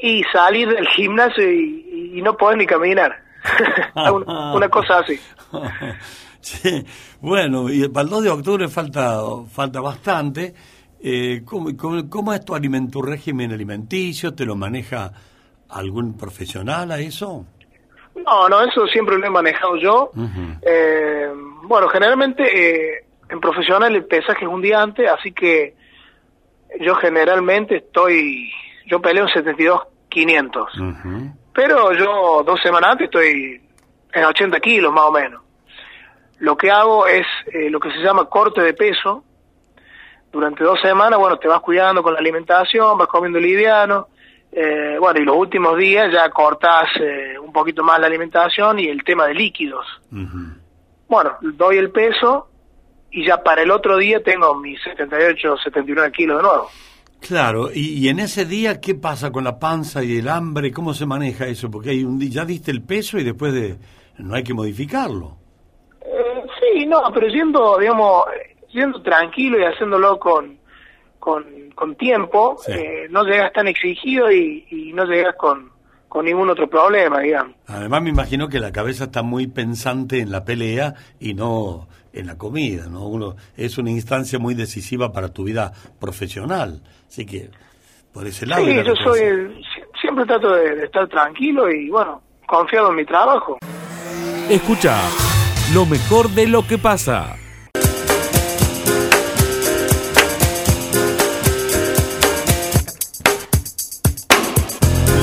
Y 0.04 0.24
salir 0.34 0.68
del 0.70 0.88
gimnasio 0.90 1.50
y, 1.52 2.12
y 2.16 2.22
no 2.22 2.36
poder 2.36 2.58
ni 2.58 2.66
caminar. 2.66 3.16
una, 3.96 4.54
una 4.54 4.70
cosa 4.70 5.00
así. 5.00 5.20
Sí, 6.42 6.84
bueno, 7.20 7.70
y 7.70 7.88
para 7.90 8.06
el 8.06 8.10
2 8.10 8.24
de 8.24 8.30
octubre 8.32 8.68
falta, 8.68 9.20
falta 9.48 9.80
bastante. 9.80 10.56
Eh, 11.00 11.44
¿cómo, 11.46 11.70
cómo, 11.78 12.10
cómo 12.10 12.34
es 12.34 12.44
tu 12.44 12.56
alimento, 12.56 12.94
tu 12.94 13.02
régimen 13.04 13.52
alimenticio? 13.52 14.34
¿Te 14.34 14.44
lo 14.44 14.56
maneja 14.56 15.12
algún 15.70 16.18
profesional 16.18 16.92
a 16.92 17.00
eso? 17.00 17.46
No, 18.16 18.50
no, 18.50 18.62
eso 18.62 18.88
siempre 18.88 19.18
lo 19.18 19.26
he 19.26 19.30
manejado 19.30 19.78
yo. 19.78 20.12
Eh, 20.62 21.30
bueno, 21.64 21.88
generalmente 21.90 22.44
eh, 22.44 23.06
en 23.30 23.40
profesional 23.40 23.96
el 23.96 24.06
pesaje 24.06 24.46
es 24.46 24.52
un 24.52 24.62
día 24.62 24.82
antes, 24.82 25.10
así 25.10 25.32
que 25.32 25.76
yo 26.80 26.96
generalmente 26.96 27.78
estoy, 27.78 28.52
yo 28.88 29.02
peleo 29.02 29.28
en 29.28 29.34
72 29.34 29.82
500, 30.10 30.74
pero 31.54 31.94
yo 31.94 32.44
dos 32.44 32.60
semanas 32.62 32.92
antes 32.92 33.06
estoy 33.06 33.62
en 34.14 34.24
80 34.24 34.60
kilos 34.60 34.94
más 34.94 35.06
o 35.06 35.12
menos. 35.12 35.42
Lo 36.40 36.58
que 36.58 36.72
hago 36.72 37.08
es 37.08 37.26
eh, 37.54 37.70
lo 37.70 37.80
que 37.80 37.92
se 37.92 38.00
llama 38.00 38.26
corte 38.26 38.62
de 38.62 38.74
peso, 38.74 39.24
durante 40.32 40.64
dos 40.64 40.80
semanas, 40.82 41.20
bueno, 41.20 41.38
te 41.38 41.48
vas 41.48 41.60
cuidando 41.60 42.02
con 42.02 42.14
la 42.14 42.20
alimentación, 42.20 42.98
vas 42.98 43.08
comiendo 43.08 43.38
liviano, 43.38 44.08
eh, 44.52 44.98
bueno, 45.00 45.20
y 45.20 45.26
los 45.26 45.36
últimos 45.36 45.78
días 45.78 46.12
ya 46.12 46.30
cortás 46.30 46.90
eh, 47.00 47.38
un 47.38 47.52
poquito 47.52 47.84
más 47.84 48.00
la 48.00 48.08
alimentación 48.08 48.80
y 48.80 48.88
el 48.88 49.04
tema 49.04 49.28
de 49.28 49.34
líquidos. 49.34 49.86
Bueno, 51.08 51.38
doy 51.42 51.78
el 51.78 51.92
peso 51.92 52.50
y 53.12 53.26
ya 53.26 53.44
para 53.44 53.62
el 53.62 53.72
otro 53.72 53.98
día 53.98 54.24
tengo 54.24 54.56
mis 54.56 54.82
78, 54.84 55.58
79 55.58 56.12
kilos 56.12 56.38
de 56.38 56.44
nuevo. 56.44 56.70
Claro, 57.22 57.70
y, 57.72 58.00
y, 58.00 58.10
en 58.10 58.20
ese 58.20 58.46
día, 58.46 58.82
¿qué 58.82 58.96
pasa 58.96 59.32
con 59.32 59.44
la 59.44 59.60
panza 59.60 60.04
y 60.04 60.18
el 60.18 60.28
hambre? 60.28 60.72
¿Cómo 60.72 60.94
se 60.94 61.06
maneja 61.06 61.46
eso? 61.46 61.70
Porque 61.70 61.92
hay 61.92 62.04
un 62.04 62.18
día, 62.18 62.30
ya 62.32 62.46
diste 62.46 62.72
el 62.72 62.82
peso 62.82 63.20
y 63.20 63.24
después 63.24 63.54
de 63.54 63.78
no 64.18 64.36
hay 64.36 64.44
que 64.44 64.56
modificarlo. 64.56 65.38
Eh, 66.02 66.44
sí, 66.60 66.86
no, 66.88 67.00
pero 67.14 67.30
siendo, 67.30 67.78
digamos, 67.78 68.24
siendo 68.72 69.02
tranquilo 69.04 69.60
y 69.60 69.64
haciéndolo 69.64 70.20
con, 70.20 70.58
con, 71.20 71.46
con 71.76 71.96
tiempo, 71.96 72.58
eh, 72.68 73.08
no 73.12 73.24
llegas 73.24 73.54
tan 73.54 73.68
exigido 73.68 74.32
y, 74.32 74.66
y 74.72 74.92
no 74.94 75.06
llegas 75.06 75.36
con, 75.36 75.72
con 76.12 76.26
ningún 76.26 76.50
otro 76.50 76.70
problema, 76.70 77.22
digamos. 77.22 77.56
Además 77.68 78.02
me 78.02 78.10
imagino 78.10 78.50
que 78.50 78.60
la 78.60 78.72
cabeza 78.72 79.06
está 79.06 79.22
muy 79.22 79.48
pensante 79.48 80.20
en 80.20 80.32
la 80.32 80.44
pelea 80.44 80.96
y 81.20 81.34
no 81.36 81.88
en 82.14 82.28
la 82.28 82.38
comida, 82.38 82.88
¿no? 82.88 83.08
Uno 83.08 83.36
es 83.56 83.78
una 83.78 83.92
instancia 83.92 84.40
muy 84.40 84.54
decisiva 84.54 85.12
para 85.12 85.30
tu 85.30 85.44
vida 85.44 85.72
profesional, 86.00 86.82
así 87.08 87.26
que 87.26 87.50
por 88.14 88.28
ese 88.28 88.46
lado. 88.46 88.66
Sí, 88.66 88.74
yo 88.86 88.96
soy, 88.96 89.64
siempre 90.00 90.26
trato 90.26 90.54
de, 90.54 90.76
de 90.76 90.86
estar 90.86 91.08
tranquilo 91.08 91.72
y 91.72 91.90
bueno, 91.90 92.22
confiado 92.48 92.90
en 92.90 92.96
mi 92.98 93.06
trabajo. 93.06 93.58
Escucha 94.50 95.02
lo 95.74 95.86
mejor 95.86 96.30
de 96.30 96.48
lo 96.48 96.68
que 96.68 96.78
pasa. 96.78 97.38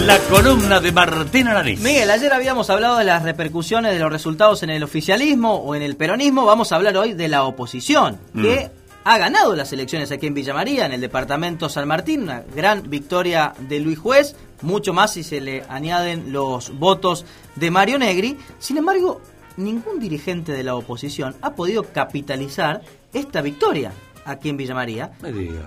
La 0.08 0.18
columna 0.20 0.80
de 0.80 0.90
Martín 0.90 1.48
Aranís. 1.48 1.80
Miguel, 1.80 2.10
ayer 2.10 2.32
habíamos 2.32 2.70
hablado 2.70 2.96
de 2.96 3.04
las 3.04 3.24
repercusiones 3.24 3.92
de 3.92 3.98
los 3.98 4.10
resultados 4.10 4.62
en 4.62 4.70
el 4.70 4.82
oficialismo 4.82 5.56
o 5.56 5.74
en 5.74 5.82
el 5.82 5.96
peronismo. 5.96 6.46
Vamos 6.46 6.72
a 6.72 6.76
hablar 6.76 6.96
hoy 6.96 7.12
de 7.12 7.28
la 7.28 7.44
oposición, 7.44 8.18
que 8.32 8.70
ha 9.04 9.18
ganado 9.18 9.54
las 9.54 9.70
elecciones 9.74 10.10
aquí 10.10 10.26
en 10.26 10.32
Villa 10.32 10.54
María, 10.54 10.86
en 10.86 10.92
el 10.92 11.02
departamento 11.02 11.68
San 11.68 11.86
Martín. 11.86 12.22
Una 12.22 12.42
gran 12.56 12.88
victoria 12.88 13.52
de 13.58 13.80
Luis 13.80 13.98
Juez, 13.98 14.34
mucho 14.62 14.94
más 14.94 15.12
si 15.12 15.22
se 15.22 15.42
le 15.42 15.64
añaden 15.68 16.32
los 16.32 16.78
votos 16.78 17.26
de 17.56 17.70
Mario 17.70 17.98
Negri. 17.98 18.38
Sin 18.58 18.78
embargo, 18.78 19.20
ningún 19.58 20.00
dirigente 20.00 20.52
de 20.52 20.62
la 20.62 20.74
oposición 20.74 21.36
ha 21.42 21.54
podido 21.54 21.82
capitalizar 21.82 22.80
esta 23.12 23.42
victoria 23.42 23.92
aquí 24.28 24.48
en 24.48 24.56
Villa 24.56 24.74
María, 24.74 25.10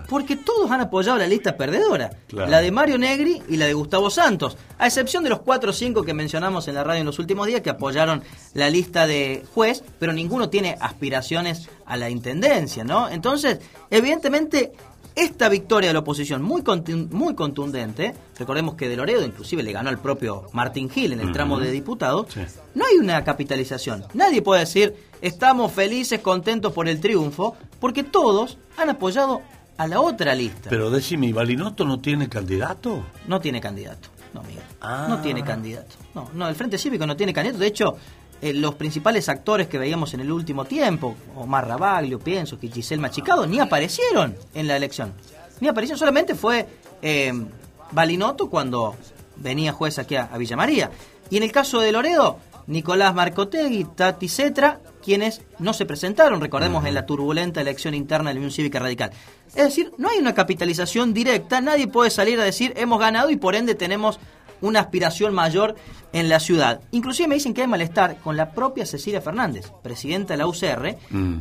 porque 0.09 0.36
todos 0.36 0.70
han 0.72 0.82
apoyado 0.82 1.18
la 1.18 1.28
lista 1.28 1.57
perdedora, 1.57 2.12
Claro. 2.28 2.49
la 2.49 2.62
de 2.62 2.72
Mario 2.72 2.97
Negri 2.97 3.41
y 3.49 3.57
la 3.57 3.66
de 3.66 3.74
Gustavo 3.74 4.09
Santos, 4.09 4.57
a 4.78 4.88
excepción 4.88 5.24
de 5.24 5.30
los 5.30 5.39
cuatro 5.41 5.72
o 5.72 5.74
cinco 5.74 6.03
que 6.03 6.14
mencionamos 6.14 6.68
en 6.68 6.76
la 6.76 6.84
radio 6.84 6.99
en 7.01 7.05
los 7.07 7.20
últimos 7.20 7.47
días 7.47 7.62
que 7.62 7.70
apoyaron 7.70 8.24
la 8.53 8.70
lista 8.70 9.07
de 9.07 9.43
juez, 9.53 9.84
pero 9.99 10.14
ninguno 10.14 10.49
tiene 10.49 10.78
aspiraciones 10.80 11.70
a 11.86 11.97
la 11.97 12.09
intendencia, 12.09 12.84
¿no? 12.84 13.09
Entonces, 13.09 13.59
evidentemente, 13.89 14.72
esta 15.16 15.49
victoria 15.49 15.89
de 15.89 15.93
la 15.93 15.99
oposición 15.99 16.41
muy, 16.41 16.64
muy 17.09 17.36
contundente, 17.36 18.14
recordemos 18.38 18.76
que 18.76 18.88
De 18.88 18.95
Loredo 18.95 19.26
inclusive 19.26 19.64
le 19.64 19.72
ganó 19.72 19.89
al 19.89 19.99
propio 19.99 20.47
Martín 20.53 20.89
Gil 20.89 21.14
en 21.14 21.20
el 21.20 21.32
tramo 21.32 21.59
de 21.59 21.72
diputado, 21.72 22.26
no 22.76 22.86
hay 22.86 22.97
una 22.97 23.24
capitalización. 23.24 24.05
Nadie 24.14 24.41
puede 24.41 24.62
decir, 24.62 24.95
estamos 25.22 25.72
felices, 25.72 26.20
contentos 26.20 26.74
por 26.74 26.88
el 26.88 26.99
triunfo, 26.99 27.55
porque 27.80 28.03
todos 28.03 28.57
han 28.78 28.89
apoyado 28.89 29.41
a 29.78 29.88
la 29.88 29.99
otra 29.99 30.36
lista. 30.36 30.70
Pero 30.70 30.89
decime, 30.89 31.28
¿y 31.28 31.34
¿Balinoto 31.34 31.86
no 31.86 31.99
tiene 31.99 32.30
candidato? 32.30 33.03
No 33.28 33.39
tiene 33.39 33.59
candidato. 33.59 34.09
No, 34.34 34.43
Miguel. 34.43 34.64
Ah. 34.80 35.07
No 35.09 35.22
tiene 35.22 35.43
candidato. 35.43 35.95
No, 36.16 36.30
no, 36.34 36.47
el 36.47 36.55
Frente 36.55 36.78
Cívico 36.78 37.05
no 37.05 37.18
tiene 37.18 37.34
candidato. 37.34 37.59
De 37.59 37.68
hecho, 37.68 37.97
eh, 38.41 38.53
los 38.53 38.75
principales 38.75 39.29
actores 39.29 39.67
que 39.67 39.77
veíamos 39.77 40.13
en 40.13 40.21
el 40.21 40.31
último 40.31 40.65
tiempo, 40.65 41.15
Omar 41.35 41.67
Rabaglio, 41.67 42.19
pienso 42.19 42.59
que 42.59 42.69
Giselle 42.69 43.01
Machicado, 43.01 43.45
ni 43.45 43.59
aparecieron 43.59 44.35
en 44.53 44.67
la 44.67 44.75
elección. 44.75 45.13
Ni 45.59 45.67
aparecieron, 45.67 45.99
solamente 45.99 46.33
fue 46.33 46.67
eh, 47.01 47.33
Balinotto 47.91 48.49
cuando 48.49 48.95
venía 49.35 49.73
juez 49.73 49.99
aquí 49.99 50.15
a, 50.15 50.23
a 50.23 50.37
Villa 50.37 50.55
María. 50.55 50.89
Y 51.29 51.37
en 51.37 51.43
el 51.43 51.51
caso 51.51 51.79
de 51.79 51.91
Loredo, 51.91 52.39
Nicolás 52.67 53.13
Marcotegui, 53.13 53.85
Tati 53.95 54.27
Cetra, 54.27 54.79
quienes 55.03 55.41
no 55.59 55.73
se 55.73 55.85
presentaron, 55.85 56.41
recordemos, 56.41 56.85
en 56.85 56.93
la 56.93 57.05
turbulenta 57.05 57.61
elección 57.61 57.93
interna 57.93 58.29
de 58.29 58.35
la 58.35 58.39
Unión 58.39 58.51
Cívica 58.51 58.79
Radical. 58.79 59.11
Es 59.55 59.65
decir, 59.65 59.91
no 59.97 60.09
hay 60.09 60.19
una 60.19 60.33
capitalización 60.33 61.13
directa, 61.13 61.59
nadie 61.59 61.87
puede 61.87 62.09
salir 62.09 62.39
a 62.39 62.43
decir 62.43 62.73
hemos 62.77 62.99
ganado 62.99 63.29
y 63.29 63.35
por 63.35 63.55
ende 63.55 63.75
tenemos 63.75 64.19
una 64.62 64.80
aspiración 64.82 65.34
mayor 65.34 65.76
en 66.14 66.30
la 66.30 66.39
ciudad. 66.39 66.82
Inclusive 66.91 67.28
me 67.28 67.36
dicen 67.36 67.53
que 67.53 67.62
hay 67.62 67.68
malestar 67.68 68.18
con 68.18 68.38
la 68.38 68.51
propia 68.51 68.86
Cecilia 68.86 69.22
Fernández, 69.22 69.72
presidenta 69.82 70.34
de 70.34 70.38
la 70.38 70.47
UCR, 70.47 70.97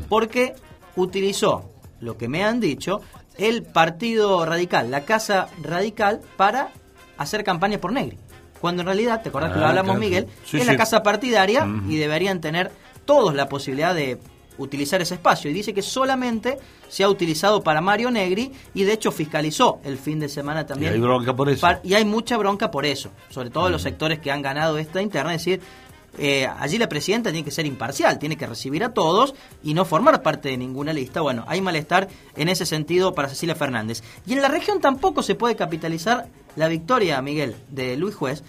porque 0.09 0.55
utilizó, 0.97 1.71
lo 2.01 2.17
que 2.17 2.29
me 2.29 2.45
han 2.45 2.61
dicho, 2.61 3.01
el 3.37 3.63
Partido 3.63 4.45
Radical, 4.47 4.91
la 4.91 5.03
Casa 5.05 5.49
Radical, 5.63 6.21
para 6.37 6.69
hacer 7.19 7.45
campaña 7.45 7.79
por 7.79 7.93
Negri. 7.93 8.19
Cuando 8.61 8.83
en 8.83 8.87
realidad, 8.87 9.23
te 9.23 9.31
acordás 9.31 9.53
que 9.53 9.59
lo 9.59 9.67
Ah, 9.67 9.71
hablamos, 9.71 9.93
claro. 9.97 10.01
Miguel, 10.01 10.27
Sí, 10.45 10.59
es 10.59 10.65
sí. 10.65 10.69
la 10.69 10.77
casa 10.77 11.03
partidaria 11.03 11.67
y 11.89 11.97
deberían 11.97 12.41
tener 12.41 12.71
todos 13.07 13.35
la 13.35 13.49
posibilidad 13.49 13.95
de 13.95 14.19
utilizar 14.63 15.01
ese 15.01 15.15
espacio. 15.15 15.51
Y 15.51 15.55
dice 15.55 15.75
que 15.75 15.83
solamente 15.83 16.59
se 16.89 17.03
ha 17.03 17.09
utilizado 17.09 17.63
para 17.63 17.81
Mario 17.81 18.11
Negri 18.11 18.53
y 18.75 18.85
de 18.85 18.93
hecho 18.93 19.11
fiscalizó 19.11 19.81
el 19.85 19.99
fin 19.99 20.21
de 20.21 20.29
semana 20.29 20.67
también. 20.67 20.93
Y 20.93 20.95
hay 20.95 21.01
bronca 21.01 21.35
por 21.35 21.49
eso. 21.49 21.67
Y 21.83 21.95
hay 21.95 22.05
mucha 22.05 22.37
bronca 22.37 22.71
por 22.71 22.87
eso, 22.87 23.11
sobre 23.31 23.51
todo 23.51 23.67
en 23.67 23.73
los 23.73 23.83
sectores 23.83 24.19
que 24.19 24.31
han 24.31 24.43
ganado 24.43 24.79
esta 24.79 25.03
interna, 25.03 25.35
es 25.35 25.45
decir, 25.45 25.61
eh, 26.19 26.47
allí 26.59 26.77
la 26.77 26.89
presidenta 26.89 27.31
tiene 27.31 27.45
que 27.45 27.51
ser 27.51 27.67
imparcial, 27.67 28.19
tiene 28.19 28.37
que 28.37 28.47
recibir 28.47 28.83
a 28.83 28.93
todos 28.93 29.35
y 29.63 29.75
no 29.75 29.85
formar 29.85 30.23
parte 30.23 30.49
de 30.49 30.57
ninguna 30.57 30.93
lista. 30.93 31.21
Bueno, 31.21 31.45
hay 31.47 31.61
malestar 31.61 32.09
en 32.37 32.49
ese 32.49 32.67
sentido 32.67 33.15
para 33.15 33.29
Cecilia 33.29 33.55
Fernández. 33.55 34.03
Y 34.27 34.33
en 34.33 34.43
la 34.43 34.49
región 34.49 34.81
tampoco 34.81 35.23
se 35.23 35.35
puede 35.35 35.57
capitalizar 35.57 36.27
la 36.57 36.69
victoria, 36.69 37.23
Miguel, 37.23 37.55
de 37.69 37.97
Luis 37.97 38.15
Juez. 38.15 38.43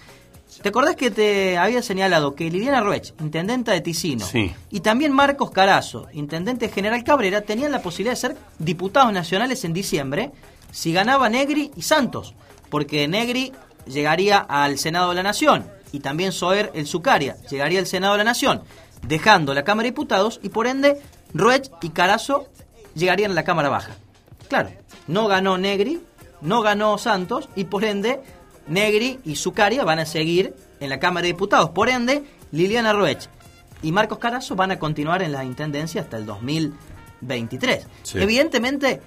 ¿Te 0.62 0.68
acordás 0.68 0.94
que 0.94 1.10
te 1.10 1.58
había 1.58 1.82
señalado 1.82 2.34
que 2.36 2.48
Liliana 2.50 2.80
Roech, 2.80 3.12
intendenta 3.20 3.72
de 3.72 3.80
Ticino, 3.80 4.24
Sí. 4.24 4.54
y 4.70 4.80
también 4.80 5.12
Marcos 5.12 5.50
Carazo, 5.50 6.06
intendente 6.12 6.68
general 6.68 7.02
Cabrera, 7.02 7.40
tenían 7.40 7.72
la 7.72 7.82
posibilidad 7.82 8.12
de 8.12 8.20
ser 8.20 8.36
diputados 8.58 9.12
nacionales 9.12 9.64
en 9.64 9.72
diciembre 9.72 10.30
si 10.70 10.92
ganaba 10.92 11.28
Negri 11.28 11.72
y 11.74 11.82
Santos, 11.82 12.34
porque 12.70 13.08
Negri 13.08 13.52
llegaría 13.86 14.38
al 14.38 14.78
Senado 14.78 15.08
de 15.10 15.16
la 15.16 15.24
Nación 15.24 15.66
y 15.90 15.98
también 16.00 16.30
Soer 16.30 16.70
el 16.74 16.86
Zucaria 16.86 17.36
llegaría 17.50 17.80
al 17.80 17.86
Senado 17.86 18.12
de 18.14 18.18
la 18.18 18.24
Nación, 18.24 18.62
dejando 19.06 19.54
la 19.54 19.64
Cámara 19.64 19.84
de 19.86 19.90
Diputados 19.90 20.38
y 20.44 20.48
por 20.50 20.68
ende 20.68 21.00
Roech 21.34 21.70
y 21.82 21.88
Carazo 21.90 22.46
llegarían 22.94 23.32
a 23.32 23.34
la 23.34 23.42
Cámara 23.44 23.68
Baja. 23.68 23.96
Claro, 24.48 24.70
no 25.08 25.26
ganó 25.26 25.58
Negri, 25.58 26.00
no 26.40 26.62
ganó 26.62 26.96
Santos 26.98 27.48
y 27.56 27.64
por 27.64 27.84
ende 27.84 28.20
Negri 28.66 29.20
y 29.24 29.36
Zucaria 29.36 29.84
van 29.84 29.98
a 29.98 30.06
seguir 30.06 30.54
en 30.80 30.90
la 30.90 31.00
Cámara 31.00 31.22
de 31.22 31.32
Diputados. 31.32 31.70
Por 31.70 31.88
ende, 31.88 32.24
Liliana 32.50 32.92
Roech 32.92 33.28
y 33.82 33.92
Marcos 33.92 34.18
Carazo 34.18 34.54
van 34.54 34.70
a 34.70 34.78
continuar 34.78 35.22
en 35.22 35.32
la 35.32 35.44
Intendencia 35.44 36.02
hasta 36.02 36.16
el 36.16 36.26
2023. 36.26 37.86
Sí. 38.02 38.18
Evidentemente, 38.18 39.00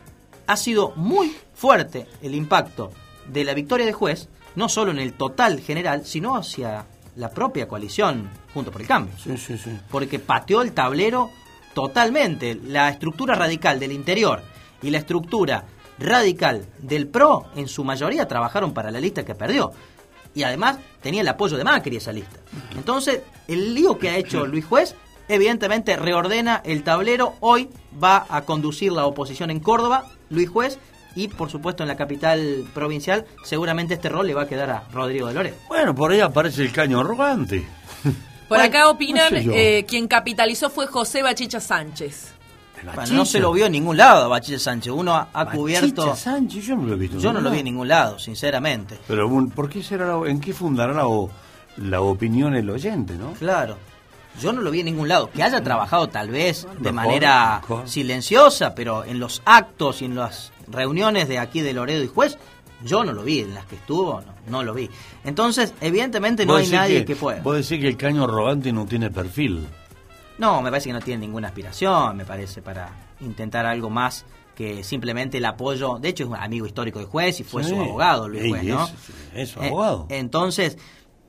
ha 0.47 0.57
sido 0.57 0.93
muy 0.95 1.35
fuerte 1.53 2.07
el 2.21 2.35
impacto 2.35 2.91
de 3.27 3.43
la 3.43 3.53
victoria 3.53 3.85
de 3.85 3.93
juez, 3.93 4.29
no 4.55 4.69
solo 4.69 4.91
en 4.91 4.99
el 4.99 5.13
total 5.13 5.59
general, 5.59 6.05
sino 6.05 6.35
hacia 6.35 6.85
la 7.15 7.31
propia 7.31 7.67
coalición 7.67 8.29
junto 8.53 8.71
por 8.71 8.81
el 8.81 8.87
cambio. 8.87 9.13
Sí, 9.17 9.37
sí, 9.37 9.57
sí. 9.57 9.71
Porque 9.89 10.19
pateó 10.19 10.61
el 10.61 10.73
tablero 10.73 11.31
totalmente. 11.73 12.55
La 12.55 12.89
estructura 12.89 13.35
radical 13.35 13.79
del 13.79 13.91
interior 13.91 14.43
y 14.81 14.89
la 14.89 14.99
estructura 14.99 15.65
radical 15.99 16.65
del 16.79 17.07
PRO, 17.07 17.47
en 17.55 17.67
su 17.67 17.83
mayoría, 17.83 18.27
trabajaron 18.27 18.73
para 18.73 18.91
la 18.91 18.99
lista 18.99 19.25
que 19.25 19.35
perdió. 19.35 19.71
Y 20.33 20.43
además 20.43 20.77
tenía 21.01 21.21
el 21.21 21.27
apoyo 21.27 21.57
de 21.57 21.63
Macri 21.63 21.97
esa 21.97 22.11
lista. 22.11 22.39
Entonces, 22.75 23.21
el 23.47 23.73
lío 23.73 23.97
que 23.97 24.09
ha 24.09 24.17
hecho 24.17 24.45
Luis 24.47 24.65
Juez, 24.65 24.95
evidentemente 25.27 25.95
reordena 25.95 26.61
el 26.65 26.83
tablero. 26.83 27.35
Hoy 27.39 27.69
va 28.03 28.25
a 28.29 28.41
conducir 28.41 28.91
la 28.91 29.05
oposición 29.05 29.49
en 29.49 29.59
Córdoba, 29.59 30.05
Luis 30.29 30.49
Juez, 30.49 30.77
y 31.15 31.29
por 31.29 31.49
supuesto 31.49 31.83
en 31.83 31.87
la 31.87 31.95
capital 31.95 32.65
provincial, 32.73 33.25
seguramente 33.43 33.93
este 33.93 34.09
rol 34.09 34.27
le 34.27 34.33
va 34.33 34.43
a 34.43 34.47
quedar 34.47 34.69
a 34.69 34.83
Rodrigo 34.91 35.27
de 35.27 35.33
Loredo. 35.33 35.55
Bueno, 35.69 35.95
por 35.95 36.11
ahí 36.11 36.19
aparece 36.19 36.61
el 36.61 36.73
caño 36.73 36.99
arrogante. 36.99 37.65
Por 38.49 38.59
acá 38.59 38.89
opinan, 38.89 39.33
no 39.33 39.53
sé 39.53 39.77
eh, 39.79 39.85
quien 39.85 40.07
capitalizó 40.07 40.69
fue 40.69 40.85
José 40.85 41.23
Bachicha 41.23 41.59
Sánchez. 41.59 42.34
Bueno, 42.95 43.13
no 43.13 43.25
se 43.25 43.39
lo 43.39 43.51
vio 43.51 43.65
en 43.65 43.71
ningún 43.71 43.97
lado 43.97 44.25
a 44.25 44.27
Bachiller 44.27 44.59
Sánchez. 44.59 44.91
Uno 44.93 45.13
ha, 45.15 45.29
ha 45.33 45.45
cubierto. 45.47 46.15
Sánchez, 46.15 46.65
yo 46.65 46.75
no 46.75 46.83
lo 46.87 46.93
he 46.93 46.97
visto. 46.97 47.17
Yo 47.19 47.33
no 47.33 47.41
lo 47.41 47.49
vi 47.51 47.59
en 47.59 47.65
ningún 47.65 47.87
lado, 47.87 48.19
sinceramente. 48.19 48.97
Pero 49.07 49.29
¿por 49.55 49.69
qué 49.69 49.81
será 49.81 50.05
la- 50.17 50.29
en 50.29 50.39
qué 50.39 50.53
fundará 50.53 50.93
la, 50.93 51.05
la 51.77 52.01
opinión 52.01 52.55
el 52.55 52.69
oyente, 52.69 53.15
no? 53.15 53.31
Claro. 53.33 53.77
Yo 54.41 54.51
no 54.51 54.61
lo 54.61 54.69
vi 54.69 54.81
en 54.81 54.87
ningún 54.87 55.07
lado. 55.07 55.29
Que 55.31 55.41
haya 55.43 55.63
trabajado 55.63 56.09
tal 56.09 56.29
vez 56.29 56.67
de 56.79 56.91
manera 56.91 57.61
silenciosa, 57.87 58.75
pero 58.75 59.03
en 59.05 59.19
los 59.19 59.41
actos 59.45 60.01
y 60.01 60.05
en 60.05 60.15
las 60.15 60.51
reuniones 60.67 61.27
de 61.29 61.39
aquí 61.39 61.61
de 61.61 61.73
Loredo 61.73 62.03
y 62.03 62.07
Juez, 62.07 62.37
yo 62.83 63.03
no 63.05 63.13
lo 63.13 63.23
vi. 63.23 63.39
En 63.39 63.53
las 63.53 63.65
que 63.65 63.75
estuvo, 63.75 64.21
no, 64.21 64.33
no 64.49 64.63
lo 64.63 64.73
vi. 64.73 64.89
Entonces, 65.23 65.73
evidentemente 65.79 66.45
no 66.45 66.55
hay 66.57 66.67
nadie 66.67 67.05
que, 67.05 67.15
pueda. 67.15 67.41
Vos 67.41 67.55
decís 67.55 67.81
que 67.81 67.87
el 67.87 67.97
caño 67.97 68.25
arrogante 68.25 68.71
no 68.73 68.85
tiene 68.85 69.09
perfil. 69.09 69.65
No, 70.37 70.61
me 70.61 70.69
parece 70.69 70.89
que 70.89 70.93
no 70.93 71.01
tiene 71.01 71.21
ninguna 71.25 71.47
aspiración, 71.47 72.17
me 72.17 72.25
parece, 72.25 72.61
para 72.61 72.89
intentar 73.21 73.65
algo 73.65 73.89
más 73.89 74.25
que 74.55 74.83
simplemente 74.83 75.37
el 75.37 75.45
apoyo. 75.45 75.97
De 75.99 76.09
hecho, 76.09 76.23
es 76.23 76.29
un 76.29 76.35
amigo 76.35 76.65
histórico 76.65 76.99
de 76.99 77.05
juez 77.05 77.39
y 77.39 77.43
fue 77.43 77.63
Sí. 77.63 77.69
su 77.69 77.79
abogado, 77.81 78.27
Luis 78.29 78.43
Ey, 78.43 78.49
Juez, 78.49 78.63
¿no? 78.65 78.85
es- 78.85 78.93
es 79.33 79.49
su 79.49 79.61
Eh, 79.61 79.67
abogado. 79.67 80.05
entonces, 80.09 80.77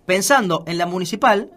pensando 0.07 0.65
en 0.67 0.79
la 0.79 0.87
municipal, 0.87 1.51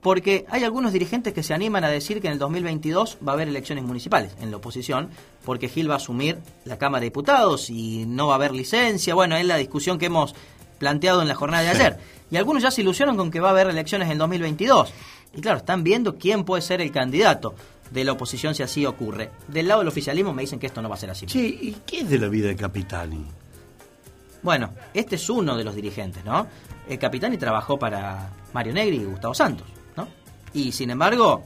porque 0.00 0.46
hay 0.50 0.64
algunos 0.64 0.92
dirigentes 0.92 1.32
que 1.32 1.42
se 1.42 1.54
animan 1.54 1.84
a 1.84 1.88
decir 1.88 2.20
que 2.20 2.26
en 2.26 2.32
el 2.34 2.38
2022 2.38 3.18
va 3.26 3.32
a 3.32 3.34
haber 3.34 3.48
elecciones 3.48 3.84
municipales 3.84 4.32
en 4.40 4.50
la 4.50 4.56
oposición, 4.56 5.10
porque 5.44 5.68
Gil 5.68 5.88
va 5.88 5.94
a 5.94 5.96
asumir 5.98 6.38
la 6.64 6.76
Cámara 6.76 7.00
de 7.00 7.06
Diputados 7.06 7.70
y 7.70 8.04
no 8.06 8.26
va 8.26 8.34
a 8.34 8.36
haber 8.36 8.52
licencia. 8.52 9.14
Bueno, 9.14 9.36
es 9.36 9.46
la 9.46 9.56
discusión 9.56 9.98
que 9.98 10.06
hemos 10.06 10.34
planteado 10.78 11.22
en 11.22 11.28
la 11.28 11.34
jornada 11.36 11.62
de 11.62 11.68
ayer. 11.70 11.98
Y 12.32 12.36
algunos 12.36 12.62
ya 12.62 12.70
se 12.72 12.80
ilusionan 12.80 13.16
con 13.16 13.30
que 13.30 13.38
va 13.38 13.48
a 13.48 13.50
haber 13.52 13.68
elecciones 13.68 14.06
en 14.06 14.12
el 14.12 14.18
2022. 14.18 14.92
Y 15.34 15.40
claro, 15.40 15.58
están 15.58 15.82
viendo 15.82 16.16
quién 16.16 16.44
puede 16.44 16.62
ser 16.62 16.80
el 16.80 16.92
candidato 16.92 17.54
de 17.90 18.04
la 18.04 18.12
oposición 18.12 18.54
si 18.54 18.62
así 18.62 18.84
ocurre. 18.86 19.30
Del 19.48 19.68
lado 19.68 19.80
del 19.80 19.88
oficialismo 19.88 20.32
me 20.32 20.42
dicen 20.42 20.58
que 20.58 20.66
esto 20.66 20.80
no 20.82 20.88
va 20.88 20.94
a 20.94 20.98
ser 20.98 21.10
así. 21.10 21.26
Che, 21.26 21.40
¿y 21.40 21.76
qué 21.86 22.00
es 22.00 22.10
de 22.10 22.18
la 22.18 22.28
vida 22.28 22.48
de 22.48 22.56
Capitani? 22.56 23.24
Bueno, 24.42 24.70
este 24.92 25.16
es 25.16 25.30
uno 25.30 25.56
de 25.56 25.64
los 25.64 25.74
dirigentes, 25.74 26.24
¿no? 26.24 26.46
El 26.88 26.98
Capitani 26.98 27.38
trabajó 27.38 27.78
para 27.78 28.30
Mario 28.52 28.72
Negri 28.74 28.96
y 28.96 29.04
Gustavo 29.04 29.34
Santos, 29.34 29.66
¿no? 29.96 30.08
Y 30.52 30.72
sin 30.72 30.90
embargo, 30.90 31.44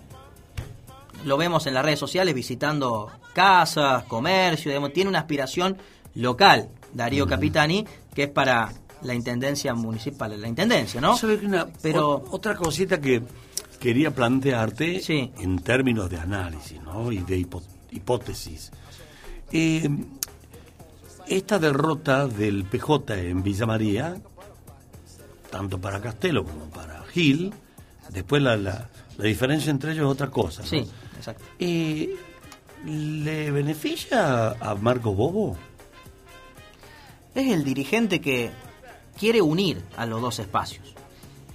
lo 1.25 1.37
vemos 1.37 1.67
en 1.67 1.75
las 1.75 1.85
redes 1.85 1.99
sociales 1.99 2.35
visitando 2.35 3.11
casas, 3.35 4.05
comercio, 4.05 4.71
digamos, 4.71 4.93
tiene 4.93 5.11
una 5.11 5.21
aspiración 5.21 5.77
local, 6.15 6.69
Darío 6.95 7.27
Capitani, 7.27 7.85
que 8.15 8.25
es 8.25 8.31
para 8.31 8.73
la 9.03 9.15
intendencia 9.15 9.75
municipal, 9.75 10.41
la 10.41 10.49
intendencia, 10.49 11.01
¿no? 11.01 11.17
¿Sabe 11.19 11.39
que 11.39 11.47
una- 11.47 11.67
Pero 11.83 12.11
o- 12.13 12.25
otra 12.35 12.55
cosita 12.57 12.99
que 13.01 13.23
quería 13.81 14.15
plantearte 14.15 15.03
en 15.09 15.59
términos 15.61 16.11
de 16.11 16.19
análisis 16.19 16.81
¿no? 16.83 17.13
y 17.13 17.19
de 17.19 17.47
hipótesis. 17.91 18.73
Eh, 19.53 19.89
esta 21.29 21.59
derrota 21.59 22.27
del 22.27 22.65
PJ 22.65 23.15
en 23.19 23.43
Villa 23.43 23.67
María, 23.67 24.17
tanto 25.51 25.81
para 25.81 26.01
Castelo 26.01 26.45
como 26.45 26.67
para 26.71 27.05
Gil, 27.13 27.53
después 28.11 28.43
la, 28.43 28.57
la, 28.57 28.89
la 29.17 29.25
diferencia 29.25 29.71
entre 29.71 29.93
ellos 29.93 30.07
es 30.07 30.13
otra 30.13 30.31
cosa. 30.31 30.63
¿no? 30.63 30.69
Sí, 30.69 30.87
exacto. 31.17 31.45
Eh, 31.59 32.15
¿Le 32.85 33.51
beneficia 33.51 34.51
a 34.51 34.75
Marcos 34.77 35.17
Bobo? 35.17 35.57
es 37.37 37.53
el 37.53 37.65
dirigente 37.65 38.21
que 38.21 38.51
quiere 39.19 39.43
unir 39.43 39.83
a 39.97 40.07
los 40.07 40.21
dos 40.23 40.39
espacios. 40.39 40.96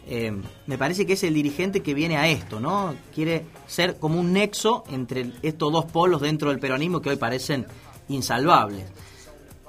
Eh, 0.07 0.33
me 0.67 0.77
parece 0.77 1.05
que 1.05 1.13
es 1.13 1.23
el 1.23 1.33
dirigente 1.33 1.81
que 1.81 1.93
viene 1.93 2.17
a 2.17 2.27
esto, 2.27 2.59
¿no? 2.59 2.95
Quiere 3.13 3.45
ser 3.67 3.97
como 3.97 4.19
un 4.19 4.33
nexo 4.33 4.83
entre 4.91 5.31
estos 5.41 5.71
dos 5.71 5.85
polos 5.85 6.21
dentro 6.21 6.49
del 6.49 6.59
peronismo 6.59 7.01
que 7.01 7.09
hoy 7.11 7.15
parecen 7.17 7.65
insalvables. 8.09 8.85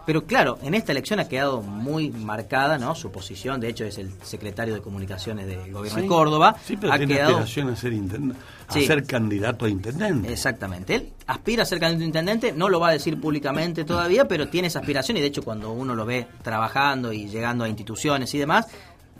Pero 0.05 0.25
claro, 0.27 0.59
en 0.65 0.75
esta 0.75 0.91
elección 0.91 1.21
ha 1.21 1.29
quedado 1.29 1.63
muy 1.63 2.11
marcada, 2.11 2.77
¿no? 2.77 2.97
Su 2.97 3.13
posición, 3.13 3.61
de 3.61 3.69
hecho 3.69 3.85
es 3.85 3.99
el 3.99 4.11
secretario 4.25 4.75
de 4.75 4.81
comunicaciones 4.81 5.47
del 5.47 5.73
gobierno 5.73 5.97
Sí, 5.99 6.03
de 6.03 6.09
Córdoba. 6.09 6.57
Sí, 6.65 6.77
pero 6.77 6.93
ha 6.93 6.97
tiene 6.99 7.15
quedado 7.15 7.37
aspiración 7.39 7.69
a 7.69 7.77
ser, 7.77 7.93
intend- 7.93 8.35
a 8.67 8.73
Sí. 8.73 8.85
ser 8.85 9.05
candidato 9.07 9.65
a 9.65 9.69
intendente. 9.69 10.33
Exactamente. 10.33 10.97
Él 10.97 11.13
aspira 11.29 11.63
a 11.63 11.67
ser 11.67 11.79
candidato 11.79 12.03
a 12.03 12.07
intendente, 12.07 12.51
no 12.53 12.69
lo 12.69 12.81
va 12.81 12.89
a 12.89 12.93
decir 12.93 13.21
públicamente 13.21 13.85
todavía, 13.85 14.27
pero 14.27 14.49
tiene 14.49 14.67
esa 14.67 14.81
aspiración 14.81 15.19
y 15.19 15.21
de 15.21 15.27
hecho 15.29 15.45
cuando 15.45 15.71
uno 15.71 15.95
lo 15.95 16.05
ve 16.05 16.27
trabajando 16.43 17.13
y 17.13 17.29
llegando 17.29 17.63
a 17.63 17.69
instituciones 17.69 18.35
y 18.35 18.39
demás, 18.39 18.67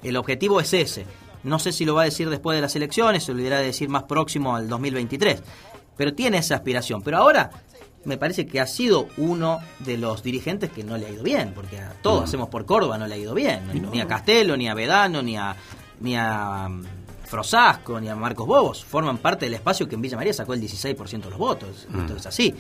el 0.03 0.17
objetivo 0.17 0.61
es 0.61 0.73
ese. 0.75 1.05
No 1.45 1.59
sé 1.59 1.73
si 1.73 1.85
lo 1.85 1.95
va 1.95 2.03
a 2.03 2.05
decir 2.05 2.29
después 2.31 2.57
de 2.57 2.63
las 2.63 2.77
elecciones 2.77 3.29
o 3.29 3.35
lo 3.35 3.41
irá 3.43 3.57
a 3.59 3.61
decir 3.61 3.89
más 3.89 4.05
próximo 4.05 4.55
al 4.55 4.69
2023, 4.69 5.43
pero 5.97 6.15
tiene 6.15 6.39
esa 6.39 6.55
aspiración. 6.57 7.03
Pero 7.03 7.17
ahora 7.19 7.51
me 8.05 8.17
parece 8.17 8.47
que 8.47 8.61
ha 8.61 8.67
sido 8.67 9.09
uno 9.17 9.59
de 9.81 9.97
los 9.99 10.23
dirigentes 10.23 10.71
que 10.71 10.85
no 10.85 10.97
le 10.97 11.07
ha 11.07 11.11
ido 11.11 11.23
bien, 11.23 11.53
porque 11.55 11.79
a 11.79 11.95
todos 12.03 12.21
Mm. 12.21 12.25
hacemos 12.25 12.49
por 12.49 12.65
Córdoba 12.65 12.97
no 12.99 13.07
le 13.07 13.15
ha 13.15 13.19
ido 13.19 13.35
bien, 13.35 13.67
no. 13.83 13.91
ni 13.91 14.01
a 14.01 14.07
Castelo, 14.07 14.57
ni 14.57 14.69
a 14.69 14.75
Vedano, 14.75 15.23
ni 15.23 15.37
a, 15.37 15.55
ni 16.01 16.17
a 16.17 16.69
mm, 16.69 16.85
Frosasco, 17.27 18.01
ni 18.01 18.09
a 18.09 18.15
Marcos 18.17 18.47
Bobos, 18.47 18.85
forman 18.85 19.19
parte 19.19 19.47
del 19.47 19.55
espacio 19.55 19.89
que 19.89 19.95
en 19.95 20.03
Villa 20.03 20.17
María 20.17 20.33
sacó 20.35 20.53
el 20.55 20.61
16% 20.61 21.23
de 21.25 21.31
los 21.31 21.39
votos, 21.39 21.87
Mm. 21.91 22.01
esto 22.01 22.17
es 22.17 22.27
así. 22.27 22.55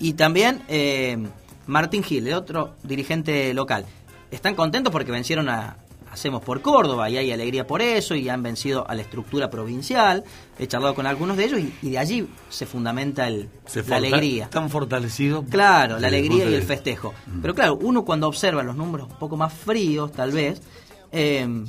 Y 0.00 0.14
también 0.14 0.62
eh, 0.68 1.18
Martín 1.66 2.02
Gil, 2.02 2.26
el 2.28 2.34
otro 2.34 2.74
dirigente 2.82 3.52
local, 3.54 3.84
están 4.30 4.54
contentos 4.54 4.92
porque 4.92 5.12
vencieron 5.12 5.48
a 5.48 5.76
Hacemos 6.14 6.42
por 6.42 6.62
Córdoba 6.62 7.10
y 7.10 7.16
hay 7.16 7.32
alegría 7.32 7.66
por 7.66 7.82
eso 7.82 8.14
y 8.14 8.28
han 8.28 8.40
vencido 8.40 8.88
a 8.88 8.94
la 8.94 9.02
estructura 9.02 9.50
provincial. 9.50 10.22
He 10.58 10.68
charlado 10.68 10.94
con 10.94 11.08
algunos 11.08 11.36
de 11.36 11.44
ellos 11.44 11.58
y, 11.58 11.74
y 11.82 11.90
de 11.90 11.98
allí 11.98 12.28
se 12.48 12.66
fundamenta 12.66 13.26
el, 13.26 13.48
Se 13.66 13.82
la 13.82 13.96
alegría. 13.96 14.48
Tan 14.48 14.70
fortalecido. 14.70 15.42
Claro, 15.42 15.98
la 15.98 16.06
alegría 16.06 16.48
y 16.48 16.54
el 16.54 16.62
festejo. 16.62 17.12
Mm. 17.26 17.40
Pero 17.40 17.54
claro, 17.54 17.78
uno 17.82 18.04
cuando 18.04 18.28
observa 18.28 18.62
los 18.62 18.76
números 18.76 19.08
un 19.10 19.18
poco 19.18 19.36
más 19.36 19.52
fríos, 19.52 20.12
tal 20.12 20.30
vez, 20.30 20.62
eh, 21.10 21.64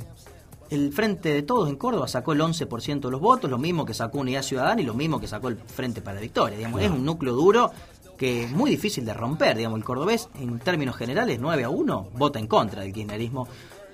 el 0.70 0.92
Frente 0.92 1.32
de 1.32 1.42
Todos 1.42 1.68
en 1.68 1.74
Córdoba 1.74 2.06
sacó 2.06 2.32
el 2.32 2.40
11% 2.40 3.00
de 3.00 3.10
los 3.10 3.20
votos, 3.20 3.50
lo 3.50 3.58
mismo 3.58 3.84
que 3.84 3.94
sacó 3.94 4.18
Unidad 4.18 4.42
Ciudadana 4.42 4.80
y 4.80 4.84
lo 4.84 4.94
mismo 4.94 5.20
que 5.20 5.26
sacó 5.26 5.48
el 5.48 5.56
Frente 5.56 6.02
para 6.02 6.14
la 6.14 6.20
Victoria. 6.20 6.56
Digamos, 6.56 6.78
Claro. 6.78 6.94
Es 6.94 7.00
un 7.00 7.04
núcleo 7.04 7.34
duro 7.34 7.72
que 8.16 8.44
es 8.44 8.50
muy 8.50 8.70
difícil 8.70 9.04
de 9.04 9.14
romper. 9.14 9.56
Digamos, 9.56 9.78
el 9.78 9.84
cordobés, 9.84 10.28
en 10.40 10.58
términos 10.58 10.96
generales, 10.96 11.38
9 11.40 11.64
a 11.64 11.68
1, 11.68 12.08
vota 12.14 12.38
en 12.38 12.46
contra 12.46 12.82
del 12.82 12.92
kirchnerismo 12.92 13.46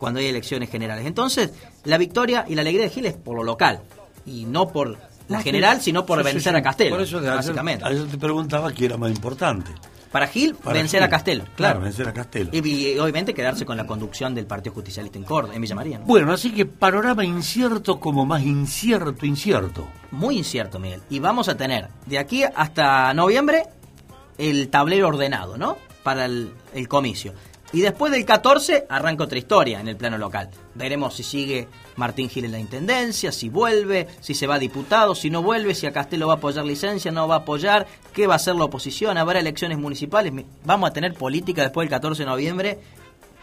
cuando 0.02 0.18
hay 0.18 0.26
elecciones 0.26 0.68
generales. 0.68 1.06
Entonces, 1.06 1.52
la 1.84 1.96
victoria 1.96 2.44
y 2.48 2.56
la 2.56 2.62
alegría 2.62 2.82
de 2.82 2.90
Gil 2.90 3.06
es 3.06 3.12
por 3.14 3.36
lo 3.36 3.44
local 3.44 3.82
y 4.26 4.46
no 4.46 4.66
por 4.66 4.98
la 5.28 5.38
No, 5.38 5.40
general, 5.44 5.80
sino 5.80 6.04
por 6.04 6.18
Sí, 6.18 6.24
sí, 6.28 6.34
vencer 6.34 6.52
sí. 6.54 6.58
a 6.58 6.62
Castelo, 6.64 6.90
Por 6.96 7.02
eso 7.02 7.18
ayer- 7.18 7.30
básicamente. 7.36 7.84
ayer 7.84 8.06
te 8.08 8.18
preguntaba 8.18 8.72
qué 8.72 8.86
era 8.86 8.96
más 8.96 9.12
importante. 9.12 9.70
Para 10.10 10.26
Gil, 10.26 10.56
Para 10.56 10.74
vencer 10.74 10.98
Gil. 10.98 11.06
a 11.06 11.08
Castelo, 11.08 11.44
claro. 11.44 11.54
Claro, 11.56 11.80
vencer 11.82 12.08
a 12.08 12.12
Castelo. 12.12 12.50
Y, 12.52 12.68
y, 12.68 12.98
obviamente 12.98 13.32
quedarse 13.32 13.64
con 13.64 13.76
la 13.76 13.86
conducción 13.86 14.34
del 14.34 14.44
Partido 14.46 14.74
Justicialista 14.74 15.18
en 15.18 15.24
Córdoba, 15.24 15.54
en 15.54 15.62
Villa 15.62 15.76
María. 15.76 15.98
¿no? 16.00 16.04
Bueno, 16.06 16.32
así 16.32 16.50
que 16.50 16.66
panorama 16.66 17.24
incierto 17.24 18.00
como 18.00 18.26
más 18.26 18.42
incierto, 18.42 19.24
incierto. 19.24 19.86
Muy 20.10 20.36
incierto, 20.38 20.80
Miguel. 20.80 21.00
Y 21.10 21.20
vamos 21.20 21.48
a 21.48 21.56
tener 21.56 21.88
de 22.06 22.18
aquí 22.18 22.42
hasta 22.42 23.14
noviembre 23.14 23.66
el 24.36 24.68
tablero 24.68 25.06
ordenado, 25.06 25.56
¿no? 25.56 25.78
Para 26.02 26.24
el, 26.24 26.52
el 26.74 26.88
comicio. 26.88 27.32
Y 27.72 27.80
después 27.80 28.12
del 28.12 28.24
14 28.26 28.86
arranca 28.88 29.24
otra 29.24 29.38
historia 29.38 29.80
en 29.80 29.88
el 29.88 29.96
plano 29.96 30.18
local. 30.18 30.50
Veremos 30.74 31.14
si 31.14 31.22
sigue 31.22 31.68
Martín 31.96 32.28
Gil 32.28 32.44
en 32.44 32.52
la 32.52 32.58
intendencia, 32.58 33.32
si 33.32 33.48
vuelve, 33.48 34.08
si 34.20 34.34
se 34.34 34.46
va 34.46 34.56
a 34.56 34.58
diputado, 34.58 35.14
si 35.14 35.30
no 35.30 35.42
vuelve, 35.42 35.74
si 35.74 35.86
a 35.86 35.92
Castelo 35.92 36.26
va 36.26 36.34
a 36.34 36.36
apoyar 36.36 36.64
licencia, 36.64 37.10
no 37.10 37.26
va 37.26 37.36
a 37.36 37.38
apoyar, 37.38 37.86
qué 38.12 38.26
va 38.26 38.34
a 38.34 38.36
hacer 38.36 38.56
la 38.56 38.64
oposición, 38.64 39.16
habrá 39.16 39.38
elecciones 39.38 39.78
municipales. 39.78 40.32
Vamos 40.64 40.90
a 40.90 40.92
tener 40.92 41.14
política 41.14 41.62
después 41.62 41.86
del 41.86 41.90
14 41.90 42.22
de 42.22 42.28
noviembre 42.28 42.78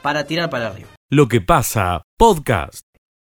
para 0.02 0.26
tirar 0.26 0.50
para 0.50 0.68
arriba. 0.68 0.90
Lo 1.10 1.28
que 1.28 1.42
pasa, 1.42 2.04
podcast. 2.18 2.89